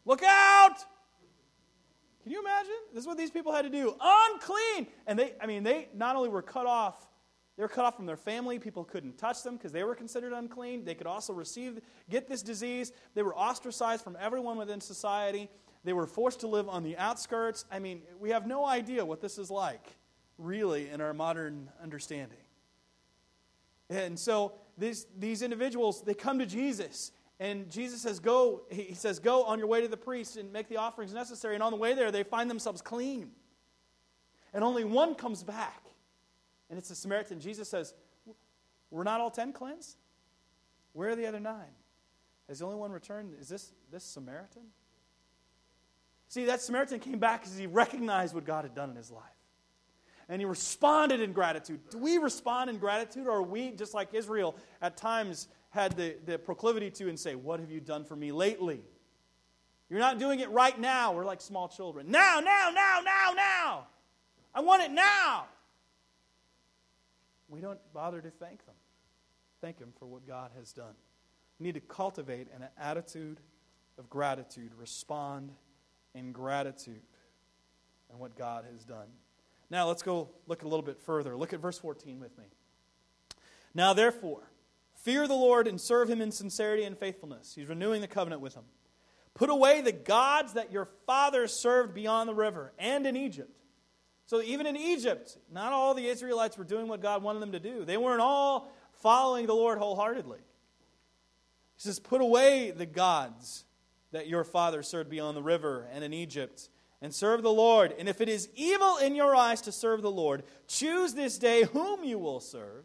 Look 0.04 0.22
out! 0.22 0.76
Can 2.22 2.32
you 2.32 2.40
imagine? 2.40 2.74
This 2.92 3.02
is 3.02 3.06
what 3.06 3.16
these 3.16 3.30
people 3.30 3.52
had 3.52 3.62
to 3.62 3.70
do. 3.70 3.96
Unclean! 4.00 4.88
And 5.06 5.18
they, 5.18 5.32
I 5.40 5.46
mean, 5.46 5.62
they 5.62 5.88
not 5.94 6.16
only 6.16 6.28
were 6.28 6.42
cut 6.42 6.66
off, 6.66 7.06
they 7.56 7.62
were 7.62 7.68
cut 7.68 7.84
off 7.86 7.96
from 7.96 8.04
their 8.06 8.18
family. 8.18 8.58
People 8.58 8.84
couldn't 8.84 9.16
touch 9.16 9.42
them 9.42 9.56
because 9.56 9.72
they 9.72 9.82
were 9.82 9.94
considered 9.94 10.32
unclean. 10.32 10.84
They 10.84 10.94
could 10.94 11.06
also 11.06 11.32
receive, 11.32 11.80
get 12.10 12.28
this 12.28 12.42
disease. 12.42 12.92
They 13.14 13.22
were 13.22 13.34
ostracized 13.34 14.04
from 14.04 14.16
everyone 14.20 14.58
within 14.58 14.80
society. 14.80 15.48
They 15.82 15.94
were 15.94 16.06
forced 16.06 16.40
to 16.40 16.48
live 16.48 16.68
on 16.68 16.82
the 16.82 16.98
outskirts. 16.98 17.64
I 17.70 17.78
mean, 17.78 18.02
we 18.20 18.30
have 18.30 18.46
no 18.46 18.66
idea 18.66 19.04
what 19.04 19.22
this 19.22 19.38
is 19.38 19.50
like, 19.50 19.96
really, 20.36 20.90
in 20.90 21.00
our 21.00 21.14
modern 21.14 21.70
understanding. 21.82 22.38
And 23.88 24.18
so 24.18 24.52
these, 24.76 25.06
these 25.18 25.40
individuals, 25.40 26.02
they 26.02 26.14
come 26.14 26.38
to 26.40 26.46
Jesus. 26.46 27.12
And 27.40 27.70
Jesus 27.70 28.02
says, 28.02 28.18
Go, 28.18 28.62
he 28.70 28.92
says, 28.92 29.18
Go 29.18 29.44
on 29.44 29.58
your 29.58 29.68
way 29.68 29.80
to 29.80 29.88
the 29.88 29.96
priest 29.96 30.36
and 30.36 30.52
make 30.52 30.68
the 30.68 30.76
offerings 30.76 31.14
necessary. 31.14 31.54
And 31.54 31.62
on 31.62 31.70
the 31.70 31.78
way 31.78 31.94
there, 31.94 32.10
they 32.10 32.22
find 32.22 32.50
themselves 32.50 32.82
clean. 32.82 33.30
And 34.52 34.62
only 34.62 34.84
one 34.84 35.14
comes 35.14 35.42
back. 35.42 35.85
And 36.68 36.78
it's 36.78 36.90
a 36.90 36.96
Samaritan. 36.96 37.40
Jesus 37.40 37.68
says, 37.68 37.94
We're 38.90 39.04
not 39.04 39.20
all 39.20 39.30
ten 39.30 39.52
cleansed? 39.52 39.96
Where 40.92 41.10
are 41.10 41.16
the 41.16 41.26
other 41.26 41.40
nine? 41.40 41.74
Has 42.48 42.60
the 42.60 42.64
only 42.64 42.78
one 42.78 42.92
returned? 42.92 43.34
Is 43.40 43.48
this 43.48 43.72
this 43.90 44.04
Samaritan? 44.04 44.62
See, 46.28 46.44
that 46.46 46.60
Samaritan 46.60 47.00
came 47.00 47.18
back 47.18 47.42
because 47.42 47.56
he 47.56 47.66
recognized 47.66 48.34
what 48.34 48.44
God 48.44 48.64
had 48.64 48.74
done 48.74 48.90
in 48.90 48.96
his 48.96 49.10
life. 49.10 49.22
And 50.28 50.40
he 50.40 50.44
responded 50.44 51.20
in 51.20 51.32
gratitude. 51.32 51.80
Do 51.90 51.98
we 51.98 52.18
respond 52.18 52.68
in 52.68 52.78
gratitude, 52.78 53.28
or 53.28 53.36
are 53.36 53.42
we, 53.42 53.70
just 53.70 53.94
like 53.94 54.12
Israel, 54.12 54.56
at 54.82 54.96
times 54.96 55.46
had 55.70 55.96
the, 55.96 56.16
the 56.26 56.36
proclivity 56.36 56.90
to 56.90 57.08
and 57.08 57.18
say, 57.18 57.34
What 57.34 57.60
have 57.60 57.70
you 57.70 57.80
done 57.80 58.04
for 58.04 58.16
me 58.16 58.32
lately? 58.32 58.82
You're 59.88 60.00
not 60.00 60.18
doing 60.18 60.40
it 60.40 60.50
right 60.50 60.78
now. 60.78 61.12
We're 61.12 61.24
like 61.24 61.40
small 61.40 61.68
children. 61.68 62.10
Now, 62.10 62.40
now, 62.40 62.70
now, 62.74 63.00
now, 63.04 63.32
now. 63.36 63.86
I 64.52 64.60
want 64.60 64.82
it 64.82 64.90
now. 64.90 65.44
We 67.48 67.60
don't 67.60 67.78
bother 67.92 68.20
to 68.20 68.30
thank 68.30 68.64
them. 68.66 68.74
Thank 69.60 69.78
Him 69.78 69.92
for 69.98 70.06
what 70.06 70.26
God 70.26 70.50
has 70.58 70.72
done. 70.72 70.94
We 71.58 71.66
need 71.66 71.74
to 71.74 71.80
cultivate 71.80 72.48
an 72.54 72.66
attitude 72.78 73.40
of 73.98 74.10
gratitude, 74.10 74.72
respond 74.76 75.52
in 76.14 76.32
gratitude 76.32 77.02
and 78.10 78.18
what 78.18 78.36
God 78.36 78.64
has 78.70 78.84
done. 78.84 79.08
Now, 79.70 79.88
let's 79.88 80.02
go 80.02 80.28
look 80.46 80.62
a 80.62 80.68
little 80.68 80.84
bit 80.84 81.00
further. 81.00 81.36
Look 81.36 81.52
at 81.52 81.60
verse 81.60 81.78
14 81.78 82.20
with 82.20 82.36
me. 82.38 82.44
Now, 83.74 83.94
therefore, 83.94 84.50
fear 84.94 85.26
the 85.26 85.34
Lord 85.34 85.66
and 85.66 85.80
serve 85.80 86.08
him 86.08 86.20
in 86.20 86.30
sincerity 86.30 86.84
and 86.84 86.96
faithfulness. 86.96 87.54
He's 87.54 87.68
renewing 87.68 88.00
the 88.00 88.08
covenant 88.08 88.42
with 88.42 88.54
them. 88.54 88.64
Put 89.34 89.50
away 89.50 89.82
the 89.82 89.92
gods 89.92 90.54
that 90.54 90.72
your 90.72 90.88
fathers 91.06 91.52
served 91.52 91.94
beyond 91.94 92.28
the 92.28 92.34
river 92.34 92.72
and 92.78 93.06
in 93.06 93.16
Egypt. 93.16 93.50
So, 94.26 94.42
even 94.42 94.66
in 94.66 94.76
Egypt, 94.76 95.38
not 95.52 95.72
all 95.72 95.94
the 95.94 96.06
Israelites 96.06 96.58
were 96.58 96.64
doing 96.64 96.88
what 96.88 97.00
God 97.00 97.22
wanted 97.22 97.40
them 97.40 97.52
to 97.52 97.60
do. 97.60 97.84
They 97.84 97.96
weren't 97.96 98.20
all 98.20 98.72
following 99.00 99.46
the 99.46 99.54
Lord 99.54 99.78
wholeheartedly. 99.78 100.38
He 100.38 101.82
says, 101.82 102.00
Put 102.00 102.20
away 102.20 102.72
the 102.72 102.86
gods 102.86 103.64
that 104.10 104.26
your 104.26 104.42
father 104.42 104.82
served 104.82 105.10
beyond 105.10 105.36
the 105.36 105.42
river 105.42 105.86
and 105.92 106.02
in 106.02 106.12
Egypt, 106.12 106.68
and 107.00 107.14
serve 107.14 107.42
the 107.42 107.52
Lord. 107.52 107.94
And 107.98 108.08
if 108.08 108.20
it 108.20 108.28
is 108.28 108.48
evil 108.56 108.96
in 108.96 109.14
your 109.14 109.36
eyes 109.36 109.60
to 109.62 109.72
serve 109.72 110.02
the 110.02 110.10
Lord, 110.10 110.42
choose 110.66 111.14
this 111.14 111.38
day 111.38 111.64
whom 111.64 112.02
you 112.02 112.18
will 112.18 112.40
serve, 112.40 112.84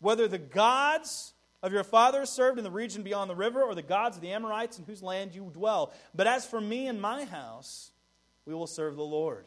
whether 0.00 0.26
the 0.26 0.38
gods 0.38 1.34
of 1.62 1.72
your 1.72 1.84
fathers 1.84 2.30
served 2.30 2.58
in 2.58 2.64
the 2.64 2.70
region 2.70 3.02
beyond 3.02 3.28
the 3.28 3.34
river, 3.34 3.62
or 3.62 3.74
the 3.74 3.82
gods 3.82 4.16
of 4.16 4.22
the 4.22 4.32
Amorites 4.32 4.78
in 4.78 4.84
whose 4.84 5.02
land 5.02 5.34
you 5.34 5.50
dwell. 5.52 5.92
But 6.14 6.26
as 6.26 6.46
for 6.46 6.60
me 6.60 6.86
and 6.86 7.00
my 7.00 7.24
house, 7.24 7.90
we 8.46 8.54
will 8.54 8.66
serve 8.66 8.96
the 8.96 9.02
Lord. 9.02 9.46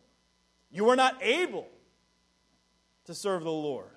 You 0.71 0.89
are 0.89 0.95
not 0.95 1.21
able 1.21 1.67
to 3.05 3.13
serve 3.13 3.43
the 3.43 3.51
Lord. 3.51 3.89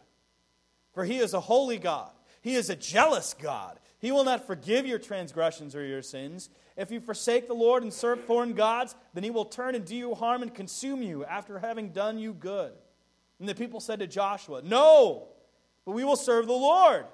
For 0.93 1.05
he 1.05 1.19
is 1.19 1.35
a 1.35 1.41
holy 1.41 1.79
God, 1.79 2.11
he 2.43 2.55
is 2.55 2.71
a 2.71 2.77
jealous 2.77 3.35
God. 3.35 3.79
He 3.99 4.13
will 4.13 4.25
not 4.25 4.47
forgive 4.47 4.87
your 4.87 4.99
transgressions 4.99 5.75
or 5.75 5.83
your 5.83 6.03
sins. 6.03 6.51
If 6.77 6.91
you 6.91 7.01
forsake 7.01 7.49
the 7.49 7.55
Lord 7.55 7.83
and 7.83 7.91
serve 7.91 8.21
foreign 8.21 8.53
gods, 8.53 8.95
then 9.15 9.25
he 9.25 9.31
will 9.31 9.47
turn 9.47 9.75
and 9.75 9.83
do 9.83 9.97
you 9.97 10.15
harm 10.15 10.43
and 10.43 10.53
consume 10.53 11.01
you 11.01 11.25
after 11.25 11.59
having 11.59 11.89
done 11.89 12.19
you 12.19 12.35
good. 12.35 12.73
And 13.41 13.49
the 13.49 13.55
people 13.55 13.81
said 13.81 14.01
to 14.01 14.07
Joshua, 14.07 14.61
No, 14.63 15.29
but 15.87 15.93
we 15.93 16.05
will 16.05 16.17
serve 16.17 16.47
the 16.47 16.53
Lord. 16.53 17.07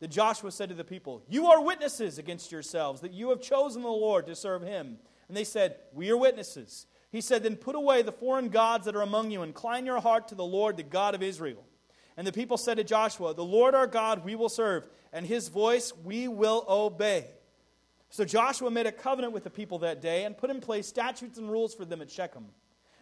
Then 0.00 0.10
Joshua 0.10 0.50
said 0.50 0.70
to 0.70 0.74
the 0.74 0.82
people, 0.82 1.22
You 1.28 1.46
are 1.46 1.62
witnesses 1.62 2.18
against 2.18 2.50
yourselves 2.50 3.00
that 3.02 3.12
you 3.12 3.30
have 3.30 3.40
chosen 3.40 3.82
the 3.82 3.88
Lord 3.88 4.26
to 4.26 4.34
serve 4.34 4.62
him. 4.62 4.98
And 5.28 5.36
they 5.36 5.44
said, 5.44 5.76
We 5.92 6.10
are 6.10 6.16
witnesses. 6.16 6.86
He 7.10 7.20
said, 7.20 7.42
Then 7.42 7.56
put 7.56 7.74
away 7.74 8.02
the 8.02 8.12
foreign 8.12 8.48
gods 8.48 8.86
that 8.86 8.96
are 8.96 9.02
among 9.02 9.30
you, 9.30 9.42
incline 9.42 9.86
your 9.86 10.00
heart 10.00 10.28
to 10.28 10.34
the 10.34 10.44
Lord, 10.44 10.76
the 10.76 10.82
God 10.82 11.14
of 11.14 11.22
Israel. 11.22 11.64
And 12.16 12.26
the 12.26 12.32
people 12.32 12.56
said 12.56 12.76
to 12.76 12.84
Joshua, 12.84 13.34
The 13.34 13.44
Lord 13.44 13.74
our 13.74 13.86
God 13.86 14.24
we 14.24 14.34
will 14.34 14.48
serve, 14.48 14.88
and 15.12 15.24
his 15.24 15.48
voice 15.48 15.92
we 16.04 16.28
will 16.28 16.64
obey. 16.68 17.26
So 18.10 18.24
Joshua 18.24 18.70
made 18.70 18.86
a 18.86 18.92
covenant 18.92 19.32
with 19.32 19.44
the 19.44 19.50
people 19.50 19.78
that 19.80 20.00
day 20.00 20.24
and 20.24 20.36
put 20.36 20.50
in 20.50 20.60
place 20.60 20.86
statutes 20.86 21.38
and 21.38 21.50
rules 21.50 21.74
for 21.74 21.84
them 21.84 22.00
at 22.00 22.10
Shechem. 22.10 22.46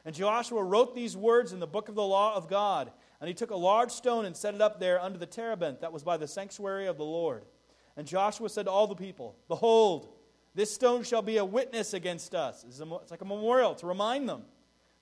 And 0.04 0.14
Joshua 0.14 0.62
wrote 0.62 0.94
these 0.94 1.16
words 1.16 1.52
in 1.52 1.60
the 1.60 1.66
book 1.66 1.88
of 1.88 1.94
the 1.94 2.02
law 2.02 2.34
of 2.34 2.48
God. 2.48 2.92
And 3.20 3.28
he 3.28 3.34
took 3.34 3.50
a 3.50 3.56
large 3.56 3.90
stone 3.90 4.24
and 4.24 4.36
set 4.36 4.54
it 4.54 4.60
up 4.60 4.78
there 4.78 5.00
under 5.00 5.18
the 5.18 5.26
terebinth 5.26 5.80
that 5.80 5.92
was 5.92 6.02
by 6.02 6.16
the 6.16 6.28
sanctuary 6.28 6.86
of 6.86 6.96
the 6.96 7.04
Lord. 7.04 7.44
And 7.96 8.06
Joshua 8.06 8.48
said 8.48 8.66
to 8.66 8.70
all 8.70 8.86
the 8.86 8.94
people, 8.94 9.36
Behold, 9.48 10.08
this 10.56 10.72
stone 10.72 11.02
shall 11.02 11.20
be 11.20 11.36
a 11.36 11.44
witness 11.44 11.92
against 11.92 12.34
us. 12.34 12.64
It's 12.66 12.80
like 13.10 13.20
a 13.20 13.26
memorial 13.26 13.74
to 13.76 13.86
remind 13.86 14.26
them. 14.26 14.42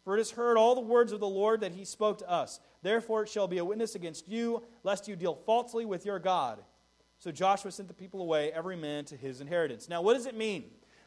For 0.02 0.16
it 0.16 0.18
has 0.18 0.32
heard 0.32 0.58
all 0.58 0.74
the 0.74 0.80
words 0.80 1.12
of 1.12 1.20
the 1.20 1.28
Lord 1.28 1.60
that 1.60 1.72
he 1.72 1.84
spoke 1.84 2.18
to 2.18 2.28
us. 2.28 2.58
Therefore 2.82 3.22
it 3.22 3.28
shall 3.28 3.46
be 3.46 3.58
a 3.58 3.64
witness 3.64 3.94
against 3.94 4.28
you, 4.28 4.64
lest 4.82 5.06
you 5.06 5.14
deal 5.14 5.36
falsely 5.46 5.84
with 5.86 6.04
your 6.04 6.18
God. 6.18 6.58
So 7.18 7.30
Joshua 7.30 7.70
sent 7.70 7.86
the 7.86 7.94
people 7.94 8.20
away, 8.20 8.50
every 8.52 8.76
man 8.76 9.04
to 9.06 9.16
his 9.16 9.40
inheritance. 9.40 9.88
Now, 9.88 10.02
what 10.02 10.14
does 10.14 10.26
it 10.26 10.36
mean? 10.36 10.64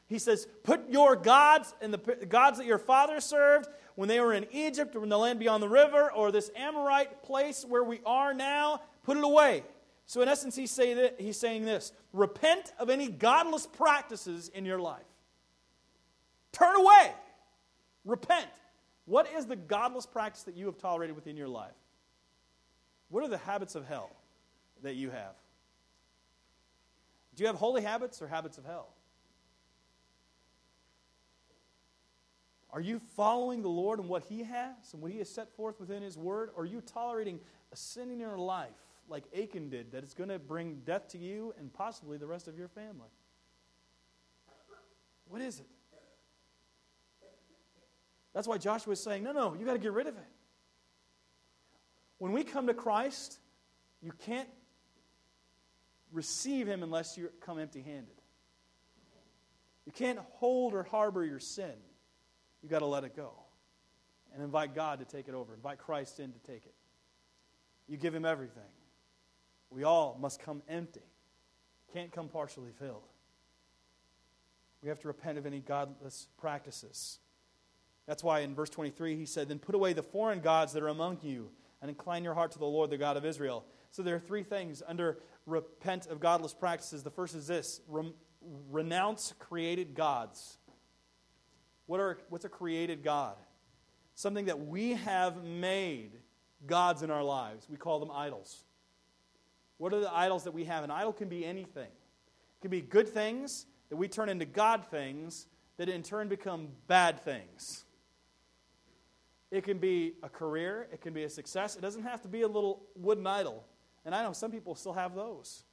He 0.07 0.17
says, 0.17 0.47
Put 0.63 0.89
your 0.89 1.17
gods 1.17 1.75
and 1.81 1.93
the 1.93 1.97
gods 2.27 2.57
that 2.57 2.65
your 2.65 2.79
fathers 2.79 3.25
served 3.25 3.67
when 3.95 4.07
they 4.07 4.21
were 4.21 4.33
in 4.33 4.47
Egypt 4.53 4.95
or 4.95 5.03
in 5.03 5.09
the 5.09 5.17
land 5.17 5.39
beyond 5.39 5.61
the 5.61 5.67
river 5.67 6.09
or 6.11 6.31
this 6.31 6.49
Amorite 6.55 7.21
place 7.21 7.65
where 7.67 7.83
we 7.83 7.99
are 8.05 8.33
now, 8.33 8.79
put 9.03 9.17
it 9.17 9.23
away. 9.25 9.63
So, 10.07 10.21
in 10.21 10.29
essence, 10.29 10.55
he's, 10.55 10.71
say 10.71 10.93
that, 10.93 11.19
he's 11.19 11.37
saying 11.37 11.65
this 11.65 11.91
repent 12.13 12.71
of 12.79 12.89
any 12.89 13.09
godless 13.09 13.67
practices 13.67 14.47
in 14.47 14.65
your 14.65 14.79
life. 14.79 15.03
Turn 16.53 16.75
away. 16.77 17.11
Repent. 18.05 18.47
What 19.05 19.29
is 19.37 19.45
the 19.45 19.57
godless 19.57 20.05
practice 20.05 20.43
that 20.43 20.55
you 20.55 20.65
have 20.65 20.77
tolerated 20.77 21.15
within 21.15 21.35
your 21.35 21.49
life? 21.49 21.75
What 23.09 23.23
are 23.23 23.27
the 23.27 23.37
habits 23.37 23.75
of 23.75 23.85
hell 23.85 24.09
that 24.81 24.95
you 24.95 25.09
have? 25.09 25.35
Do 27.35 27.43
you 27.43 27.47
have 27.47 27.57
holy 27.57 27.81
habits 27.81 28.21
or 28.21 28.27
habits 28.27 28.57
of 28.57 28.65
hell? 28.65 28.87
Are 32.71 32.81
you 32.81 32.99
following 33.15 33.61
the 33.61 33.69
Lord 33.69 33.99
and 33.99 34.07
what 34.07 34.23
He 34.23 34.43
has 34.43 34.93
and 34.93 35.01
what 35.01 35.11
He 35.11 35.17
has 35.17 35.29
set 35.29 35.53
forth 35.55 35.79
within 35.79 36.01
His 36.01 36.17
Word? 36.17 36.49
Or 36.55 36.63
are 36.63 36.65
you 36.65 36.81
tolerating 36.81 37.39
a 37.73 37.75
sin 37.75 38.09
in 38.09 38.19
your 38.19 38.37
life 38.37 38.69
like 39.09 39.23
Achan 39.37 39.69
did, 39.69 39.91
that 39.91 40.03
it's 40.03 40.13
going 40.13 40.29
to 40.29 40.39
bring 40.39 40.81
death 40.85 41.07
to 41.09 41.17
you 41.17 41.53
and 41.59 41.71
possibly 41.73 42.17
the 42.17 42.27
rest 42.27 42.47
of 42.47 42.57
your 42.57 42.67
family? 42.67 43.09
What 45.29 45.41
is 45.41 45.59
it? 45.59 45.67
That's 48.33 48.47
why 48.47 48.57
Joshua 48.57 48.93
is 48.93 48.99
saying, 48.99 49.23
no, 49.23 49.31
no, 49.31 49.55
you 49.55 49.65
got 49.65 49.73
to 49.73 49.79
get 49.79 49.93
rid 49.93 50.07
of 50.07 50.15
it. 50.15 50.27
When 52.19 52.31
we 52.31 52.43
come 52.43 52.67
to 52.67 52.73
Christ, 52.73 53.39
you 54.01 54.11
can't 54.25 54.49
receive 56.11 56.67
Him 56.67 56.83
unless 56.83 57.17
you 57.17 57.29
come 57.41 57.59
empty 57.59 57.81
handed. 57.81 58.15
You 59.85 59.91
can't 59.91 60.19
hold 60.33 60.73
or 60.73 60.83
harbor 60.83 61.23
your 61.23 61.39
sin. 61.39 61.73
you've 62.61 62.71
got 62.71 62.79
to 62.79 62.85
let 62.85 63.03
it 63.03 63.15
go 63.15 63.31
and 64.33 64.43
invite 64.43 64.75
God 64.75 64.99
to 64.99 65.05
take 65.05 65.27
it 65.27 65.33
over. 65.33 65.53
Invite 65.53 65.79
Christ 65.79 66.19
in 66.19 66.31
to 66.33 66.39
take 66.39 66.65
it. 66.65 66.73
You 67.87 67.97
give 67.97 68.13
him 68.13 68.25
everything. 68.25 68.63
We 69.69 69.83
all 69.83 70.17
must 70.19 70.41
come 70.41 70.61
empty. 70.69 71.01
Can't 71.93 72.11
come 72.11 72.29
partially 72.29 72.71
filled. 72.79 73.07
We 74.81 74.89
have 74.89 74.99
to 74.99 75.07
repent 75.07 75.37
of 75.37 75.45
any 75.45 75.59
godless 75.59 76.27
practices. 76.37 77.19
That's 78.05 78.23
why 78.23 78.39
in 78.39 78.55
verse 78.55 78.69
23 78.69 79.15
he 79.15 79.25
said, 79.25 79.49
Then 79.49 79.59
put 79.59 79.75
away 79.75 79.93
the 79.93 80.03
foreign 80.03 80.39
gods 80.39 80.73
that 80.73 80.83
are 80.83 80.87
among 80.87 81.19
you 81.23 81.49
and 81.81 81.89
incline 81.89 82.23
your 82.23 82.33
heart 82.33 82.51
to 82.51 82.59
the 82.59 82.65
Lord, 82.65 82.89
the 82.89 82.97
God 82.97 83.17
of 83.17 83.25
Israel. 83.25 83.65
So 83.91 84.01
there 84.01 84.15
are 84.15 84.19
three 84.19 84.43
things 84.43 84.81
under 84.87 85.19
repent 85.45 86.07
of 86.07 86.19
godless 86.19 86.53
practices. 86.53 87.03
The 87.03 87.11
first 87.11 87.35
is 87.35 87.47
this 87.47 87.81
Re- 87.87 88.13
renounce 88.69 89.33
created 89.39 89.95
gods. 89.95 90.57
What 91.85 91.99
are, 91.99 92.17
what's 92.29 92.45
a 92.45 92.49
created 92.49 93.03
God? 93.03 93.35
Something 94.15 94.45
that 94.45 94.67
we 94.67 94.91
have 94.93 95.43
made 95.43 96.11
gods 96.65 97.01
in 97.01 97.11
our 97.11 97.23
lives. 97.23 97.67
We 97.69 97.77
call 97.77 97.99
them 97.99 98.11
idols. 98.11 98.63
What 99.77 99.93
are 99.93 99.99
the 99.99 100.13
idols 100.13 100.43
that 100.45 100.53
we 100.53 100.65
have? 100.65 100.83
An 100.83 100.91
idol 100.91 101.13
can 101.13 101.29
be 101.29 101.45
anything. 101.45 101.83
It 101.83 102.61
can 102.61 102.71
be 102.71 102.81
good 102.81 103.07
things 103.07 103.65
that 103.89 103.95
we 103.95 104.07
turn 104.07 104.29
into 104.29 104.45
God 104.45 104.85
things 104.89 105.47
that 105.77 105.89
in 105.89 106.03
turn 106.03 106.27
become 106.27 106.69
bad 106.87 107.19
things. 107.19 107.85
It 109.51 109.63
can 109.63 109.77
be 109.77 110.13
a 110.23 110.29
career, 110.29 110.87
it 110.91 111.01
can 111.01 111.13
be 111.13 111.23
a 111.23 111.29
success. 111.29 111.75
It 111.75 111.81
doesn't 111.81 112.03
have 112.03 112.21
to 112.23 112.27
be 112.27 112.41
a 112.41 112.47
little 112.47 112.83
wooden 112.95 113.25
idol. 113.25 113.63
And 114.03 114.13
I 114.13 114.23
know 114.23 114.33
some 114.33 114.51
people 114.51 114.75
still 114.75 114.93
have 114.93 115.15
those, 115.15 115.63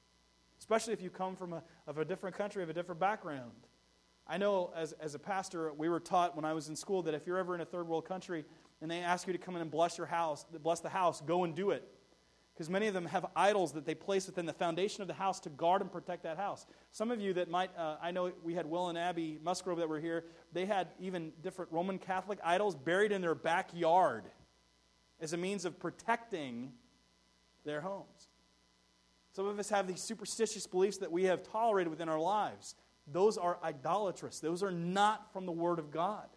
especially 0.59 0.93
if 0.93 1.03
you 1.03 1.11
come 1.11 1.35
from 1.35 1.55
a, 1.55 1.63
of 1.87 1.99
a 1.99 2.05
different 2.05 2.37
country, 2.37 2.63
of 2.63 2.69
a 2.69 2.73
different 2.73 3.01
background. 3.01 3.53
I 4.27 4.39
know 4.39 4.73
as, 4.77 4.93
as 4.93 5.15
a 5.15 5.19
pastor, 5.19 5.73
we 5.73 5.89
were 5.89 6.01
taught 6.01 6.37
when 6.37 6.45
I 6.45 6.53
was 6.53 6.69
in 6.69 6.77
school 6.77 7.03
that 7.03 7.15
if 7.15 7.27
you're 7.27 7.39
ever 7.39 7.55
in 7.55 7.61
a 7.61 7.65
third 7.65 7.89
world 7.89 8.07
country 8.07 8.45
and 8.81 8.91
they 8.91 9.01
ask 9.01 9.27
you 9.27 9.33
to 9.33 9.39
come 9.39 9.57
in 9.57 9.63
and 9.63 9.71
bless 9.71 9.99
your 9.99 10.07
house, 10.07 10.45
bless 10.63 10.81
the 10.81 10.89
house, 10.89 11.21
go 11.21 11.45
and 11.45 11.55
do 11.55 11.71
it 11.71 11.89
because 12.55 12.71
many 12.71 12.87
of 12.87 12.95
them 12.95 13.07
have 13.07 13.27
idols 13.35 13.73
that 13.73 13.85
they 13.85 13.97
place 13.97 14.27
within 14.27 14.47
the 14.47 14.53
foundation 14.53 15.03
of 15.03 15.09
the 15.09 15.15
house 15.15 15.41
to 15.41 15.49
guard 15.51 15.83
and 15.83 15.91
protect 15.91 16.23
that 16.23 16.37
house. 16.37 16.67
Some 16.93 17.11
of 17.11 17.21
you 17.21 17.35
that 17.35 17.51
might, 17.51 17.71
uh, 17.77 17.97
I 18.01 18.13
know 18.13 18.31
we 18.45 18.55
had 18.55 18.67
Will 18.67 18.89
and 18.89 18.97
Abby 18.97 19.41
Musgrove 19.43 19.79
that 19.79 19.89
were 19.89 19.99
here, 19.99 20.25
they 20.53 20.65
had 20.65 20.89
even 21.01 21.33
different 21.43 21.73
Roman 21.73 21.99
Catholic 21.99 22.39
idols 22.45 22.77
buried 22.77 23.11
in 23.11 23.21
their 23.21 23.35
backyard 23.35 24.25
as 25.21 25.33
a 25.33 25.37
means 25.37 25.65
of 25.65 25.81
protecting 25.81 26.73
their 27.65 27.81
homes. 27.81 28.29
Some 29.33 29.47
of 29.47 29.59
us 29.59 29.69
have 29.71 29.89
these 29.89 30.01
superstitious 30.01 30.65
beliefs 30.65 30.99
that 30.99 31.11
we 31.11 31.25
have 31.25 31.43
tolerated 31.43 31.91
within 31.91 32.09
our 32.09 32.21
lives. 32.21 32.77
Those 33.09 33.37
are 33.37 33.59
idolatrous, 33.65 34.39
those 34.39 34.63
are 34.63 34.71
not 34.71 35.33
from 35.33 35.45
the 35.45 35.53
Word 35.53 35.81
of 35.81 35.91
God. 35.91 36.29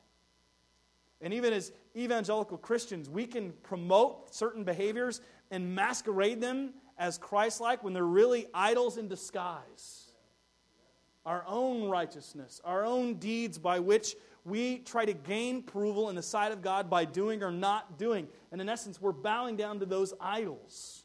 And 1.22 1.34
even 1.34 1.54
as 1.54 1.72
evangelical 1.96 2.58
Christians, 2.58 3.10
we 3.10 3.26
can 3.26 3.52
promote 3.64 4.36
certain 4.36 4.64
behaviors 4.64 5.22
and 5.52 5.76
masquerade 5.76 6.42
them 6.42 6.74
as 6.98 7.18
Christ 7.18 7.62
like 7.62 7.84
when 7.84 7.94
they're 7.94 8.04
really 8.04 8.48
idols 8.54 8.98
in 8.98 9.08
disguise. 9.08 10.12
Our 11.26 11.44
own 11.48 11.90
righteousness, 11.90 12.62
our 12.64 12.86
own 12.86 13.16
deeds 13.16 13.58
by 13.58 13.80
which 13.80 14.16
we 14.46 14.80
try 14.80 15.04
to 15.04 15.14
gain 15.14 15.58
approval 15.58 16.10
in 16.10 16.16
the 16.16 16.22
sight 16.22 16.54
of 16.54 16.62
God 16.62 16.90
by 16.90 17.04
doing 17.04 17.44
or 17.44 17.52
not 17.52 17.98
doing. 17.98 18.30
And 18.52 18.62
in 18.62 18.70
essence, 18.70 19.02
we're 19.02 19.12
bowing 19.12 19.58
down 19.58 19.80
to 19.80 19.86
those 19.86 20.14
idols. 20.22 21.04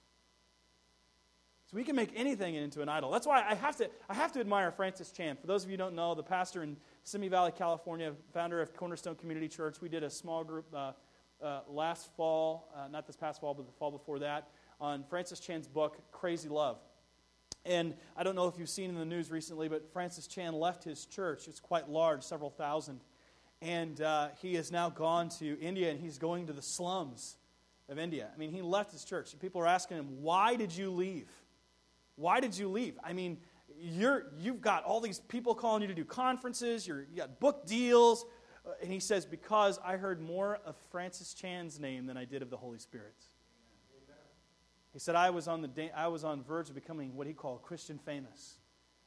So 1.66 1.76
we 1.76 1.84
can 1.84 1.96
make 1.96 2.10
anything 2.14 2.54
into 2.54 2.82
an 2.82 2.88
idol. 2.88 3.10
That's 3.10 3.26
why 3.26 3.42
I 3.48 3.54
have 3.54 3.76
to, 3.76 3.90
I 4.08 4.14
have 4.14 4.30
to 4.32 4.40
admire 4.40 4.70
Francis 4.70 5.10
Chan. 5.10 5.38
For 5.40 5.46
those 5.48 5.64
of 5.64 5.70
you 5.70 5.76
don't 5.76 5.94
know, 5.94 6.14
the 6.14 6.22
pastor 6.22 6.62
in 6.62 6.76
Simi 7.02 7.28
Valley, 7.28 7.50
California, 7.50 8.12
founder 8.32 8.60
of 8.60 8.76
Cornerstone 8.76 9.16
Community 9.16 9.48
Church, 9.48 9.80
we 9.80 9.88
did 9.88 10.04
a 10.04 10.10
small 10.10 10.44
group 10.44 10.66
uh, 10.72 10.92
uh, 11.42 11.60
last 11.68 12.08
fall, 12.16 12.68
uh, 12.76 12.88
not 12.88 13.06
this 13.06 13.16
past 13.16 13.40
fall, 13.40 13.54
but 13.54 13.66
the 13.66 13.72
fall 13.72 13.90
before 13.90 14.18
that, 14.20 14.48
on 14.80 15.04
Francis 15.04 15.40
Chan's 15.40 15.66
book, 15.66 15.98
Crazy 16.12 16.48
Love. 16.48 16.78
And 17.64 17.94
I 18.16 18.22
don't 18.22 18.34
know 18.34 18.48
if 18.48 18.58
you've 18.58 18.68
seen 18.68 18.90
in 18.90 18.96
the 18.96 19.04
news 19.04 19.30
recently, 19.30 19.68
but 19.68 19.92
Francis 19.92 20.26
Chan 20.26 20.52
left 20.54 20.82
his 20.82 21.06
church. 21.06 21.46
It's 21.46 21.60
quite 21.60 21.88
large, 21.88 22.22
several 22.22 22.50
thousand. 22.50 23.00
And 23.60 24.00
uh, 24.00 24.28
he 24.40 24.56
has 24.56 24.72
now 24.72 24.90
gone 24.90 25.28
to 25.38 25.60
India 25.60 25.90
and 25.90 26.00
he's 26.00 26.18
going 26.18 26.48
to 26.48 26.52
the 26.52 26.62
slums 26.62 27.36
of 27.88 27.98
India. 27.98 28.28
I 28.34 28.38
mean, 28.38 28.50
he 28.50 28.62
left 28.62 28.90
his 28.90 29.04
church. 29.04 29.38
People 29.40 29.60
are 29.60 29.66
asking 29.68 29.98
him, 29.98 30.22
Why 30.22 30.56
did 30.56 30.74
you 30.74 30.90
leave? 30.90 31.28
Why 32.16 32.40
did 32.40 32.58
you 32.58 32.68
leave? 32.68 32.98
I 33.04 33.12
mean, 33.12 33.38
you're, 33.80 34.26
you've 34.38 34.60
got 34.60 34.84
all 34.84 35.00
these 35.00 35.20
people 35.20 35.54
calling 35.54 35.82
you 35.82 35.88
to 35.88 35.94
do 35.94 36.04
conferences, 36.04 36.86
you're, 36.86 37.06
you 37.10 37.16
got 37.16 37.38
book 37.40 37.66
deals, 37.66 38.24
Uh, 38.66 38.70
and 38.82 38.92
he 38.92 39.00
says, 39.00 39.24
Because 39.24 39.78
I 39.84 39.96
heard 39.96 40.20
more 40.20 40.58
of 40.64 40.76
Francis 40.90 41.34
Chan's 41.34 41.78
name 41.80 42.06
than 42.06 42.16
I 42.16 42.24
did 42.24 42.42
of 42.42 42.50
the 42.50 42.56
Holy 42.56 42.78
Spirit's. 42.78 43.26
He 44.92 44.98
said, 44.98 45.14
I 45.14 45.30
was, 45.30 45.48
on 45.48 45.62
the 45.62 45.68
da- 45.68 45.92
I 45.96 46.08
was 46.08 46.22
on 46.22 46.42
verge 46.42 46.68
of 46.68 46.74
becoming 46.74 47.16
what 47.16 47.26
he 47.26 47.32
called 47.32 47.62
Christian 47.62 47.98
famous. 47.98 48.58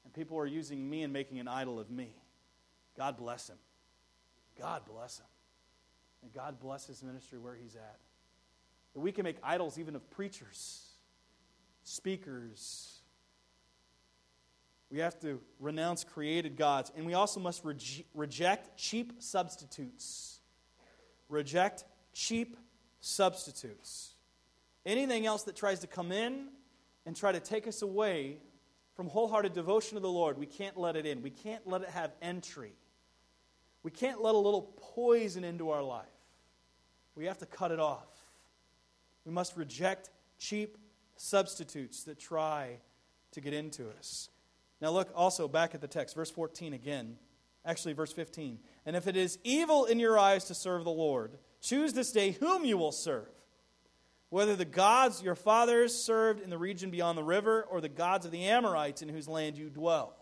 And 0.03 0.13
people 0.13 0.35
were 0.35 0.47
using 0.47 0.89
me 0.89 1.03
and 1.03 1.13
making 1.13 1.39
an 1.39 1.47
idol 1.47 1.79
of 1.79 1.91
me. 1.91 2.09
God 2.97 3.17
bless 3.17 3.49
him. 3.49 3.57
God 4.57 4.81
bless 4.85 5.19
him. 5.19 5.25
And 6.23 6.33
God 6.33 6.59
bless 6.59 6.87
his 6.87 7.03
ministry 7.03 7.37
where 7.37 7.55
he's 7.55 7.75
at. 7.75 7.99
That 8.93 8.99
we 9.01 9.11
can 9.11 9.23
make 9.23 9.37
idols 9.43 9.77
even 9.77 9.95
of 9.95 10.09
preachers, 10.09 10.85
speakers, 11.83 12.94
we 14.91 14.99
have 14.99 15.19
to 15.21 15.41
renounce 15.59 16.03
created 16.03 16.55
gods. 16.55 16.91
And 16.95 17.05
we 17.05 17.13
also 17.13 17.39
must 17.39 17.63
re- 17.65 18.05
reject 18.13 18.77
cheap 18.77 19.13
substitutes. 19.19 20.39
Reject 21.29 21.85
cheap 22.13 22.55
substitutes. 22.99 24.13
Anything 24.85 25.25
else 25.25 25.43
that 25.43 25.55
tries 25.55 25.79
to 25.79 25.87
come 25.87 26.11
in 26.11 26.47
and 27.05 27.15
try 27.15 27.31
to 27.31 27.39
take 27.39 27.67
us 27.67 27.81
away 27.81 28.37
from 28.95 29.07
wholehearted 29.07 29.53
devotion 29.53 29.95
to 29.95 29.99
the 29.99 30.09
Lord, 30.09 30.37
we 30.37 30.45
can't 30.45 30.77
let 30.77 30.95
it 30.95 31.05
in. 31.05 31.21
We 31.21 31.29
can't 31.31 31.67
let 31.67 31.81
it 31.81 31.89
have 31.89 32.11
entry. 32.21 32.73
We 33.83 33.91
can't 33.91 34.21
let 34.21 34.33
a 34.33 34.37
little 34.37 34.73
poison 34.77 35.43
into 35.43 35.69
our 35.71 35.83
life. 35.83 36.05
We 37.15 37.25
have 37.25 37.37
to 37.39 37.45
cut 37.45 37.71
it 37.71 37.79
off. 37.79 38.07
We 39.25 39.31
must 39.31 39.57
reject 39.57 40.09
cheap 40.37 40.77
substitutes 41.17 42.03
that 42.03 42.19
try 42.19 42.77
to 43.31 43.41
get 43.41 43.53
into 43.53 43.89
us. 43.89 44.29
Now 44.85 44.91
look 44.91 45.09
also 45.15 45.47
back 45.47 45.73
at 45.73 45.81
the 45.81 45.87
text, 45.87 46.13
verse 46.13 46.29
14 46.29 46.71
again. 46.73 47.15
Actually, 47.65 47.93
verse 47.93 48.13
15. 48.13 48.59
And 48.85 48.95
if 48.95 49.07
it 49.07 49.17
is 49.17 49.39
evil 49.43 49.85
in 49.85 49.97
your 49.97 50.19
eyes 50.19 50.45
to 50.45 50.53
serve 50.53 50.83
the 50.83 50.91
Lord, 50.91 51.39
choose 51.59 51.93
this 51.93 52.11
day 52.11 52.33
whom 52.33 52.65
you 52.65 52.77
will 52.77 52.91
serve. 52.91 53.25
Whether 54.29 54.55
the 54.55 54.63
gods 54.63 55.23
your 55.23 55.33
fathers 55.33 55.91
served 55.91 56.39
in 56.39 56.51
the 56.51 56.59
region 56.59 56.91
beyond 56.91 57.17
the 57.17 57.23
river, 57.23 57.63
or 57.63 57.81
the 57.81 57.89
gods 57.89 58.27
of 58.27 58.31
the 58.31 58.43
Amorites 58.43 59.01
in 59.01 59.09
whose 59.09 59.27
land 59.27 59.57
you 59.57 59.71
dwell. 59.71 60.15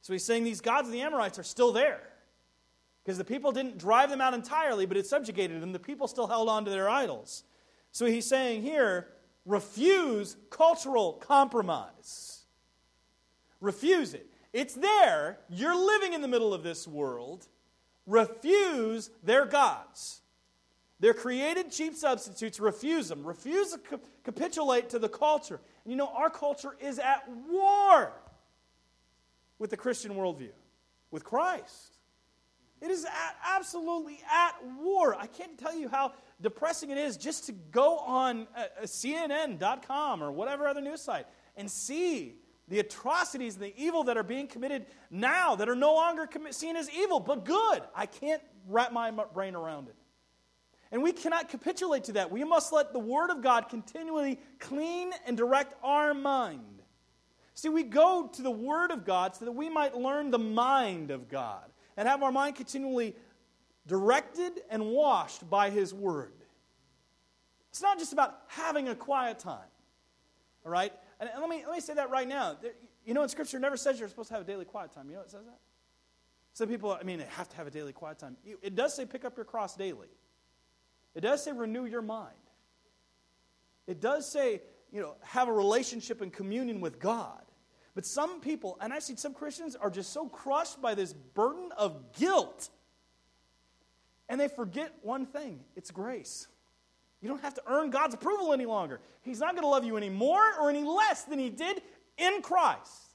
So 0.00 0.14
he's 0.14 0.24
saying 0.24 0.44
these 0.44 0.62
gods 0.62 0.88
of 0.88 0.92
the 0.92 1.02
Amorites 1.02 1.38
are 1.38 1.42
still 1.42 1.72
there. 1.74 2.00
Because 3.04 3.18
the 3.18 3.24
people 3.24 3.52
didn't 3.52 3.76
drive 3.76 4.08
them 4.08 4.22
out 4.22 4.32
entirely, 4.32 4.86
but 4.86 4.96
it 4.96 5.06
subjugated 5.06 5.60
them. 5.60 5.72
The 5.72 5.78
people 5.78 6.08
still 6.08 6.26
held 6.26 6.48
on 6.48 6.64
to 6.64 6.70
their 6.70 6.88
idols. 6.88 7.44
So 7.92 8.06
he's 8.06 8.26
saying 8.26 8.62
here 8.62 9.08
refuse 9.44 10.38
cultural 10.48 11.12
compromise. 11.12 12.43
Refuse 13.60 14.14
it. 14.14 14.26
It's 14.52 14.74
there. 14.74 15.38
You're 15.48 15.76
living 15.76 16.12
in 16.12 16.22
the 16.22 16.28
middle 16.28 16.54
of 16.54 16.62
this 16.62 16.86
world. 16.86 17.46
Refuse 18.06 19.10
their 19.22 19.46
gods. 19.46 20.20
They're 21.00 21.14
created 21.14 21.70
cheap 21.70 21.96
substitutes, 21.96 22.60
refuse 22.60 23.08
them. 23.08 23.26
Refuse 23.26 23.72
to 23.72 24.00
capitulate 24.22 24.90
to 24.90 24.98
the 24.98 25.08
culture. 25.08 25.60
And 25.84 25.92
you 25.92 25.96
know, 25.96 26.08
our 26.08 26.30
culture 26.30 26.76
is 26.80 26.98
at 26.98 27.24
war 27.50 28.12
with 29.58 29.70
the 29.70 29.76
Christian 29.76 30.14
worldview, 30.14 30.52
with 31.10 31.24
Christ. 31.24 31.98
It 32.80 32.90
is 32.90 33.04
at, 33.04 33.36
absolutely 33.56 34.20
at 34.32 34.54
war. 34.82 35.16
I 35.18 35.26
can't 35.26 35.58
tell 35.58 35.76
you 35.76 35.88
how 35.88 36.12
depressing 36.40 36.90
it 36.90 36.98
is 36.98 37.16
just 37.16 37.46
to 37.46 37.52
go 37.52 37.98
on 37.98 38.46
uh, 38.56 38.64
uh 38.80 38.82
CNN.com 38.84 40.22
or 40.22 40.30
whatever 40.30 40.68
other 40.68 40.80
news 40.80 41.00
site 41.00 41.26
and 41.56 41.70
see 41.70 42.34
the 42.68 42.78
atrocities 42.80 43.54
and 43.54 43.64
the 43.64 43.74
evil 43.76 44.04
that 44.04 44.16
are 44.16 44.22
being 44.22 44.46
committed 44.46 44.86
now 45.10 45.54
that 45.56 45.68
are 45.68 45.76
no 45.76 45.94
longer 45.94 46.28
seen 46.50 46.76
as 46.76 46.90
evil, 46.90 47.20
but 47.20 47.44
good. 47.44 47.82
I 47.94 48.06
can't 48.06 48.42
wrap 48.68 48.92
my 48.92 49.10
brain 49.10 49.54
around 49.54 49.88
it. 49.88 49.96
And 50.90 51.02
we 51.02 51.12
cannot 51.12 51.48
capitulate 51.48 52.04
to 52.04 52.12
that. 52.12 52.30
We 52.30 52.44
must 52.44 52.72
let 52.72 52.92
the 52.92 52.98
Word 53.00 53.30
of 53.30 53.42
God 53.42 53.68
continually 53.68 54.38
clean 54.60 55.12
and 55.26 55.36
direct 55.36 55.74
our 55.82 56.14
mind. 56.14 56.82
See, 57.54 57.68
we 57.68 57.82
go 57.82 58.28
to 58.32 58.42
the 58.42 58.50
Word 58.50 58.90
of 58.90 59.04
God 59.04 59.34
so 59.34 59.44
that 59.44 59.52
we 59.52 59.68
might 59.68 59.96
learn 59.96 60.30
the 60.30 60.38
mind 60.38 61.10
of 61.10 61.28
God 61.28 61.64
and 61.96 62.08
have 62.08 62.22
our 62.22 62.32
mind 62.32 62.56
continually 62.56 63.14
directed 63.86 64.60
and 64.70 64.86
washed 64.86 65.48
by 65.50 65.70
His 65.70 65.92
Word. 65.92 66.32
It's 67.70 67.82
not 67.82 67.98
just 67.98 68.12
about 68.12 68.42
having 68.46 68.88
a 68.88 68.94
quiet 68.94 69.40
time, 69.40 69.58
all 70.64 70.70
right? 70.70 70.92
And 71.20 71.30
let 71.38 71.48
me, 71.48 71.64
let 71.66 71.74
me 71.74 71.80
say 71.80 71.94
that 71.94 72.10
right 72.10 72.28
now. 72.28 72.56
You 73.04 73.14
know, 73.14 73.22
in 73.22 73.28
Scripture, 73.28 73.58
never 73.58 73.76
says 73.76 73.98
you're 73.98 74.08
supposed 74.08 74.28
to 74.28 74.34
have 74.34 74.42
a 74.42 74.46
daily 74.46 74.64
quiet 74.64 74.92
time. 74.92 75.08
You 75.08 75.16
know 75.16 75.22
it 75.22 75.30
says 75.30 75.44
that? 75.44 75.58
Some 76.54 76.68
people, 76.68 76.92
I 76.92 77.02
mean, 77.02 77.18
they 77.18 77.26
have 77.30 77.48
to 77.48 77.56
have 77.56 77.66
a 77.66 77.70
daily 77.70 77.92
quiet 77.92 78.18
time. 78.18 78.36
It 78.62 78.74
does 78.74 78.94
say 78.94 79.04
pick 79.06 79.24
up 79.24 79.36
your 79.36 79.44
cross 79.44 79.76
daily. 79.76 80.08
It 81.14 81.20
does 81.20 81.42
say 81.42 81.52
renew 81.52 81.84
your 81.84 82.02
mind. 82.02 82.34
It 83.86 84.00
does 84.00 84.30
say, 84.30 84.62
you 84.92 85.00
know, 85.00 85.16
have 85.22 85.48
a 85.48 85.52
relationship 85.52 86.20
and 86.20 86.32
communion 86.32 86.80
with 86.80 87.00
God. 87.00 87.42
But 87.94 88.06
some 88.06 88.40
people, 88.40 88.78
and 88.80 88.92
I 88.92 88.98
see 88.98 89.16
some 89.16 89.34
Christians, 89.34 89.76
are 89.76 89.90
just 89.90 90.12
so 90.12 90.28
crushed 90.28 90.80
by 90.80 90.94
this 90.94 91.12
burden 91.12 91.70
of 91.76 92.12
guilt. 92.12 92.70
And 94.28 94.40
they 94.40 94.48
forget 94.48 94.92
one 95.02 95.26
thing 95.26 95.60
it's 95.76 95.90
grace. 95.90 96.46
You 97.24 97.30
don't 97.30 97.40
have 97.40 97.54
to 97.54 97.62
earn 97.66 97.88
God's 97.88 98.12
approval 98.12 98.52
any 98.52 98.66
longer. 98.66 99.00
He's 99.22 99.40
not 99.40 99.52
going 99.52 99.62
to 99.62 99.68
love 99.68 99.82
you 99.82 99.96
any 99.96 100.10
more 100.10 100.42
or 100.60 100.68
any 100.68 100.84
less 100.84 101.22
than 101.22 101.38
He 101.38 101.48
did 101.48 101.80
in 102.18 102.42
Christ. 102.42 103.14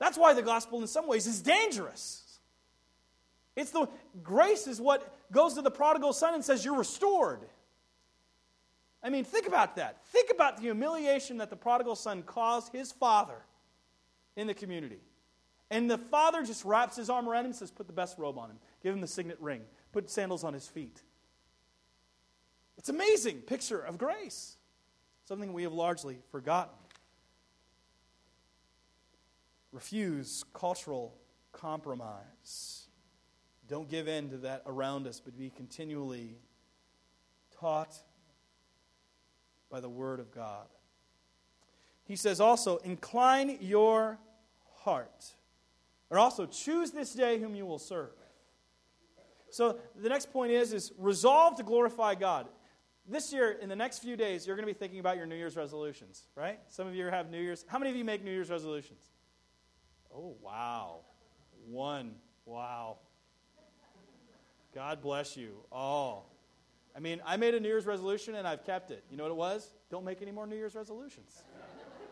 That's 0.00 0.18
why 0.18 0.34
the 0.34 0.42
gospel, 0.42 0.80
in 0.80 0.88
some 0.88 1.06
ways, 1.06 1.28
is 1.28 1.40
dangerous. 1.40 2.40
It's 3.54 3.70
the 3.70 3.86
grace 4.20 4.66
is 4.66 4.80
what 4.80 5.14
goes 5.30 5.54
to 5.54 5.62
the 5.62 5.70
prodigal 5.70 6.12
son 6.12 6.34
and 6.34 6.44
says, 6.44 6.64
You're 6.64 6.76
restored. 6.76 7.38
I 9.00 9.10
mean, 9.10 9.22
think 9.22 9.46
about 9.46 9.76
that. 9.76 10.04
Think 10.06 10.32
about 10.32 10.56
the 10.56 10.62
humiliation 10.62 11.36
that 11.36 11.50
the 11.50 11.56
prodigal 11.56 11.94
son 11.94 12.24
caused 12.24 12.72
his 12.72 12.90
father 12.90 13.44
in 14.34 14.48
the 14.48 14.54
community. 14.54 14.98
And 15.70 15.88
the 15.88 15.98
father 15.98 16.42
just 16.42 16.64
wraps 16.64 16.96
his 16.96 17.08
arm 17.08 17.28
around 17.28 17.42
him 17.44 17.50
and 17.50 17.56
says, 17.56 17.70
Put 17.70 17.86
the 17.86 17.92
best 17.92 18.18
robe 18.18 18.38
on 18.38 18.50
him, 18.50 18.58
give 18.82 18.92
him 18.92 19.00
the 19.00 19.06
signet 19.06 19.40
ring, 19.40 19.60
put 19.92 20.10
sandals 20.10 20.42
on 20.42 20.52
his 20.52 20.66
feet. 20.66 21.00
It's 22.78 22.88
amazing 22.88 23.38
picture 23.40 23.80
of 23.80 23.98
grace, 23.98 24.56
something 25.24 25.52
we 25.52 25.64
have 25.64 25.72
largely 25.72 26.20
forgotten. 26.30 26.74
Refuse 29.72 30.44
cultural 30.54 31.14
compromise. 31.52 32.86
Don't 33.68 33.90
give 33.90 34.08
in 34.08 34.30
to 34.30 34.38
that 34.38 34.62
around 34.64 35.06
us, 35.06 35.20
but 35.20 35.36
be 35.36 35.50
continually 35.50 36.36
taught 37.60 37.94
by 39.70 39.80
the 39.80 39.88
Word 39.88 40.20
of 40.20 40.30
God. 40.30 40.66
He 42.04 42.16
says 42.16 42.40
also, 42.40 42.78
incline 42.78 43.58
your 43.60 44.18
heart. 44.76 45.34
Or 46.08 46.18
also, 46.18 46.46
choose 46.46 46.92
this 46.92 47.12
day 47.12 47.38
whom 47.38 47.54
you 47.54 47.66
will 47.66 47.78
serve. 47.78 48.08
So 49.50 49.78
the 50.00 50.08
next 50.08 50.32
point 50.32 50.52
is, 50.52 50.72
is 50.72 50.92
resolve 50.96 51.56
to 51.56 51.62
glorify 51.62 52.14
God. 52.14 52.46
This 53.10 53.32
year, 53.32 53.52
in 53.52 53.70
the 53.70 53.76
next 53.76 54.00
few 54.00 54.16
days, 54.16 54.46
you're 54.46 54.54
going 54.54 54.66
to 54.66 54.72
be 54.72 54.78
thinking 54.78 55.00
about 55.00 55.16
your 55.16 55.24
New 55.24 55.34
Year's 55.34 55.56
resolutions, 55.56 56.24
right? 56.34 56.58
Some 56.68 56.86
of 56.86 56.94
you 56.94 57.06
have 57.06 57.30
New 57.30 57.40
Year's. 57.40 57.64
How 57.66 57.78
many 57.78 57.90
of 57.90 57.96
you 57.96 58.04
make 58.04 58.22
New 58.22 58.30
Year's 58.30 58.50
resolutions? 58.50 59.02
Oh, 60.14 60.36
wow. 60.42 61.00
One. 61.66 62.16
Wow. 62.44 62.98
God 64.74 65.00
bless 65.00 65.36
you 65.36 65.52
all. 65.72 66.30
I 66.94 67.00
mean, 67.00 67.22
I 67.24 67.36
made 67.36 67.54
a 67.54 67.60
New 67.60 67.68
Year's 67.68 67.86
resolution 67.86 68.34
and 68.34 68.46
I've 68.46 68.64
kept 68.64 68.90
it. 68.90 69.04
You 69.10 69.16
know 69.16 69.24
what 69.24 69.30
it 69.30 69.36
was? 69.36 69.74
Don't 69.90 70.04
make 70.04 70.20
any 70.20 70.30
more 70.30 70.46
New 70.46 70.56
Year's 70.56 70.74
resolutions. 70.74 71.42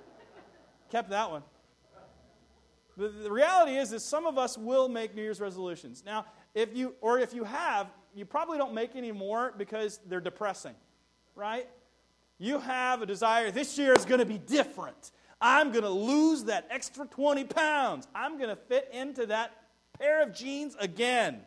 kept 0.90 1.10
that 1.10 1.30
one. 1.30 1.42
The, 2.96 3.08
the 3.08 3.30
reality 3.30 3.76
is, 3.76 3.92
is 3.92 4.02
some 4.02 4.26
of 4.26 4.38
us 4.38 4.56
will 4.56 4.88
make 4.88 5.14
New 5.14 5.22
Year's 5.22 5.40
resolutions. 5.40 6.02
Now, 6.06 6.24
if 6.54 6.74
you 6.74 6.94
or 7.02 7.18
if 7.18 7.34
you 7.34 7.44
have, 7.44 7.88
you 8.14 8.24
probably 8.24 8.56
don't 8.56 8.72
make 8.72 8.96
any 8.96 9.12
more 9.12 9.52
because 9.58 10.00
they're 10.06 10.20
depressing, 10.20 10.74
right? 11.36 11.68
You 12.38 12.58
have 12.58 13.02
a 13.02 13.06
desire. 13.06 13.50
This 13.50 13.78
year 13.78 13.94
is 13.94 14.04
going 14.04 14.18
to 14.18 14.26
be 14.26 14.38
different. 14.38 15.12
I'm 15.40 15.70
going 15.70 15.84
to 15.84 15.90
lose 15.90 16.44
that 16.44 16.66
extra 16.70 17.06
20 17.06 17.44
pounds. 17.44 18.08
I'm 18.14 18.38
going 18.38 18.48
to 18.48 18.56
fit 18.56 18.90
into 18.92 19.26
that 19.26 19.52
pair 19.98 20.22
of 20.22 20.34
jeans 20.34 20.76
again. 20.80 21.40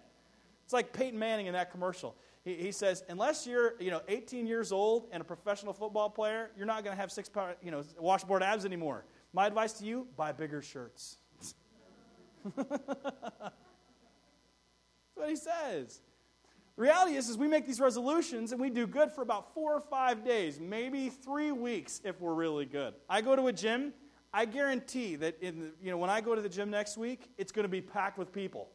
It's 0.64 0.74
like 0.74 0.94
Peyton 0.94 1.18
Manning 1.18 1.48
in 1.48 1.54
that 1.54 1.72
commercial. 1.72 2.16
He, 2.44 2.56
he 2.56 2.72
says, 2.72 3.04
unless 3.10 3.46
you're 3.46 3.74
you 3.80 3.92
know 3.92 4.02
18 4.08 4.48
years 4.48 4.72
old 4.72 5.08
and 5.12 5.22
a 5.22 5.24
professional 5.24 5.74
football 5.74 6.10
player, 6.10 6.52
you're 6.56 6.68
not 6.68 6.84
going 6.84 6.96
to 6.96 7.02
have 7.02 7.12
six 7.12 7.28
pound, 7.28 7.56
you 7.62 7.72
know 7.72 7.84
washboard 8.00 8.44
abs 8.44 8.66
anymore. 8.66 9.06
My 9.34 9.48
advice 9.48 9.74
to 9.74 9.86
you: 9.86 10.08
buy 10.16 10.32
bigger 10.32 10.62
shirts. 10.62 11.18
That's 12.56 12.72
what 15.16 15.30
he 15.30 15.36
says. 15.36 16.02
Reality 16.80 17.16
is, 17.16 17.28
is 17.28 17.38
we 17.38 17.50
make 17.50 17.68
these 17.68 17.82
resolutions 17.82 18.54
and 18.54 18.62
we 18.62 18.70
do 18.70 18.88
good 18.88 19.12
for 19.12 19.22
about 19.22 19.54
four 19.54 19.74
or 19.74 19.82
five 19.82 20.24
days, 20.24 20.62
maybe 20.62 21.10
three 21.10 21.52
weeks 21.52 22.00
if 22.06 22.22
we're 22.22 22.34
really 22.34 22.66
good. 22.66 22.94
I 23.10 23.20
go 23.20 23.36
to 23.36 23.48
a 23.48 23.52
gym. 23.52 23.92
I 24.34 24.46
guarantee 24.46 25.18
that 25.18 25.36
in 25.42 25.74
you 25.82 25.92
know 25.92 25.98
when 25.98 26.10
I 26.10 26.22
go 26.22 26.36
to 26.36 26.42
the 26.42 26.48
gym 26.48 26.70
next 26.70 26.98
week, 26.98 27.32
it's 27.38 27.52
going 27.52 27.64
to 27.64 27.70
be 27.70 27.82
packed 27.82 28.18
with 28.18 28.32
people 28.32 28.70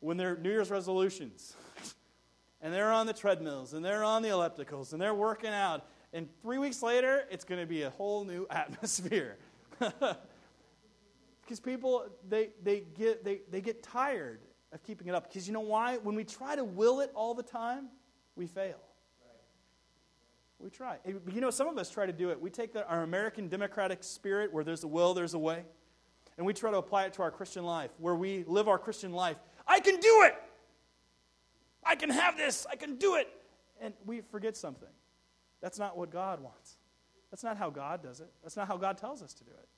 when 0.00 0.18
they're 0.18 0.36
New 0.36 0.50
Year's 0.50 0.70
resolutions. 0.70 1.56
and 2.60 2.70
they're 2.70 2.92
on 2.92 3.06
the 3.06 3.14
treadmills 3.14 3.72
and 3.72 3.82
they're 3.82 4.04
on 4.04 4.20
the 4.20 4.28
ellipticals 4.28 4.92
and 4.92 5.00
they're 5.00 5.14
working 5.14 5.54
out. 5.54 5.86
And 6.12 6.28
three 6.42 6.58
weeks 6.58 6.82
later, 6.82 7.24
it's 7.30 7.46
going 7.46 7.62
to 7.62 7.66
be 7.66 7.80
a 7.84 7.90
whole 7.90 8.24
new 8.24 8.46
atmosphere. 8.50 9.38
because 9.78 11.60
people, 11.64 12.04
they, 12.28 12.50
they, 12.62 12.80
get, 12.94 13.24
they, 13.24 13.40
they 13.50 13.62
get 13.62 13.82
tired 13.82 14.40
of 14.72 14.82
keeping 14.82 15.08
it 15.08 15.14
up. 15.14 15.28
Because 15.28 15.46
you 15.46 15.52
know 15.52 15.60
why? 15.60 15.98
When 15.98 16.14
we 16.14 16.24
try 16.24 16.56
to 16.56 16.64
will 16.64 17.00
it 17.00 17.10
all 17.14 17.34
the 17.34 17.42
time, 17.42 17.88
we 18.36 18.46
fail. 18.46 18.80
We 20.58 20.68
try. 20.68 20.98
You 21.06 21.40
know, 21.40 21.50
some 21.50 21.68
of 21.68 21.78
us 21.78 21.90
try 21.90 22.06
to 22.06 22.12
do 22.12 22.30
it. 22.30 22.40
We 22.40 22.50
take 22.50 22.76
our 22.76 23.02
American 23.02 23.48
democratic 23.48 24.04
spirit, 24.04 24.52
where 24.52 24.62
there's 24.62 24.84
a 24.84 24.88
will, 24.88 25.14
there's 25.14 25.34
a 25.34 25.38
way, 25.38 25.64
and 26.36 26.46
we 26.46 26.52
try 26.52 26.70
to 26.70 26.76
apply 26.76 27.04
it 27.04 27.14
to 27.14 27.22
our 27.22 27.30
Christian 27.30 27.64
life, 27.64 27.90
where 27.98 28.14
we 28.14 28.44
live 28.46 28.68
our 28.68 28.78
Christian 28.78 29.12
life 29.12 29.36
I 29.70 29.78
can 29.78 30.00
do 30.00 30.22
it. 30.24 30.34
I 31.84 31.94
can 31.94 32.10
have 32.10 32.36
this. 32.36 32.66
I 32.70 32.74
can 32.74 32.96
do 32.96 33.14
it. 33.14 33.28
And 33.80 33.94
we 34.04 34.20
forget 34.20 34.56
something. 34.56 34.88
That's 35.62 35.78
not 35.78 35.96
what 35.96 36.10
God 36.10 36.40
wants. 36.40 36.76
That's 37.30 37.44
not 37.44 37.56
how 37.56 37.70
God 37.70 38.02
does 38.02 38.20
it. 38.20 38.32
That's 38.42 38.56
not 38.56 38.66
how 38.66 38.76
God 38.76 38.98
tells 38.98 39.22
us 39.22 39.32
to 39.34 39.44
do 39.44 39.52
it. 39.52 39.68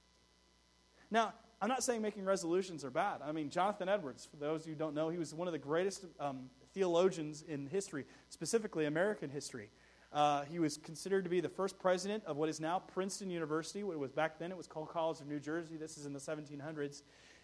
Now, 1.11 1.35
I'm 1.63 1.69
not 1.69 1.85
saying 1.85 2.03
making 2.03 2.25
resolutions 2.25 2.85
are 2.85 2.91
bad. 2.91 3.21
I 3.25 3.31
mean, 3.31 3.49
Jonathan 3.49 3.89
Edwards, 3.89 4.27
for 4.29 4.37
those 4.37 4.65
who 4.65 4.75
don't 4.75 4.97
know, 4.97 5.11
he 5.11 5.17
was 5.17 5.33
one 5.33 5.47
of 5.47 5.53
the 5.53 5.61
greatest 5.61 6.05
um, 6.19 6.51
theologians 6.75 7.45
in 7.47 7.69
history, 7.69 8.05
specifically 8.31 8.87
American 8.87 9.31
history. 9.31 9.71
Uh, 10.13 10.43
he 10.43 10.59
was 10.59 10.77
considered 10.77 11.23
to 11.23 11.31
be 11.31 11.39
the 11.39 11.49
first 11.49 11.79
president 11.79 12.25
of 12.25 12.37
what 12.37 12.49
is 12.49 12.59
now 12.59 12.81
Princeton 12.81 13.31
University. 13.31 13.85
What 13.85 13.93
it 13.93 14.01
was 14.01 14.11
back 14.11 14.41
then, 14.41 14.51
it 14.51 14.57
was 14.57 14.67
called 14.67 14.89
College 14.89 15.21
of 15.21 15.29
New 15.29 15.39
Jersey. 15.39 15.77
This 15.77 15.97
is 15.99 16.05
in 16.05 16.13
the 16.13 16.19
1700s. 16.19 17.03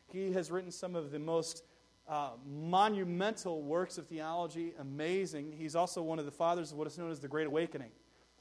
He 0.09 0.33
has 0.33 0.51
written 0.51 0.73
some 0.73 0.97
of 0.97 1.13
the 1.13 1.21
most 1.21 1.63
uh, 2.09 2.31
monumental 2.45 3.63
works 3.63 3.99
of 3.99 4.09
theology, 4.09 4.73
amazing. 4.81 5.55
He's 5.57 5.77
also 5.77 6.03
one 6.03 6.19
of 6.19 6.25
the 6.25 6.33
fathers 6.33 6.73
of 6.73 6.79
what 6.79 6.89
is 6.89 6.99
known 6.99 7.13
as 7.13 7.21
the 7.21 7.29
Great 7.29 7.47
Awakening. 7.47 7.93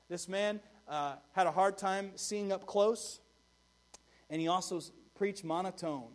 This 0.09 0.28
man 0.28 0.59
uh, 0.88 1.17
had 1.34 1.45
a 1.45 1.51
hard 1.51 1.78
time 1.78 2.13
seeing 2.15 2.51
up 2.51 2.65
close, 2.65 3.19
and 4.32 4.41
he 4.41 4.47
also 4.47 4.82
preached 5.18 5.43
monotone. 5.43 6.11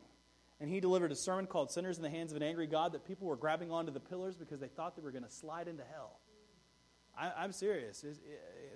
And 0.61 0.71
he 0.71 0.79
delivered 0.79 1.11
a 1.11 1.17
sermon 1.17 1.47
called 1.47 1.73
Sinners 1.73 1.97
in 1.97 2.03
the 2.05 2.11
Hands 2.11 2.31
of 2.31 2.37
an 2.37 2.43
Angry 2.43 2.69
God 2.69 2.93
that 2.93 3.05
people 3.05 3.27
were 3.27 3.37
grabbing 3.37 3.73
onto 3.73 3.91
the 3.91 4.01
pillars 4.01 4.37
because 4.37 4.61
they 4.61 4.69
thought 4.69 4.95
they 4.95 5.03
were 5.03 5.11
going 5.11 5.25
to 5.25 5.31
slide 5.31 5.67
into 5.67 5.83
hell. 5.93 6.21
I, 7.19 7.45
am 7.45 7.53
serious. 7.53 8.05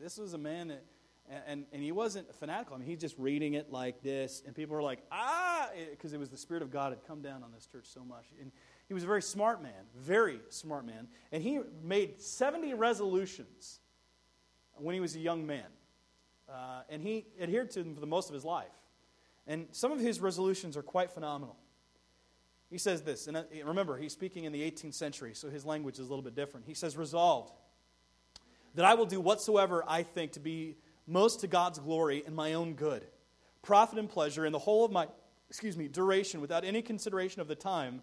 This 0.03 0.19
was 0.19 0.35
a 0.35 0.39
man 0.39 0.69
that, 0.69 0.85
and, 1.47 1.65
and 1.73 1.83
he 1.83 1.93
wasn't 1.93 2.35
fanatical. 2.35 2.75
I 2.75 2.79
mean, 2.79 2.89
he's 2.89 3.01
just 3.01 3.17
reading 3.19 3.55
it 3.55 3.73
like 3.73 4.03
this, 4.03 4.43
and 4.45 4.55
people 4.55 4.75
were 4.75 4.83
like, 4.83 5.01
ah, 5.11 5.69
because 5.91 6.13
it 6.13 6.19
was 6.19 6.29
the 6.29 6.37
Spirit 6.37 6.63
of 6.63 6.71
God 6.71 6.91
had 6.91 7.05
come 7.07 7.23
down 7.23 7.43
on 7.43 7.53
this 7.53 7.67
church 7.67 7.87
so 7.87 8.05
much. 8.05 8.27
And 8.41 8.51
he 8.89 8.95
was 8.95 9.05
a 9.05 9.07
very 9.07 9.23
smart 9.23 9.63
man, 9.63 9.73
very 9.97 10.41
smart 10.49 10.85
man. 10.85 11.09
And 11.33 11.43
he 11.43 11.61
made 11.83 12.21
70 12.21 12.75
resolutions 12.75 13.81
when 14.75 14.95
he 14.95 15.01
was 15.01 15.17
a 15.17 15.21
young 15.21 15.47
man. 15.47 15.67
Uh, 16.49 16.83
and 16.89 17.03
he 17.03 17.27
adhered 17.41 17.71
to 17.73 17.83
them 17.83 17.95
for 17.95 18.01
the 18.01 18.07
most 18.07 18.29
of 18.29 18.35
his 18.35 18.45
life. 18.45 18.67
And 19.47 19.69
some 19.73 19.93
of 19.93 20.01
his 20.01 20.21
resolutions 20.21 20.77
are 20.77 20.83
quite 20.83 21.11
phenomenal. 21.11 21.57
He 22.69 22.79
says 22.79 23.03
this, 23.03 23.29
and 23.29 23.37
uh, 23.37 23.45
remember, 23.65 23.97
he's 23.97 24.13
speaking 24.13 24.45
in 24.45 24.53
the 24.53 24.61
18th 24.69 24.95
century, 24.95 25.35
so 25.35 25.49
his 25.49 25.65
language 25.65 26.01
is 26.01 26.07
a 26.07 26.09
little 26.09 26.23
bit 26.23 26.35
different. 26.35 26.67
He 26.67 26.75
says, 26.75 26.97
Resolved 26.97 27.53
that 28.75 28.85
I 28.85 28.95
will 28.95 29.07
do 29.07 29.21
whatsoever 29.21 29.85
I 29.87 30.03
think 30.03 30.33
to 30.33 30.41
be 30.41 30.77
most 31.07 31.41
to 31.41 31.47
God's 31.47 31.79
glory 31.79 32.25
and 32.27 32.35
my 32.35 32.55
own 32.55 32.75
good, 32.75 33.07
profit 33.63 33.99
and 33.99 34.09
pleasure 34.09 34.45
in 34.45 34.53
the 34.53 34.59
whole 34.59 34.85
of 34.85 34.91
my, 34.91 35.07
excuse 35.49 35.77
me, 35.77 35.89
duration 35.89 36.41
without 36.41 36.65
any 36.65 36.83
consideration 36.83 37.41
of 37.41 37.49
the 37.49 37.55
time 37.55 38.03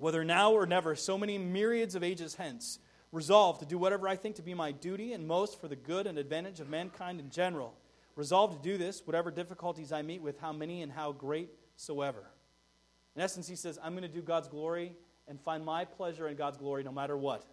whether 0.00 0.24
now 0.24 0.52
or 0.52 0.66
never, 0.66 0.96
so 0.96 1.18
many 1.18 1.36
myriads 1.36 1.94
of 1.94 2.02
ages 2.02 2.34
hence, 2.34 2.78
resolved 3.12 3.60
to 3.60 3.66
do 3.66 3.76
whatever 3.76 4.08
I 4.08 4.16
think 4.16 4.36
to 4.36 4.42
be 4.42 4.54
my 4.54 4.72
duty 4.72 5.12
and 5.12 5.26
most 5.26 5.60
for 5.60 5.68
the 5.68 5.76
good 5.76 6.06
and 6.06 6.16
advantage 6.18 6.58
of 6.58 6.70
mankind 6.70 7.20
in 7.20 7.28
general. 7.28 7.74
Resolved 8.16 8.62
to 8.62 8.68
do 8.68 8.76
this, 8.76 9.02
whatever 9.04 9.30
difficulties 9.30 9.92
I 9.92 10.02
meet 10.02 10.22
with, 10.22 10.38
how 10.38 10.52
many 10.52 10.82
and 10.82 10.92
how 10.92 11.12
great 11.12 11.50
soever. 11.76 12.24
In 13.16 13.22
essence, 13.22 13.48
he 13.48 13.56
says, 13.56 13.78
I'm 13.82 13.92
going 13.92 14.02
to 14.02 14.08
do 14.08 14.22
God's 14.22 14.48
glory 14.48 14.96
and 15.28 15.40
find 15.40 15.64
my 15.64 15.84
pleasure 15.84 16.28
in 16.28 16.36
God's 16.36 16.58
glory 16.58 16.82
no 16.82 16.92
matter 16.92 17.16
what. 17.16 17.44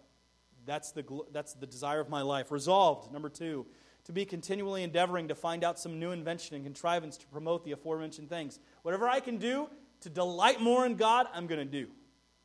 That's 0.66 0.92
the, 0.92 1.04
that's 1.32 1.54
the 1.54 1.66
desire 1.66 2.00
of 2.00 2.08
my 2.08 2.22
life. 2.22 2.50
Resolved, 2.50 3.12
number 3.12 3.28
two, 3.28 3.66
to 4.04 4.12
be 4.12 4.24
continually 4.24 4.82
endeavoring 4.82 5.28
to 5.28 5.34
find 5.34 5.64
out 5.64 5.78
some 5.78 5.98
new 5.98 6.10
invention 6.10 6.56
and 6.56 6.64
contrivance 6.64 7.16
to 7.18 7.26
promote 7.28 7.64
the 7.64 7.72
aforementioned 7.72 8.28
things. 8.28 8.58
Whatever 8.82 9.08
I 9.08 9.20
can 9.20 9.38
do 9.38 9.68
to 10.00 10.10
delight 10.10 10.60
more 10.60 10.86
in 10.86 10.96
God, 10.96 11.26
I'm 11.32 11.46
going 11.46 11.58
to 11.58 11.64
do. 11.64 11.88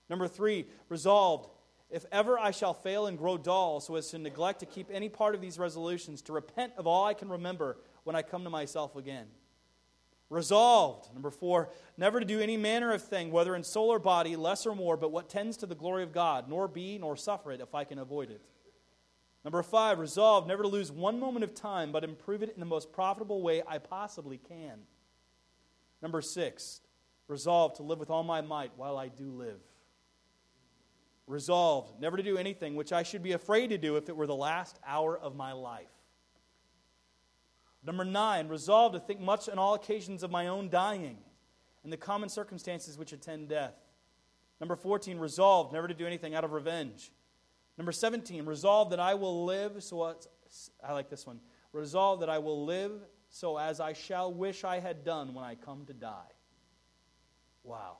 Number 0.10 0.28
three, 0.28 0.68
resolved. 0.90 1.50
If 1.90 2.06
ever 2.12 2.40
I 2.40 2.52
shall 2.52 2.74
fail 2.74 3.06
and 3.06 3.18
grow 3.18 3.38
dull 3.38 3.80
so 3.80 3.96
as 3.96 4.10
to 4.10 4.18
neglect 4.18 4.60
to 4.62 4.66
keep 4.66 4.90
any 4.92 5.10
part 5.10 5.36
of 5.36 5.42
these 5.42 5.60
resolutions, 5.60 6.22
to 6.24 6.34
repent 6.34 6.74
of 6.78 6.88
all 6.88 7.06
I 7.06 7.14
can 7.14 7.30
remember 7.30 7.78
when 8.04 8.16
I 8.16 8.22
come 8.22 8.44
to 8.44 8.50
myself 8.50 8.96
again. 8.96 9.28
Resolved, 10.30 11.14
number 11.14 11.30
four, 11.30 11.70
never 11.96 12.20
to 12.20 12.26
do 12.26 12.40
any 12.40 12.58
manner 12.58 12.92
of 12.92 13.04
thing, 13.04 13.32
whether 13.32 13.56
in 13.56 13.64
soul 13.64 13.90
or 13.90 14.00
body, 14.00 14.36
less 14.36 14.66
or 14.66 14.74
more, 14.74 14.98
but 14.98 15.12
what 15.12 15.30
tends 15.30 15.58
to 15.58 15.68
the 15.68 15.76
glory 15.76 16.02
of 16.02 16.12
God, 16.12 16.50
nor 16.50 16.68
be 16.68 16.98
nor 16.98 17.16
suffer 17.16 17.52
it 17.52 17.62
if 17.62 17.76
I 17.76 17.84
can 17.84 18.00
avoid 18.00 18.32
it. 18.32 18.42
Number 19.44 19.62
five, 19.62 20.00
resolved 20.00 20.48
never 20.48 20.64
to 20.64 20.70
lose 20.70 20.92
one 20.92 21.20
moment 21.20 21.44
of 21.44 21.54
time, 21.54 21.92
but 21.92 22.04
improve 22.04 22.42
it 22.42 22.54
in 22.54 22.60
the 22.60 22.66
most 22.66 22.92
profitable 22.92 23.42
way 23.42 23.62
I 23.68 23.78
possibly 23.78 24.38
can. 24.38 24.80
Number 26.02 26.22
six, 26.22 26.82
resolved 27.28 27.76
to 27.76 27.84
live 27.84 28.00
with 28.00 28.10
all 28.10 28.24
my 28.24 28.42
might 28.42 28.72
while 28.78 28.98
I 28.98 29.10
do 29.10 29.30
live. 29.30 29.60
Resolved 31.28 32.00
never 32.02 32.18
to 32.18 32.24
do 32.24 32.38
anything 32.38 32.76
which 32.76 32.92
I 32.92 33.04
should 33.04 33.24
be 33.24 33.34
afraid 33.34 33.68
to 33.68 33.78
do 33.78 33.98
if 33.98 34.10
it 34.10 34.16
were 34.16 34.28
the 34.28 34.36
last 34.36 34.80
hour 34.86 35.18
of 35.18 35.36
my 35.36 35.52
life. 35.52 35.88
Number 37.86 38.06
nine, 38.06 38.48
resolved 38.48 38.94
to 38.94 39.00
think 39.00 39.20
much 39.20 39.50
on 39.50 39.60
all 39.60 39.74
occasions 39.74 40.24
of 40.24 40.32
my 40.32 40.48
own 40.48 40.70
dying 40.70 41.18
and 41.84 41.92
the 41.92 41.98
common 41.98 42.30
circumstances 42.30 42.98
which 42.98 43.12
attend 43.12 43.50
death. 43.50 43.76
Number 44.60 44.76
14, 44.76 45.20
resolved 45.20 45.74
never 45.74 45.88
to 45.88 45.94
do 45.94 46.08
anything 46.08 46.34
out 46.34 46.46
of 46.46 46.54
revenge. 46.54 47.12
Number 47.78 47.92
17, 47.92 48.46
resolved 48.46 48.92
that 48.92 49.00
I 49.00 49.16
will 49.16 49.44
live 49.44 49.84
so 49.84 50.06
as, 50.06 50.70
I 50.82 50.94
like 50.94 51.10
this 51.10 51.28
one. 51.28 51.40
Resolved 51.74 52.22
that 52.22 52.30
I 52.30 52.38
will 52.38 52.66
live 52.66 52.92
so 53.30 53.58
as 53.58 53.80
I 53.80 53.94
shall 53.94 54.32
wish 54.32 54.64
I 54.64 54.80
had 54.80 55.04
done 55.04 55.34
when 55.34 55.44
I 55.44 55.56
come 55.56 55.86
to 55.88 55.94
die. 55.94 56.32
Wow. 57.64 57.98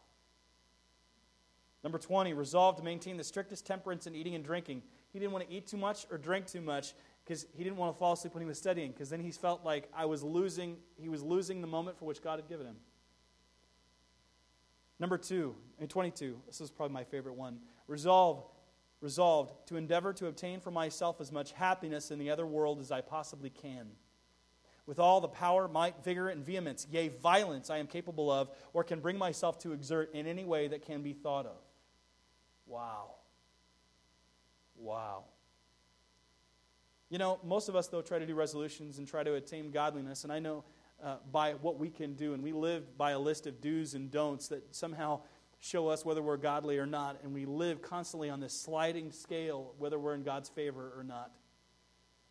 Number 1.84 1.98
20, 1.98 2.34
resolved 2.34 2.78
to 2.78 2.84
maintain 2.84 3.18
the 3.18 3.24
strictest 3.24 3.66
temperance 3.66 4.08
in 4.08 4.16
eating 4.16 4.36
and 4.36 4.46
drinking. 4.46 4.84
He 5.12 5.20
didn't 5.20 5.34
want 5.34 5.48
to 5.48 5.54
eat 5.54 5.68
too 5.68 5.78
much 5.78 6.06
or 6.10 6.18
drink 6.18 6.48
too 6.48 6.62
much 6.62 6.94
because 7.24 7.46
he 7.54 7.64
didn't 7.64 7.78
want 7.78 7.94
to 7.94 7.98
fall 7.98 8.14
asleep 8.14 8.34
when 8.34 8.42
he 8.42 8.48
was 8.48 8.58
studying 8.58 8.92
because 8.92 9.10
then 9.10 9.20
he 9.20 9.32
felt 9.32 9.64
like 9.64 9.90
I 9.96 10.06
was 10.06 10.24
losing, 10.24 10.78
he 10.96 11.10
was 11.10 11.24
losing 11.24 11.62
the 11.62 11.68
moment 11.68 11.98
for 11.98 12.06
which 12.06 12.22
God 12.22 12.40
had 12.40 12.50
given 12.50 12.66
him. 12.66 12.76
Number 15.00 15.18
two, 15.18 15.56
and 15.80 15.90
22, 15.90 16.40
this 16.48 16.62
is 16.62 16.70
probably 16.70 16.94
my 16.94 17.04
favorite 17.04 17.36
one. 17.36 17.60
Resolve, 17.88 18.44
resolved 19.02 19.68
to 19.68 19.78
endeavor 19.78 20.14
to 20.14 20.28
obtain 20.28 20.60
for 20.60 20.72
myself 20.72 21.20
as 21.20 21.32
much 21.32 21.52
happiness 21.54 22.12
in 22.12 22.20
the 22.20 22.30
other 22.30 22.46
world 22.46 22.80
as 22.80 22.92
I 22.92 23.02
possibly 23.02 23.50
can. 23.50 23.88
With 24.86 25.00
all 25.00 25.22
the 25.22 25.30
power, 25.30 25.68
might, 25.70 26.04
vigor, 26.04 26.28
and 26.28 26.46
vehemence, 26.46 26.88
yea, 26.92 27.08
violence 27.08 27.70
I 27.70 27.78
am 27.78 27.88
capable 27.88 28.30
of, 28.30 28.50
or 28.74 28.84
can 28.84 29.00
bring 29.00 29.18
myself 29.18 29.58
to 29.60 29.72
exert 29.72 30.14
in 30.14 30.28
any 30.28 30.44
way 30.44 30.68
that 30.68 30.86
can 30.86 31.02
be 31.02 31.14
thought 31.14 31.46
of. 31.46 31.62
Wow. 32.66 33.16
Wow. 34.76 35.24
You 37.14 37.20
know, 37.20 37.40
most 37.44 37.70
of 37.70 37.76
us, 37.76 37.86
though, 37.90 38.02
try 38.02 38.18
to 38.18 38.26
do 38.26 38.34
resolutions 38.34 38.98
and 38.98 39.08
try 39.08 39.22
to 39.22 39.36
attain 39.36 39.70
godliness. 39.70 40.24
And 40.24 40.34
I 40.34 40.40
know 40.40 40.64
uh, 41.00 41.18
by 41.32 41.52
what 41.52 41.78
we 41.78 41.92
can 41.92 42.16
do, 42.16 42.34
and 42.34 42.42
we 42.42 42.54
live 42.54 42.98
by 42.98 43.12
a 43.12 43.20
list 43.20 43.46
of 43.46 43.62
do's 43.62 43.94
and 43.94 44.10
don'ts 44.10 44.48
that 44.48 44.74
somehow 44.74 45.20
show 45.60 45.90
us 45.90 46.04
whether 46.04 46.24
we're 46.24 46.38
godly 46.38 46.80
or 46.80 46.88
not. 46.88 47.20
And 47.22 47.32
we 47.32 47.46
live 47.46 47.84
constantly 47.84 48.32
on 48.32 48.40
this 48.40 48.60
sliding 48.60 49.12
scale, 49.12 49.76
whether 49.78 50.00
we're 50.00 50.16
in 50.16 50.24
God's 50.24 50.50
favor 50.50 50.92
or 50.98 51.04
not. 51.04 51.30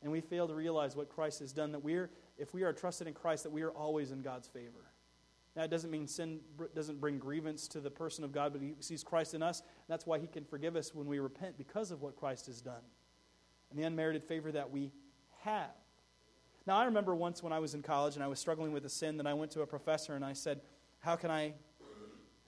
And 0.02 0.10
we 0.10 0.20
fail 0.20 0.48
to 0.48 0.54
realize 0.54 0.96
what 0.96 1.08
Christ 1.08 1.38
has 1.38 1.52
done, 1.52 1.70
that 1.70 1.84
we're, 1.84 2.10
if 2.36 2.52
we 2.52 2.64
are 2.64 2.72
trusted 2.72 3.06
in 3.06 3.14
Christ, 3.14 3.44
that 3.44 3.52
we 3.52 3.62
are 3.62 3.70
always 3.70 4.10
in 4.10 4.20
God's 4.20 4.48
favor. 4.48 4.90
It 5.54 5.70
doesn't 5.70 5.92
mean 5.92 6.08
sin 6.08 6.40
doesn't 6.74 7.00
bring 7.00 7.20
grievance 7.20 7.68
to 7.68 7.78
the 7.78 7.90
person 7.90 8.24
of 8.24 8.32
God, 8.32 8.52
but 8.52 8.60
He 8.60 8.74
sees 8.80 9.04
Christ 9.04 9.34
in 9.34 9.44
us. 9.44 9.62
that's 9.88 10.06
why 10.06 10.18
He 10.18 10.26
can 10.26 10.44
forgive 10.44 10.74
us 10.74 10.92
when 10.92 11.06
we 11.06 11.20
repent 11.20 11.56
because 11.56 11.92
of 11.92 12.02
what 12.02 12.16
Christ 12.16 12.46
has 12.46 12.60
done 12.60 12.82
and 13.72 13.82
the 13.82 13.86
unmerited 13.86 14.22
favor 14.22 14.52
that 14.52 14.70
we 14.70 14.92
have. 15.40 15.70
Now, 16.66 16.76
I 16.76 16.84
remember 16.84 17.14
once 17.14 17.42
when 17.42 17.52
I 17.52 17.58
was 17.58 17.74
in 17.74 17.82
college 17.82 18.14
and 18.14 18.22
I 18.22 18.28
was 18.28 18.38
struggling 18.38 18.72
with 18.72 18.84
a 18.84 18.88
sin, 18.88 19.16
that 19.16 19.26
I 19.26 19.34
went 19.34 19.50
to 19.52 19.62
a 19.62 19.66
professor 19.66 20.14
and 20.14 20.24
I 20.24 20.32
said, 20.32 20.60
How 21.00 21.16
can 21.16 21.30
I, 21.30 21.54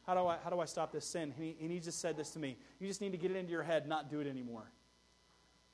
how 0.07 0.15
do 0.15 0.27
I, 0.27 0.37
how 0.43 0.51
do 0.51 0.61
I 0.61 0.67
stop 0.67 0.93
this 0.93 1.05
sin? 1.05 1.35
And 1.37 1.45
he, 1.45 1.57
and 1.61 1.71
he 1.71 1.81
just 1.81 2.01
said 2.01 2.17
this 2.17 2.31
to 2.31 2.39
me 2.39 2.57
You 2.79 2.87
just 2.87 3.01
need 3.01 3.13
to 3.13 3.19
get 3.19 3.33
it 3.33 3.37
into 3.37 3.51
your 3.51 3.65
head, 3.65 3.89
not 3.89 4.11
do 4.11 4.21
it 4.21 4.29
anymore. 4.29 4.71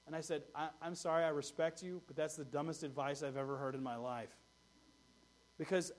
And 0.07 0.17
I 0.17 0.23
said, 0.23 0.43
I, 0.55 0.71
I'm 0.81 0.95
sorry, 0.95 1.25
I 1.25 1.29
respect 1.29 1.83
you, 1.83 2.03
but 2.07 2.17
that's 2.17 2.35
the 2.35 2.45
dumbest 2.45 2.83
advice 2.83 3.23
I've 3.23 3.37
ever 3.37 3.57
heard 3.57 3.75
in 3.75 3.83
my 3.83 3.97
life. 3.97 4.35
Because 5.59 5.93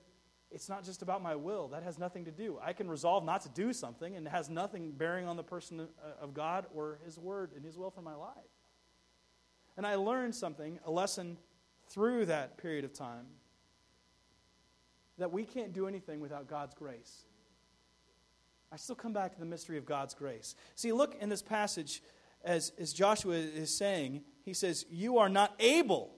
it's 0.50 0.68
not 0.68 0.84
just 0.84 1.00
about 1.00 1.22
my 1.22 1.34
will. 1.34 1.68
That 1.68 1.82
has 1.82 1.98
nothing 1.98 2.24
to 2.26 2.30
do. 2.30 2.58
I 2.62 2.72
can 2.72 2.88
resolve 2.88 3.24
not 3.24 3.40
to 3.42 3.48
do 3.48 3.72
something, 3.72 4.16
and 4.16 4.26
it 4.26 4.30
has 4.30 4.50
nothing 4.50 4.92
bearing 4.92 5.26
on 5.26 5.36
the 5.36 5.42
person 5.42 5.80
uh, 5.80 5.86
of 6.22 6.34
God 6.34 6.66
or 6.74 6.98
His 7.04 7.18
word 7.18 7.52
and 7.56 7.64
His 7.64 7.78
will 7.78 7.90
for 7.90 8.02
my 8.02 8.14
life. 8.14 8.36
And 9.76 9.86
I 9.86 9.94
learned 9.94 10.34
something, 10.34 10.78
a 10.84 10.90
lesson 10.90 11.38
through 11.88 12.26
that 12.26 12.58
period 12.58 12.84
of 12.84 12.92
time, 12.92 13.26
that 15.18 15.32
we 15.32 15.44
can't 15.44 15.72
do 15.72 15.86
anything 15.86 16.20
without 16.20 16.48
God's 16.48 16.74
grace. 16.74 17.24
I 18.72 18.76
still 18.76 18.96
come 18.96 19.12
back 19.12 19.34
to 19.34 19.40
the 19.40 19.46
mystery 19.46 19.76
of 19.76 19.84
God's 19.84 20.14
grace. 20.14 20.54
See, 20.74 20.92
look 20.92 21.16
in 21.20 21.28
this 21.28 21.42
passage 21.42 22.02
as, 22.44 22.72
as 22.78 22.92
Joshua 22.92 23.34
is 23.34 23.74
saying, 23.76 24.22
he 24.44 24.54
says, 24.54 24.86
You 24.90 25.18
are 25.18 25.28
not 25.28 25.54
able 25.60 26.16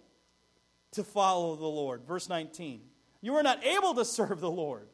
to 0.92 1.04
follow 1.04 1.56
the 1.56 1.66
Lord. 1.66 2.04
Verse 2.04 2.28
19. 2.28 2.80
You 3.20 3.34
are 3.34 3.42
not 3.42 3.64
able 3.64 3.94
to 3.94 4.04
serve 4.04 4.40
the 4.40 4.50
Lord. 4.50 4.88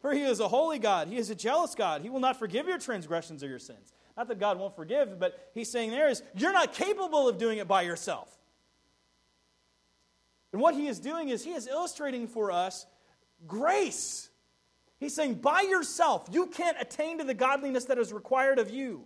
For 0.00 0.12
he 0.12 0.22
is 0.22 0.40
a 0.40 0.48
holy 0.48 0.78
God. 0.78 1.08
He 1.08 1.16
is 1.16 1.30
a 1.30 1.34
jealous 1.34 1.74
God. 1.74 2.02
He 2.02 2.10
will 2.10 2.20
not 2.20 2.38
forgive 2.38 2.66
your 2.66 2.78
transgressions 2.78 3.42
or 3.42 3.48
your 3.48 3.58
sins. 3.58 3.92
Not 4.16 4.28
that 4.28 4.38
God 4.38 4.58
won't 4.58 4.74
forgive, 4.74 5.18
but 5.18 5.50
he's 5.52 5.70
saying 5.70 5.90
there 5.90 6.08
is, 6.08 6.22
you're 6.34 6.52
not 6.52 6.72
capable 6.72 7.28
of 7.28 7.38
doing 7.38 7.58
it 7.58 7.68
by 7.68 7.82
yourself. 7.82 8.32
And 10.52 10.62
what 10.62 10.74
he 10.74 10.86
is 10.86 10.98
doing 10.98 11.28
is 11.28 11.44
he 11.44 11.52
is 11.52 11.66
illustrating 11.66 12.26
for 12.28 12.50
us 12.50 12.86
grace. 13.46 14.30
He's 14.98 15.14
saying, 15.14 15.34
by 15.34 15.60
yourself, 15.60 16.28
you 16.32 16.46
can't 16.46 16.78
attain 16.80 17.18
to 17.18 17.24
the 17.24 17.34
godliness 17.34 17.84
that 17.86 17.98
is 17.98 18.12
required 18.12 18.58
of 18.58 18.70
you. 18.70 19.04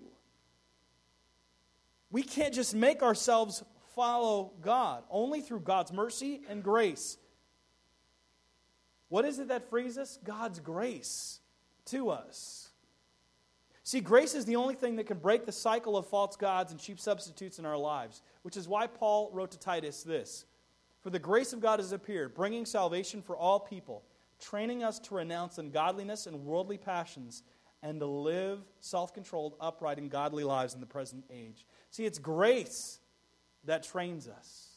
We 2.12 2.22
can't 2.22 2.54
just 2.54 2.74
make 2.74 3.02
ourselves 3.02 3.64
follow 3.96 4.52
God, 4.62 5.02
only 5.10 5.40
through 5.40 5.60
God's 5.60 5.92
mercy 5.92 6.42
and 6.48 6.62
grace. 6.62 7.18
What 9.08 9.24
is 9.24 9.40
it 9.40 9.48
that 9.48 9.68
frees 9.68 9.98
us? 9.98 10.20
God's 10.22 10.60
grace 10.60 11.40
to 11.86 12.10
us. 12.10 12.69
See, 13.90 13.98
grace 13.98 14.36
is 14.36 14.44
the 14.44 14.54
only 14.54 14.76
thing 14.76 14.94
that 14.94 15.08
can 15.08 15.18
break 15.18 15.46
the 15.46 15.50
cycle 15.50 15.96
of 15.96 16.06
false 16.06 16.36
gods 16.36 16.70
and 16.70 16.80
cheap 16.80 17.00
substitutes 17.00 17.58
in 17.58 17.66
our 17.66 17.76
lives, 17.76 18.22
which 18.42 18.56
is 18.56 18.68
why 18.68 18.86
Paul 18.86 19.32
wrote 19.32 19.50
to 19.50 19.58
Titus 19.58 20.04
this 20.04 20.44
For 21.00 21.10
the 21.10 21.18
grace 21.18 21.52
of 21.52 21.58
God 21.58 21.80
has 21.80 21.90
appeared, 21.90 22.32
bringing 22.32 22.64
salvation 22.64 23.20
for 23.20 23.36
all 23.36 23.58
people, 23.58 24.04
training 24.38 24.84
us 24.84 25.00
to 25.00 25.16
renounce 25.16 25.58
ungodliness 25.58 26.28
and 26.28 26.44
worldly 26.44 26.78
passions, 26.78 27.42
and 27.82 27.98
to 27.98 28.06
live 28.06 28.60
self 28.78 29.12
controlled, 29.12 29.56
upright, 29.60 29.98
and 29.98 30.08
godly 30.08 30.44
lives 30.44 30.72
in 30.72 30.80
the 30.80 30.86
present 30.86 31.24
age. 31.28 31.66
See, 31.90 32.06
it's 32.06 32.20
grace 32.20 33.00
that 33.64 33.82
trains 33.82 34.28
us. 34.28 34.68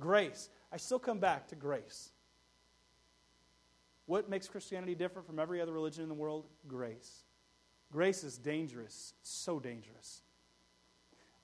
Grace. 0.00 0.48
I 0.72 0.78
still 0.78 0.98
come 0.98 1.18
back 1.18 1.48
to 1.48 1.54
grace. 1.54 2.12
What 4.06 4.30
makes 4.30 4.48
Christianity 4.48 4.94
different 4.94 5.26
from 5.26 5.38
every 5.38 5.60
other 5.60 5.72
religion 5.72 6.02
in 6.02 6.08
the 6.08 6.14
world? 6.14 6.46
Grace. 6.66 7.24
Grace 7.94 8.24
is 8.24 8.36
dangerous, 8.36 9.14
so 9.22 9.60
dangerous. 9.60 10.22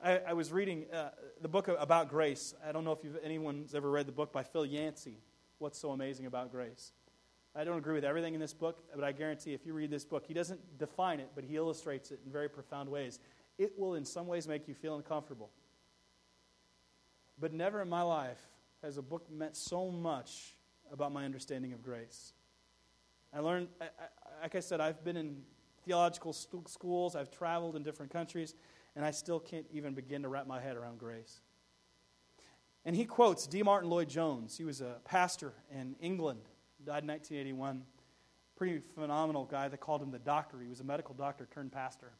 I, 0.03 0.19
I 0.19 0.33
was 0.33 0.51
reading 0.51 0.87
uh, 0.93 1.11
the 1.41 1.47
book 1.47 1.69
about 1.69 2.09
grace. 2.09 2.57
I 2.67 2.73
don't 2.73 2.85
know 2.85 2.91
if 2.91 2.99
anyone's 3.23 3.73
ever 3.73 3.89
read 3.89 4.07
the 4.07 4.13
book 4.13 4.33
by 4.33 4.43
Phil 4.43 4.67
Yancey, 4.67 5.19
What's 5.59 5.79
So 5.79 5.93
Amazing 5.93 6.27
About 6.27 6.51
Grace. 6.51 6.91
I 7.55 7.63
don't 7.63 7.79
agree 7.79 7.95
with 7.95 8.05
everything 8.05 8.35
in 8.35 8.41
this 8.41 8.53
book, 8.53 8.81
but 8.93 9.05
I 9.05 9.13
guarantee 9.13 9.55
if 9.55 9.65
you 9.65 9.73
read 9.75 9.93
this 9.93 10.05
book, 10.05 10.25
he 10.27 10.35
doesn't 10.35 10.77
define 10.77 11.21
it, 11.21 11.31
but 11.37 11.45
he 11.45 11.55
illustrates 11.55 12.11
it 12.11 12.19
in 12.27 12.33
very 12.33 12.49
profound 12.49 12.89
ways. 12.89 13.21
It 13.57 13.79
will, 13.79 13.95
in 13.95 14.05
some 14.05 14.27
ways, 14.27 14.49
make 14.49 14.67
you 14.67 14.75
feel 14.75 14.97
uncomfortable. 14.97 15.51
But 17.39 17.53
never 17.53 17.81
in 17.81 17.89
my 17.89 18.03
life 18.03 18.41
has 18.83 18.97
a 18.97 19.03
book 19.03 19.31
meant 19.31 19.57
so 19.57 19.89
much 19.89 20.57
about 20.93 21.13
my 21.13 21.25
understanding 21.25 21.73
of 21.73 21.81
grace. 21.81 22.33
I 23.33 23.39
learned, 23.39 23.69
I, 23.81 23.85
I, 23.85 24.43
like 24.43 24.57
I 24.57 24.61
said, 24.61 24.81
I've 24.81 25.05
been 25.05 25.17
in 25.17 25.43
theological 25.85 26.33
schools, 26.33 27.17
I've 27.17 27.31
traveled 27.31 27.77
in 27.77 27.83
different 27.83 28.13
countries, 28.13 28.55
and 28.97 29.05
I 29.05 29.11
still 29.11 29.41
can't 29.41 29.67
even 29.73 29.95
begin 29.95 30.23
to 30.23 30.29
wrap 30.29 30.47
my 30.47 30.61
head 30.61 30.77
around 30.77 30.99
grace. 30.99 31.41
And 32.85 32.97
he 32.97 33.05
quotes 33.05 33.47
D. 33.47 33.63
Martyn 33.63 33.91
Lloyd-Jones. 33.91 34.57
He 34.57 34.65
was 34.65 34.81
a 34.81 34.97
pastor 35.05 35.53
in 35.71 35.97
England, 36.01 36.41
died 36.85 37.03
in 37.03 37.09
1981. 37.09 37.83
Pretty 38.57 38.81
phenomenal 38.95 39.45
guy. 39.45 39.69
They 39.69 39.77
called 39.77 40.03
him 40.03 40.11
the 40.11 40.19
doctor. 40.19 40.61
He 40.61 40.69
was 40.69 40.81
a 40.81 40.85
medical 40.85 41.15
doctor 41.15 41.47
turned 41.53 41.73
pastor. 41.73 42.13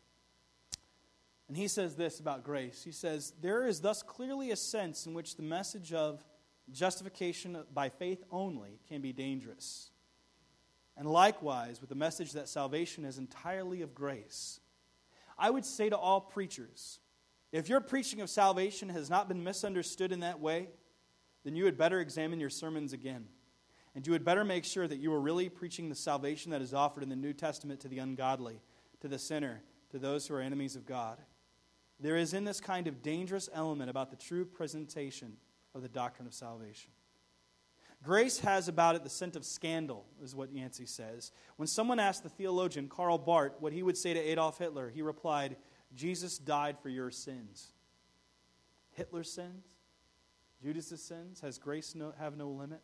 And 1.49 1.57
he 1.57 1.67
says 1.67 1.97
this 1.97 2.21
about 2.21 2.45
grace. 2.45 2.83
He 2.85 2.93
says, 2.93 3.33
There 3.41 3.67
is 3.67 3.81
thus 3.81 4.03
clearly 4.03 4.51
a 4.51 4.57
sense 4.57 5.07
in 5.07 5.15
which 5.15 5.37
the 5.37 5.43
message 5.43 5.93
of 5.93 6.25
justification 6.71 7.59
by 7.75 7.89
faith 7.89 8.23
only 8.31 8.79
can 8.89 9.01
be 9.01 9.13
dangerous 9.13 9.90
and 11.01 11.11
likewise 11.11 11.81
with 11.81 11.89
the 11.89 11.97
message 11.97 12.33
that 12.33 12.47
salvation 12.47 13.07
is 13.07 13.17
entirely 13.17 13.81
of 13.81 13.95
grace. 13.95 14.61
I 15.39 15.49
would 15.49 15.65
say 15.65 15.89
to 15.89 15.97
all 15.97 16.21
preachers 16.21 17.01
if 17.53 17.71
your 17.71 17.81
preaching 17.81 18.21
of 18.21 18.29
salvation 18.29 18.91
has 18.91 19.09
not 19.09 19.27
been 19.27 19.43
misunderstood 19.43 20.13
in 20.13 20.21
that 20.21 20.41
way, 20.41 20.69
then 21.43 21.57
you 21.57 21.65
had 21.65 21.79
better 21.79 22.01
examine 22.01 22.39
your 22.39 22.51
sermons 22.51 22.93
again. 22.93 23.25
And 23.95 24.07
you 24.07 24.13
had 24.13 24.27
better 24.27 24.45
make 24.45 24.67
sure 24.67 24.87
that 24.87 24.99
you 24.99 25.11
are 25.15 25.21
really 25.21 25.49
preaching 25.49 25.89
the 25.89 25.95
salvation 25.95 26.51
that 26.51 26.61
is 26.61 26.75
offered 26.75 27.03
in 27.03 27.09
the 27.09 27.17
New 27.17 27.33
Testament 27.33 27.81
to 27.81 27.89
the 27.89 27.99
ungodly, 27.99 28.61
to 29.01 29.09
the 29.09 29.19
sinner, 29.19 29.63
to 29.93 29.99
those 29.99 30.27
who 30.27 30.35
are 30.35 30.41
enemies 30.43 30.77
of 30.77 30.85
God. 30.85 31.17
There 31.99 32.19
is 32.19 32.35
in 32.35 32.45
this 32.45 32.61
kind 32.61 32.87
of 32.87 33.03
dangerous 33.03 33.49
element 33.55 33.89
about 33.89 34.11
the 34.11 34.17
true 34.17 34.45
presentation 34.45 35.39
of 35.75 35.81
the 35.81 35.89
doctrine 35.89 36.29
of 36.29 36.35
salvation. 36.35 36.91
Grace 38.03 38.39
has 38.39 38.67
about 38.67 38.97
it 38.97 39.05
the 39.05 39.11
scent 39.11 39.37
of 39.37 39.45
scandal, 39.45 40.07
is 40.23 40.35
what 40.35 40.53
Yancey 40.53 40.87
says. 40.87 41.33
When 41.57 41.67
someone 41.67 42.01
asked 42.01 42.23
the 42.23 42.31
theologian 42.31 42.89
Karl 42.89 43.19
Barth 43.19 43.53
what 43.61 43.75
he 43.75 43.83
would 43.83 43.97
say 43.97 44.15
to 44.15 44.21
Adolf 44.21 44.59
Hitler, 44.59 44.89
he 44.89 45.03
replied, 45.03 45.57
Jesus 45.95 46.39
died 46.39 46.79
for 46.79 46.89
your 46.89 47.11
sins. 47.11 47.73
Hitler's 48.93 49.31
sins? 49.31 49.67
Judas' 50.63 51.03
sins? 51.03 51.41
Has 51.41 51.59
grace 51.59 51.95
no, 51.95 52.15
have 52.19 52.37
no 52.37 52.49
limit? 52.49 52.81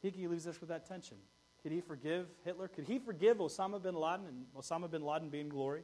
Hickey 0.00 0.28
leaves 0.28 0.46
us 0.46 0.60
with 0.60 0.68
that 0.68 0.86
tension. 0.86 1.16
Could 1.62 1.72
he 1.72 1.80
forgive 1.80 2.26
Hitler? 2.44 2.68
Could 2.68 2.84
he 2.84 2.98
forgive 2.98 3.38
Osama 3.38 3.82
bin 3.82 3.94
Laden 3.94 4.26
and 4.26 4.44
Osama 4.56 4.88
bin 4.88 5.02
Laden 5.02 5.28
be 5.28 5.40
in 5.40 5.48
glory? 5.48 5.82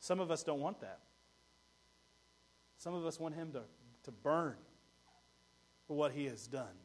Some 0.00 0.18
of 0.20 0.30
us 0.30 0.42
don't 0.42 0.60
want 0.60 0.80
that. 0.80 1.00
Some 2.76 2.94
of 2.94 3.06
us 3.06 3.20
want 3.20 3.34
him 3.34 3.52
to, 3.52 3.62
to 4.04 4.10
burn 4.10 4.56
for 5.90 5.96
what 5.96 6.12
he 6.12 6.26
has 6.26 6.46
done. 6.46 6.78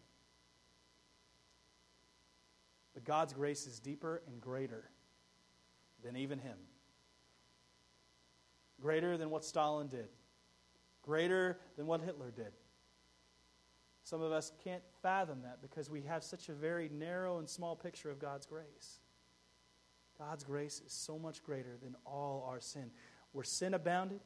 But 2.95 3.03
God's 3.03 3.33
grace 3.33 3.67
is 3.67 3.79
deeper 3.79 4.23
and 4.25 4.41
greater 4.41 4.89
than 6.03 6.17
even 6.17 6.39
him. 6.39 6.57
Greater 8.81 9.15
than 9.15 9.29
what 9.29 9.45
Stalin 9.45 9.89
did. 9.89 10.07
Greater 11.03 11.59
than 11.77 11.85
what 11.85 12.01
Hitler 12.01 12.31
did. 12.31 12.51
Some 14.03 14.23
of 14.23 14.31
us 14.31 14.51
can't 14.63 14.81
fathom 15.03 15.43
that 15.43 15.61
because 15.61 15.87
we 15.87 16.01
have 16.01 16.23
such 16.23 16.49
a 16.49 16.53
very 16.53 16.89
narrow 16.89 17.37
and 17.37 17.47
small 17.47 17.75
picture 17.75 18.09
of 18.09 18.17
God's 18.17 18.47
grace. 18.47 19.01
God's 20.17 20.43
grace 20.43 20.81
is 20.83 20.91
so 20.91 21.19
much 21.19 21.43
greater 21.43 21.77
than 21.79 21.95
all 22.07 22.47
our 22.49 22.59
sin. 22.59 22.89
Where 23.33 23.43
sin 23.43 23.75
abounded, 23.75 24.21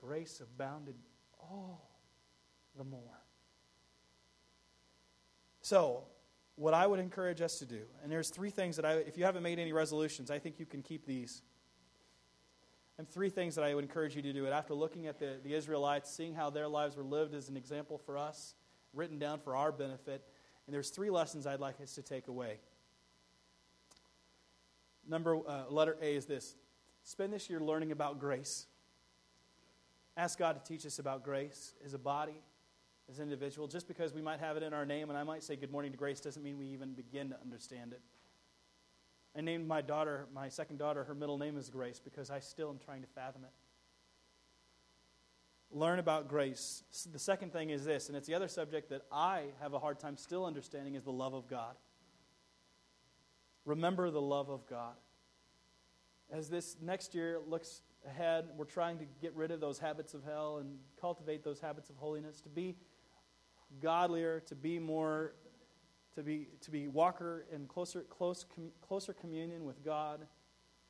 grace 0.00 0.40
abounded 0.40 0.94
all 1.40 1.90
the 2.78 2.84
more. 2.84 3.25
So, 5.66 6.04
what 6.54 6.74
I 6.74 6.86
would 6.86 7.00
encourage 7.00 7.40
us 7.40 7.58
to 7.58 7.66
do, 7.66 7.80
and 8.00 8.12
there's 8.12 8.30
three 8.30 8.50
things 8.50 8.76
that 8.76 8.84
I, 8.84 8.92
if 8.98 9.18
you 9.18 9.24
haven't 9.24 9.42
made 9.42 9.58
any 9.58 9.72
resolutions, 9.72 10.30
I 10.30 10.38
think 10.38 10.60
you 10.60 10.64
can 10.64 10.80
keep 10.80 11.04
these. 11.04 11.42
And 12.98 13.08
three 13.10 13.30
things 13.30 13.56
that 13.56 13.64
I 13.64 13.74
would 13.74 13.82
encourage 13.82 14.14
you 14.14 14.22
to 14.22 14.32
do 14.32 14.46
it 14.46 14.52
after 14.52 14.74
looking 14.74 15.08
at 15.08 15.18
the, 15.18 15.40
the 15.42 15.54
Israelites, 15.54 16.08
seeing 16.08 16.36
how 16.36 16.50
their 16.50 16.68
lives 16.68 16.96
were 16.96 17.02
lived 17.02 17.34
as 17.34 17.48
an 17.48 17.56
example 17.56 17.98
for 17.98 18.16
us, 18.16 18.54
written 18.94 19.18
down 19.18 19.40
for 19.40 19.56
our 19.56 19.72
benefit. 19.72 20.22
And 20.68 20.72
there's 20.72 20.90
three 20.90 21.10
lessons 21.10 21.48
I'd 21.48 21.58
like 21.58 21.80
us 21.80 21.96
to 21.96 22.02
take 22.02 22.28
away. 22.28 22.60
Number 25.04 25.36
uh, 25.48 25.64
letter 25.68 25.96
A 26.00 26.14
is 26.14 26.26
this: 26.26 26.54
spend 27.02 27.32
this 27.32 27.50
year 27.50 27.58
learning 27.58 27.90
about 27.90 28.20
grace. 28.20 28.66
Ask 30.16 30.38
God 30.38 30.64
to 30.64 30.72
teach 30.72 30.86
us 30.86 31.00
about 31.00 31.24
grace 31.24 31.74
as 31.84 31.92
a 31.92 31.98
body, 31.98 32.40
as 33.10 33.18
an 33.18 33.24
individual. 33.24 33.68
Just 33.68 33.88
because 33.88 34.12
we 34.12 34.22
might 34.22 34.40
have 34.40 34.56
it 34.56 34.62
in 34.62 34.72
our 34.72 34.84
name 34.84 35.10
and 35.10 35.18
I 35.18 35.22
might 35.22 35.42
say 35.42 35.56
good 35.56 35.70
morning 35.70 35.92
to 35.92 35.98
grace 35.98 36.20
doesn't 36.20 36.42
mean 36.42 36.58
we 36.58 36.66
even 36.66 36.92
begin 36.92 37.30
to 37.30 37.36
understand 37.40 37.92
it. 37.92 38.00
I 39.36 39.42
named 39.42 39.68
my 39.68 39.82
daughter, 39.82 40.26
my 40.34 40.48
second 40.48 40.78
daughter, 40.78 41.04
her 41.04 41.14
middle 41.14 41.36
name 41.36 41.58
is 41.58 41.68
Grace 41.68 42.00
because 42.02 42.30
I 42.30 42.40
still 42.40 42.70
am 42.70 42.78
trying 42.78 43.02
to 43.02 43.08
fathom 43.08 43.44
it. 43.44 43.50
Learn 45.70 45.98
about 45.98 46.28
grace. 46.28 46.84
The 47.12 47.18
second 47.18 47.52
thing 47.52 47.70
is 47.70 47.84
this, 47.84 48.08
and 48.08 48.16
it's 48.16 48.26
the 48.26 48.34
other 48.34 48.48
subject 48.48 48.88
that 48.90 49.02
I 49.12 49.42
have 49.60 49.74
a 49.74 49.78
hard 49.78 49.98
time 49.98 50.16
still 50.16 50.46
understanding 50.46 50.94
is 50.94 51.02
the 51.02 51.12
love 51.12 51.34
of 51.34 51.48
God. 51.48 51.74
Remember 53.66 54.10
the 54.10 54.20
love 54.20 54.48
of 54.48 54.66
God. 54.66 54.94
As 56.30 56.48
this 56.48 56.76
next 56.80 57.14
year 57.14 57.40
looks 57.46 57.82
ahead, 58.06 58.46
we're 58.56 58.64
trying 58.64 58.98
to 58.98 59.04
get 59.20 59.34
rid 59.34 59.50
of 59.50 59.60
those 59.60 59.78
habits 59.78 60.14
of 60.14 60.24
hell 60.24 60.58
and 60.58 60.78
cultivate 61.00 61.44
those 61.44 61.60
habits 61.60 61.90
of 61.90 61.96
holiness, 61.96 62.40
to 62.40 62.48
be 62.48 62.76
godlier, 63.80 64.40
to 64.46 64.54
be 64.54 64.78
more, 64.78 65.34
to 66.14 66.22
be, 66.22 66.48
to 66.62 66.70
be 66.70 66.88
walker 66.88 67.46
in 67.52 67.66
closer, 67.66 68.02
close, 68.02 68.44
com, 68.54 68.70
closer 68.80 69.12
communion 69.12 69.64
with 69.64 69.84
God. 69.84 70.26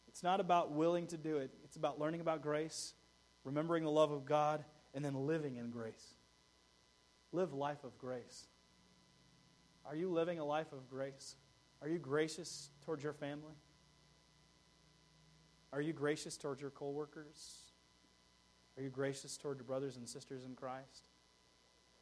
It's 0.08 0.22
not 0.22 0.40
about 0.40 0.72
willing 0.72 1.06
to 1.08 1.16
do 1.16 1.38
it, 1.38 1.50
it's 1.64 1.76
about 1.76 1.98
learning 1.98 2.20
about 2.20 2.42
grace, 2.42 2.94
remembering 3.44 3.84
the 3.84 3.90
love 3.90 4.10
of 4.10 4.24
God, 4.24 4.64
and 4.94 5.04
then 5.04 5.14
living 5.14 5.56
in 5.56 5.70
grace. 5.70 6.14
Live 7.32 7.52
life 7.52 7.84
of 7.84 7.98
grace. 7.98 8.46
Are 9.84 9.94
you 9.94 10.10
living 10.10 10.38
a 10.38 10.44
life 10.44 10.72
of 10.72 10.88
grace? 10.88 11.36
Are 11.82 11.88
you 11.88 11.98
gracious 11.98 12.70
towards 12.84 13.04
your 13.04 13.12
family? 13.12 13.54
Are 15.72 15.80
you 15.80 15.92
gracious 15.92 16.36
towards 16.36 16.60
your 16.60 16.70
coworkers? 16.70 17.58
Are 18.76 18.82
you 18.82 18.90
gracious 18.90 19.36
toward 19.36 19.58
your 19.58 19.64
brothers 19.64 19.96
and 19.96 20.08
sisters 20.08 20.44
in 20.44 20.54
Christ? 20.54 21.04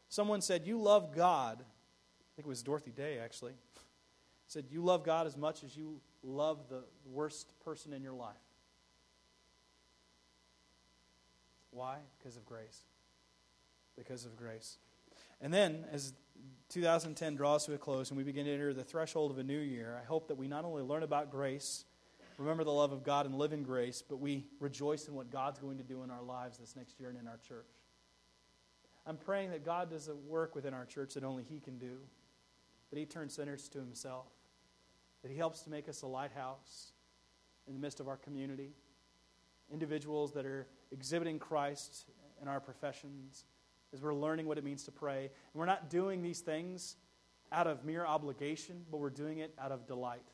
Someone 0.09 0.41
said, 0.41 0.67
You 0.67 0.79
love 0.79 1.15
God. 1.15 1.59
I 1.61 2.31
think 2.37 2.47
it 2.47 2.49
was 2.49 2.63
Dorothy 2.63 2.91
Day, 2.91 3.19
actually. 3.23 3.53
Said, 4.47 4.67
You 4.71 4.83
love 4.83 5.05
God 5.05 5.27
as 5.27 5.37
much 5.37 5.65
as 5.65 5.77
you 5.77 6.01
love 6.23 6.69
the 6.69 6.85
worst 7.11 7.53
person 7.65 7.93
in 7.93 8.03
your 8.03 8.13
life. 8.13 8.35
Why? 11.71 11.97
Because 12.19 12.37
of 12.37 12.47
grace. 12.47 12.83
Because 13.97 14.25
of 14.25 14.37
grace. 14.37 14.79
And 15.41 15.53
then, 15.53 15.85
as 15.93 16.13
2010 16.71 17.35
draws 17.35 17.67
to 17.67 17.75
a 17.75 17.79
close 17.79 18.11
and 18.11 18.17
we 18.17 18.25
begin 18.25 18.47
to 18.47 18.53
enter 18.53 18.73
the 18.73 18.85
threshold 18.85 19.31
of 19.31 19.39
a 19.39 19.43
new 19.43 19.59
year, 19.59 19.99
I 20.01 20.05
hope 20.05 20.29
that 20.29 20.37
we 20.37 20.49
not 20.49 20.65
only 20.65 20.83
learn 20.83 21.03
about 21.03 21.31
grace, 21.31 21.85
remember 22.39 22.65
the 22.65 22.73
love 22.73 22.93
of 22.93 23.05
God, 23.05 23.27
and 23.27 23.35
live 23.35 23.53
in 23.53 23.63
grace, 23.63 24.03
but 24.09 24.17
we 24.19 24.47
rejoice 24.61 25.09
in 25.09 25.15
what 25.15 25.31
God's 25.31 25.59
going 25.59 25.79
to 25.79 25.85
do 25.85 26.03
in 26.03 26.11
our 26.11 26.23
lives 26.23 26.59
this 26.59 26.77
next 26.77 26.99
year 26.99 27.11
and 27.11 27.19
in 27.19 27.27
our 27.27 27.39
church. 27.47 27.67
I'm 29.07 29.17
praying 29.17 29.51
that 29.51 29.65
God 29.65 29.91
does 29.91 30.09
a 30.09 30.15
work 30.15 30.55
within 30.55 30.73
our 30.73 30.87
church 30.87 31.15
that 31.15 31.25
only 31.25 31.43
He 31.43 31.61
can 31.61 31.79
do, 31.79 31.97
that 32.91 32.99
He 32.99 33.05
turns 33.05 33.35
sinners 33.35 33.69
to 33.71 33.79
Himself, 33.79 34.27
that 35.23 35.31
He 35.31 35.37
helps 35.37 35.61
to 35.63 35.71
make 35.71 35.89
us 35.89 36.03
a 36.03 36.07
lighthouse 36.07 36.93
in 37.67 37.75
the 37.75 37.81
midst 37.81 38.01
of 38.01 38.09
our 38.09 38.17
community, 38.17 38.73
individuals 39.73 40.33
that 40.33 40.47
are 40.47 40.67
exhibiting 40.91 41.39
Christ 41.39 42.07
in 42.41 42.49
our 42.49 42.61
professions, 42.61 43.45
as 43.93 44.03
we're 44.03 44.15
learning 44.15 44.47
what 44.47 44.59
it 44.59 44.65
means 44.65 44.85
to 44.85 44.93
pray. 44.93 45.23
And 45.23 45.31
we're 45.55 45.67
not 45.67 45.89
doing 45.89 46.23
these 46.23 46.41
things 46.41 46.97
out 47.53 47.67
of 47.67 47.85
mere 47.85 48.05
obligation, 48.05 48.85
but 48.91 48.99
we're 48.99 49.11
doing 49.11 49.39
it 49.39 49.55
out 49.59 49.71
of 49.71 49.87
delight. 49.87 50.27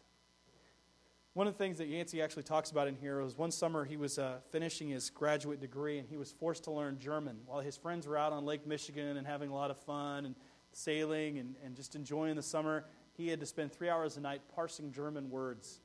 One 1.34 1.46
of 1.46 1.54
the 1.54 1.58
things 1.58 1.78
that 1.78 1.86
Yancey 1.86 2.20
actually 2.20 2.42
talks 2.42 2.72
about 2.72 2.88
in 2.88 2.96
here 2.96 3.22
was 3.22 3.38
one 3.38 3.52
summer 3.52 3.84
he 3.84 3.96
was 3.96 4.18
uh, 4.18 4.38
finishing 4.50 4.88
his 4.88 5.10
graduate 5.10 5.60
degree 5.60 6.00
and 6.00 6.08
he 6.08 6.16
was 6.16 6.32
forced 6.32 6.64
to 6.64 6.72
learn 6.72 6.98
German 6.98 7.38
while 7.46 7.60
his 7.60 7.76
friends 7.76 8.08
were 8.08 8.18
out 8.18 8.32
on 8.32 8.44
Lake 8.44 8.66
Michigan 8.66 9.16
and 9.16 9.24
having 9.24 9.48
a 9.48 9.54
lot 9.54 9.70
of 9.70 9.78
fun 9.78 10.26
and 10.26 10.34
sailing 10.72 11.38
and, 11.38 11.54
and 11.64 11.76
just 11.76 11.94
enjoying 11.94 12.34
the 12.34 12.42
summer. 12.42 12.84
He 13.16 13.28
had 13.28 13.38
to 13.38 13.46
spend 13.46 13.72
three 13.72 13.88
hours 13.88 14.16
a 14.16 14.20
night 14.20 14.40
parsing 14.56 14.90
German 14.90 15.30
words. 15.30 15.78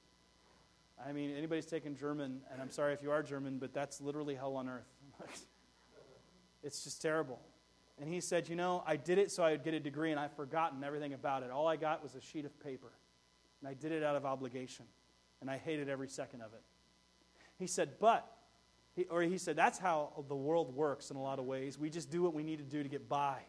I 1.06 1.12
mean, 1.12 1.36
anybody's 1.36 1.68
taken 1.68 1.96
German, 1.96 2.41
and 2.52 2.60
I'm 2.60 2.72
sorry 2.72 2.93
if 2.93 3.04
you 3.04 3.12
are 3.12 3.22
German, 3.22 3.60
but 3.60 3.72
that's 3.72 4.02
literally 4.02 4.34
hell 4.34 4.56
on 4.56 4.68
earth. 4.68 4.89
it's 6.64 6.84
just 6.84 7.02
terrible. 7.04 7.39
And 8.00 8.10
he 8.10 8.22
said, 8.22 8.48
You 8.48 8.56
know, 8.56 8.82
I 8.88 8.96
did 8.96 9.18
it 9.20 9.30
so 9.30 9.43
I 9.43 9.52
would 9.52 9.64
get 9.64 9.74
a 9.74 9.80
degree, 9.80 10.12
and 10.12 10.20
I've 10.20 10.36
forgotten 10.36 10.84
everything 10.84 11.14
about 11.14 11.43
it. 11.43 11.52
All 11.52 11.68
I 11.68 11.76
got 11.76 12.02
was 12.02 12.16
a 12.16 12.22
sheet 12.22 12.46
of 12.46 12.58
paper, 12.64 12.93
and 13.60 13.70
I 13.70 13.74
did 13.74 13.91
it 13.91 14.02
out 14.04 14.16
of 14.16 14.26
obligation 14.26 14.86
and 15.42 15.50
I 15.50 15.58
hated 15.58 15.90
every 15.90 16.08
second 16.08 16.42
of 16.42 16.54
it. 16.54 16.62
He 17.58 17.68
said, 17.68 18.00
but, 18.00 18.30
he, 18.96 19.06
or 19.06 19.22
he 19.22 19.38
said, 19.38 19.56
that's 19.56 19.80
how 19.80 20.26
the 20.28 20.36
world 20.36 20.76
works 20.76 21.12
in 21.12 21.18
a 21.18 21.22
lot 21.22 21.40
of 21.40 21.46
ways. 21.46 21.78
We 21.78 21.90
just 21.90 22.10
do 22.10 22.22
what 22.22 22.34
we 22.34 22.44
need 22.44 22.58
to 22.58 22.64
do 22.64 22.84
to 22.84 22.90
get 22.90 23.08
by. 23.08 23.40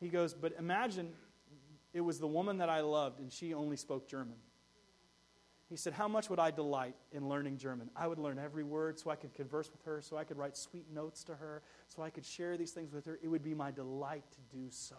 He 0.00 0.08
goes, 0.08 0.34
but 0.34 0.54
imagine 0.58 1.12
it 1.92 2.00
was 2.00 2.18
the 2.18 2.26
woman 2.26 2.58
that 2.58 2.68
I 2.68 2.80
loved 2.80 3.20
and 3.20 3.32
she 3.32 3.54
only 3.54 3.76
spoke 3.76 4.08
German. 4.08 4.36
He 5.70 5.76
said, 5.76 5.94
How 5.94 6.08
much 6.08 6.28
would 6.28 6.38
I 6.38 6.50
delight 6.50 6.94
in 7.10 7.28
learning 7.28 7.56
German? 7.56 7.90
I 7.96 8.06
would 8.06 8.18
learn 8.18 8.38
every 8.38 8.64
word 8.64 8.98
so 8.98 9.10
I 9.10 9.16
could 9.16 9.34
converse 9.34 9.70
with 9.72 9.82
her, 9.84 10.02
so 10.02 10.16
I 10.16 10.24
could 10.24 10.36
write 10.36 10.56
sweet 10.56 10.86
notes 10.92 11.24
to 11.24 11.34
her, 11.34 11.62
so 11.88 12.02
I 12.02 12.10
could 12.10 12.24
share 12.24 12.56
these 12.56 12.72
things 12.72 12.92
with 12.92 13.06
her. 13.06 13.18
It 13.22 13.28
would 13.28 13.42
be 13.42 13.54
my 13.54 13.70
delight 13.70 14.24
to 14.32 14.56
do 14.56 14.66
so. 14.68 14.96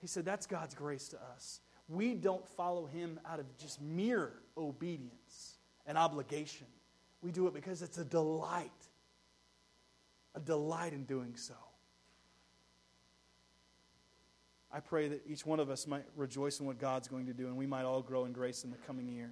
He 0.00 0.06
said, 0.06 0.24
That's 0.24 0.46
God's 0.46 0.74
grace 0.74 1.08
to 1.08 1.18
us 1.34 1.60
we 1.92 2.14
don't 2.14 2.46
follow 2.48 2.86
him 2.86 3.20
out 3.26 3.38
of 3.38 3.46
just 3.58 3.80
mere 3.80 4.32
obedience 4.56 5.58
and 5.86 5.98
obligation. 5.98 6.66
We 7.22 7.30
do 7.32 7.46
it 7.46 7.54
because 7.54 7.82
it's 7.82 7.98
a 7.98 8.04
delight, 8.04 8.70
a 10.34 10.40
delight 10.40 10.92
in 10.92 11.04
doing 11.04 11.36
so. 11.36 11.54
I 14.74 14.80
pray 14.80 15.08
that 15.08 15.22
each 15.26 15.44
one 15.44 15.60
of 15.60 15.68
us 15.68 15.86
might 15.86 16.04
rejoice 16.16 16.60
in 16.60 16.66
what 16.66 16.78
God's 16.78 17.06
going 17.08 17.26
to 17.26 17.34
do 17.34 17.46
and 17.46 17.56
we 17.56 17.66
might 17.66 17.84
all 17.84 18.00
grow 18.00 18.24
in 18.24 18.32
grace 18.32 18.64
in 18.64 18.70
the 18.70 18.78
coming 18.78 19.06
year. 19.06 19.30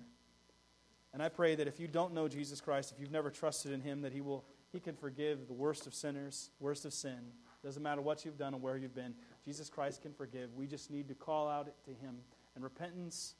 And 1.14 1.22
I 1.22 1.30
pray 1.30 1.54
that 1.54 1.66
if 1.66 1.80
you 1.80 1.88
don't 1.88 2.12
know 2.12 2.28
Jesus 2.28 2.60
Christ, 2.60 2.92
if 2.92 3.00
you've 3.00 3.10
never 3.10 3.30
trusted 3.30 3.72
in 3.72 3.80
him, 3.80 4.02
that 4.02 4.12
he 4.12 4.20
will 4.20 4.44
he 4.70 4.78
can 4.78 4.94
forgive 4.94 5.48
the 5.48 5.52
worst 5.52 5.88
of 5.88 5.94
sinners, 5.94 6.50
worst 6.60 6.84
of 6.84 6.92
sin. 6.92 7.18
Doesn't 7.64 7.82
matter 7.82 8.00
what 8.00 8.24
you've 8.24 8.38
done 8.38 8.54
and 8.54 8.62
where 8.62 8.76
you've 8.76 8.94
been. 8.94 9.14
Jesus 9.44 9.68
Christ 9.68 10.02
can 10.02 10.12
forgive. 10.12 10.54
We 10.54 10.66
just 10.66 10.90
need 10.90 11.08
to 11.08 11.14
call 11.14 11.48
out 11.48 11.66
to 11.84 11.90
him 11.90 12.18
and 12.54 12.64
repentance 12.64 13.34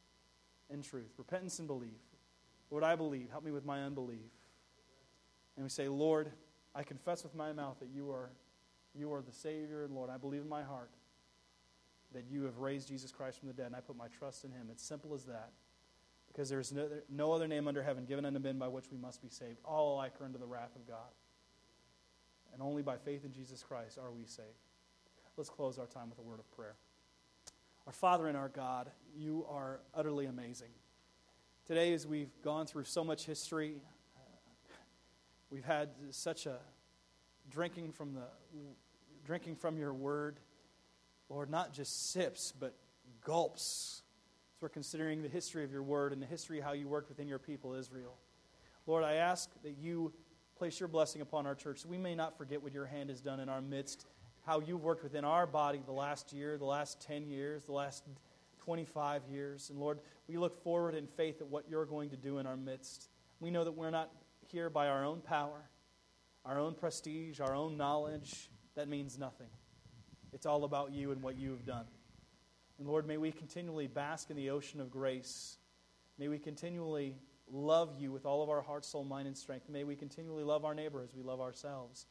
and 0.71 0.85
truth. 0.85 1.13
Repentance 1.19 1.59
and 1.59 1.69
belief. 1.69 2.01
Lord, 2.71 2.85
I 2.85 2.97
believe. 2.97 3.31
Help 3.31 3.45
me 3.45 3.51
with 3.51 3.65
my 3.65 3.83
unbelief. 3.83 4.31
And 5.57 5.65
we 5.65 5.71
say, 5.71 5.89
Lord, 5.89 6.31
I 6.75 6.83
confess 6.83 7.23
with 7.23 7.35
my 7.35 7.53
mouth 7.53 7.79
that 7.81 7.89
you 7.95 8.11
are, 8.11 8.31
you 8.95 9.13
are 9.13 9.23
the 9.23 9.33
Savior, 9.33 9.85
and 9.85 9.95
Lord, 9.95 10.11
I 10.11 10.17
believe 10.17 10.43
in 10.43 10.49
my 10.49 10.63
heart 10.63 10.91
that 12.13 12.25
you 12.31 12.45
have 12.45 12.59
raised 12.59 12.89
Jesus 12.89 13.13
Christ 13.13 13.39
from 13.39 13.49
the 13.49 13.55
dead, 13.55 13.67
and 13.67 13.77
I 13.77 13.81
put 13.81 13.97
my 13.97 14.09
trust 14.09 14.45
in 14.45 14.51
him. 14.51 14.69
It's 14.71 14.83
simple 14.83 15.15
as 15.15 15.25
that. 15.25 15.51
Because 16.29 16.49
there 16.49 16.61
is 16.61 16.73
no, 16.73 16.89
no 17.09 17.33
other 17.33 17.49
name 17.49 17.67
under 17.67 17.83
heaven 17.83 18.05
given 18.05 18.25
unto 18.25 18.39
men 18.39 18.59
by 18.59 18.69
which 18.69 18.91
we 18.91 18.99
must 18.99 19.21
be 19.21 19.29
saved. 19.29 19.59
All 19.65 19.95
alike 19.95 20.15
are 20.21 20.25
under 20.25 20.39
the 20.39 20.47
wrath 20.47 20.75
of 20.77 20.87
God. 20.87 21.11
And 22.53 22.63
only 22.63 22.83
by 22.83 22.97
faith 22.97 23.25
in 23.25 23.33
Jesus 23.33 23.63
Christ 23.63 23.99
are 23.99 24.11
we 24.11 24.25
saved. 24.25 24.49
Let's 25.37 25.51
close 25.51 25.79
our 25.79 25.87
time 25.87 26.11
with 26.11 26.19
a 26.19 26.23
word 26.23 26.39
of 26.39 26.51
prayer. 26.53 26.75
Our 27.87 27.93
Father 27.93 28.29
and 28.29 28.37
our 28.37 28.49
God, 28.49 28.91
you 29.17 29.47
are 29.49 29.81
utterly 29.95 30.27
amazing. 30.27 30.69
Today, 31.67 31.93
as 31.95 32.07
we've 32.07 32.31
gone 32.43 32.67
through 32.67 32.85
so 32.85 33.03
much 33.03 33.25
history, 33.25 33.83
uh, 34.17 34.21
we've 35.51 35.65
had 35.65 35.89
such 36.11 36.47
a 36.47 36.59
drinking 37.51 37.93
from 37.93 38.15
the 38.15 38.25
drinking 39.25 39.57
from 39.57 39.79
your 39.79 39.95
word, 39.95 40.41
Lord, 41.29 41.51
not 41.51 41.73
just 41.73 42.11
sips, 42.13 42.53
but 42.59 42.75
gulps. 43.25 44.03
As 44.57 44.63
we're 44.63 44.69
considering 44.69 45.23
the 45.23 45.29
history 45.29 45.65
of 45.65 45.73
your 45.73 45.83
word 45.83 46.13
and 46.13 46.21
the 46.21 46.27
history 46.27 46.59
of 46.59 46.65
how 46.65 46.73
you 46.73 46.87
worked 46.87 47.09
within 47.09 47.29
your 47.29 47.39
people, 47.39 47.75
Israel. 47.75 48.17
Lord, 48.87 49.05
I 49.05 49.15
ask 49.15 49.49
that 49.63 49.79
you 49.79 50.13
place 50.57 50.79
your 50.79 50.89
blessing 50.89 51.23
upon 51.23 51.47
our 51.47 51.55
church 51.55 51.79
so 51.79 51.89
we 51.89 51.99
may 51.99 52.15
not 52.15 52.37
forget 52.37 52.63
what 52.63 52.75
your 52.75 52.87
hand 52.87 53.09
has 53.09 53.21
done 53.21 53.41
in 53.41 53.49
our 53.49 53.63
midst, 53.63 54.07
how 54.47 54.61
you've 54.61 54.83
worked 54.83 55.03
within 55.03 55.25
our 55.25 55.47
body 55.47 55.83
the 55.85 55.93
last 55.93 56.33
year, 56.33 56.57
the 56.59 56.65
last 56.65 57.01
10 57.03 57.27
years, 57.27 57.65
the 57.65 57.73
last 57.73 58.05
25 58.65 59.23
years. 59.31 59.71
And 59.71 59.79
Lord, 59.79 60.01
we 60.29 60.37
look 60.37 60.63
forward 60.63 60.95
in 60.95 61.07
faith 61.07 61.41
at 61.41 61.47
what 61.47 61.65
you're 61.69 61.87
going 61.87 62.11
to 62.11 62.17
do 62.17 62.39
in 62.39 62.47
our 62.47 62.57
midst. 62.57 63.09
We 63.41 63.51
know 63.51 63.65
that 63.65 63.73
we're 63.73 63.91
not 63.91 64.11
here 64.47 64.71
by 64.71 64.89
our 64.89 65.05
own 65.05 65.21
power, 65.21 65.69
our 66.45 66.59
own 66.59 66.75
prestige, 66.75 67.41
our 67.41 67.55
own 67.55 67.77
knowledge. 67.77 68.51
That 68.75 68.89
means 68.89 69.19
nothing. 69.19 69.49
It's 70.33 70.47
all 70.47 70.65
about 70.65 70.93
you 70.93 71.13
and 71.13 71.23
what 71.23 71.37
you 71.37 71.51
have 71.51 71.65
done. 71.65 71.87
And 72.79 72.89
Lord, 72.89 73.07
may 73.07 73.17
we 73.19 73.33
continually 73.33 73.87
bask 73.87 74.31
in 74.31 74.37
the 74.37 74.51
ocean 74.51 74.81
of 74.81 74.91
grace. 74.91 75.59
May 76.19 76.29
we 76.29 76.39
continually 76.39 77.17
love 77.53 77.97
you 77.99 78.13
with 78.13 78.25
all 78.25 78.43
of 78.43 78.49
our 78.49 78.63
heart, 78.63 78.85
soul, 78.85 79.05
mind, 79.05 79.27
and 79.27 79.37
strength. 79.37 79.69
May 79.69 79.85
we 79.85 79.97
continually 79.97 80.45
love 80.45 80.65
our 80.65 80.75
neighbor 80.75 81.03
as 81.03 81.15
we 81.15 81.23
love 81.23 81.41
ourselves 81.41 82.07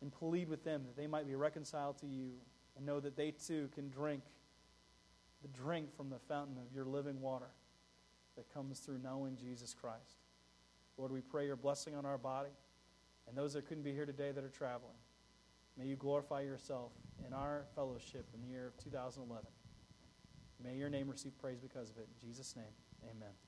and 0.00 0.12
plead 0.12 0.48
with 0.48 0.64
them 0.64 0.82
that 0.84 0.96
they 0.96 1.06
might 1.06 1.26
be 1.26 1.34
reconciled 1.34 1.98
to 1.98 2.06
you 2.06 2.32
and 2.76 2.86
know 2.86 3.00
that 3.00 3.16
they 3.16 3.30
too 3.32 3.68
can 3.74 3.88
drink 3.88 4.22
the 5.42 5.48
drink 5.48 5.94
from 5.96 6.10
the 6.10 6.18
fountain 6.18 6.56
of 6.58 6.74
your 6.74 6.84
living 6.84 7.20
water 7.20 7.50
that 8.36 8.52
comes 8.52 8.80
through 8.80 8.98
knowing 8.98 9.36
Jesus 9.36 9.74
Christ. 9.74 10.22
Lord, 10.96 11.12
we 11.12 11.20
pray 11.20 11.46
your 11.46 11.56
blessing 11.56 11.94
on 11.94 12.04
our 12.04 12.18
body 12.18 12.50
and 13.28 13.36
those 13.36 13.52
that 13.52 13.66
couldn't 13.66 13.84
be 13.84 13.92
here 13.92 14.06
today 14.06 14.32
that 14.32 14.42
are 14.42 14.48
traveling. 14.48 14.96
May 15.76 15.86
you 15.86 15.96
glorify 15.96 16.40
yourself 16.40 16.92
in 17.26 17.32
our 17.32 17.66
fellowship 17.74 18.26
in 18.34 18.40
the 18.40 18.48
year 18.48 18.66
of 18.66 18.76
2011. 18.82 19.46
May 20.62 20.76
your 20.76 20.90
name 20.90 21.08
receive 21.08 21.38
praise 21.38 21.60
because 21.60 21.90
of 21.90 21.98
it. 21.98 22.08
In 22.20 22.28
Jesus' 22.28 22.56
name, 22.56 22.64
amen. 23.04 23.47